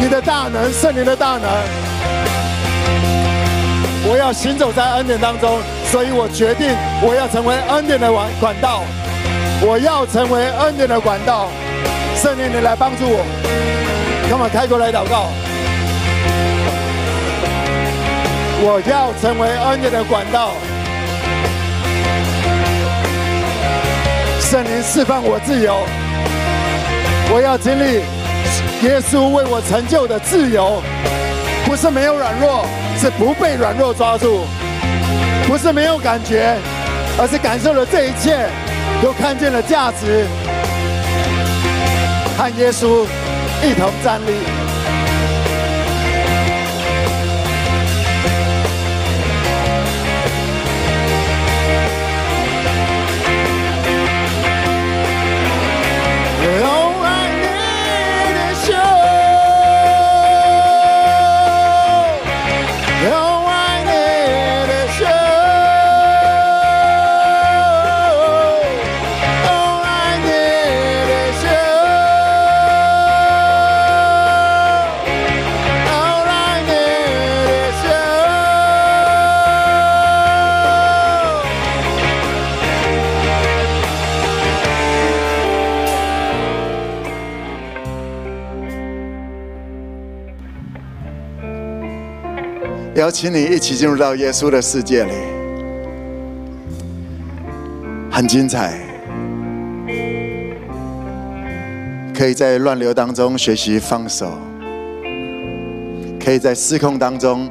[0.00, 1.50] 你的大能，圣灵的大能。
[4.08, 5.58] 我要行走在恩典当中，
[5.92, 8.84] 所以我决定我要成为恩典的管管道。
[9.60, 11.50] 我要成为恩典的管道。
[12.16, 13.22] 圣灵，你来帮助我。
[14.30, 15.28] 跟我开口来祷告。
[18.62, 20.52] 我要成为恩典的管道，
[24.40, 25.84] 圣灵释放我自由，
[27.34, 28.00] 我要经历
[28.86, 30.82] 耶稣为我成就的自由，
[31.66, 32.64] 不是没有软弱，
[32.98, 34.46] 是不被软弱抓住；
[35.46, 36.56] 不是没有感觉，
[37.18, 38.48] 而是感受了这一切，
[39.02, 40.26] 都看见了价值，
[42.38, 43.04] 和耶稣
[43.62, 44.63] 一同站立。
[92.96, 95.12] 邀请你一起进入到耶稣的世界里，
[98.08, 98.78] 很精彩。
[102.14, 104.38] 可以在乱流当中学习放手，
[106.20, 107.50] 可以在失控当中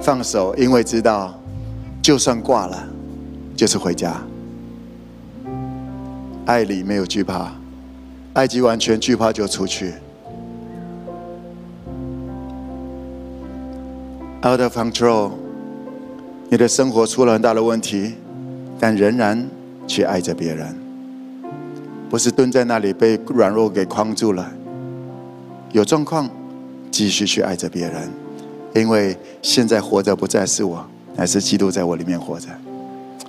[0.00, 1.34] 放手，因为知道，
[2.00, 2.88] 就算挂了，
[3.56, 4.14] 就是回家。
[6.46, 7.50] 爱里没有惧怕，
[8.34, 9.92] 埃及完全惧怕就出去。
[14.46, 15.30] Out of control，
[16.50, 18.12] 你的生活出了很大的问题，
[18.78, 19.48] 但仍然
[19.86, 20.76] 去爱着别人，
[22.10, 24.52] 不是蹲在那里被软弱给框住了。
[25.72, 26.28] 有状况，
[26.90, 28.10] 继续去爱着别人，
[28.74, 32.48] 因为现在活着不再是我，乃是基督在我里面活着，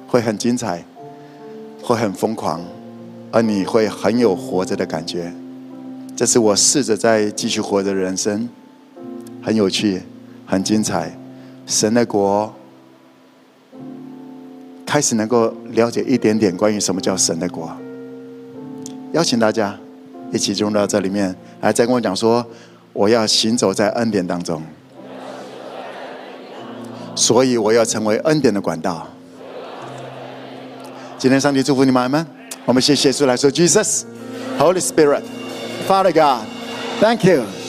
[0.05, 0.83] 会很精彩，
[1.81, 2.59] 会很疯狂，
[3.31, 5.31] 而你会很有活着的感觉。
[6.13, 8.49] 这是我试着在继续活着的人生，
[9.41, 10.01] 很有趣。
[10.45, 11.11] 很精彩，
[11.65, 12.53] 神的国
[14.85, 17.71] 开始能够了解一点点关于什么叫神的国。
[19.13, 19.75] 邀请大家
[20.31, 22.45] 一起进入到这里面，来再跟我讲说，
[22.93, 24.61] 我要行走在恩典当中，
[27.15, 29.07] 所以我要成为恩典的管道。
[31.17, 32.27] 今天上帝祝福你们，们，
[32.65, 34.03] 我们谢谢主来说，Jesus,
[34.59, 35.23] Holy Spirit,
[35.87, 36.45] Father God,
[36.99, 37.64] Thank you.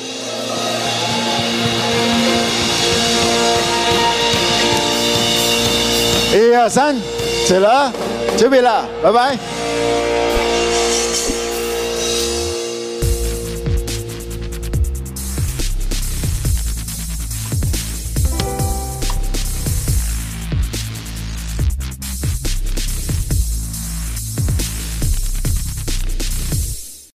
[6.37, 6.95] 一二三，
[7.49, 7.91] 走了，
[8.37, 9.39] 准备了，拜拜。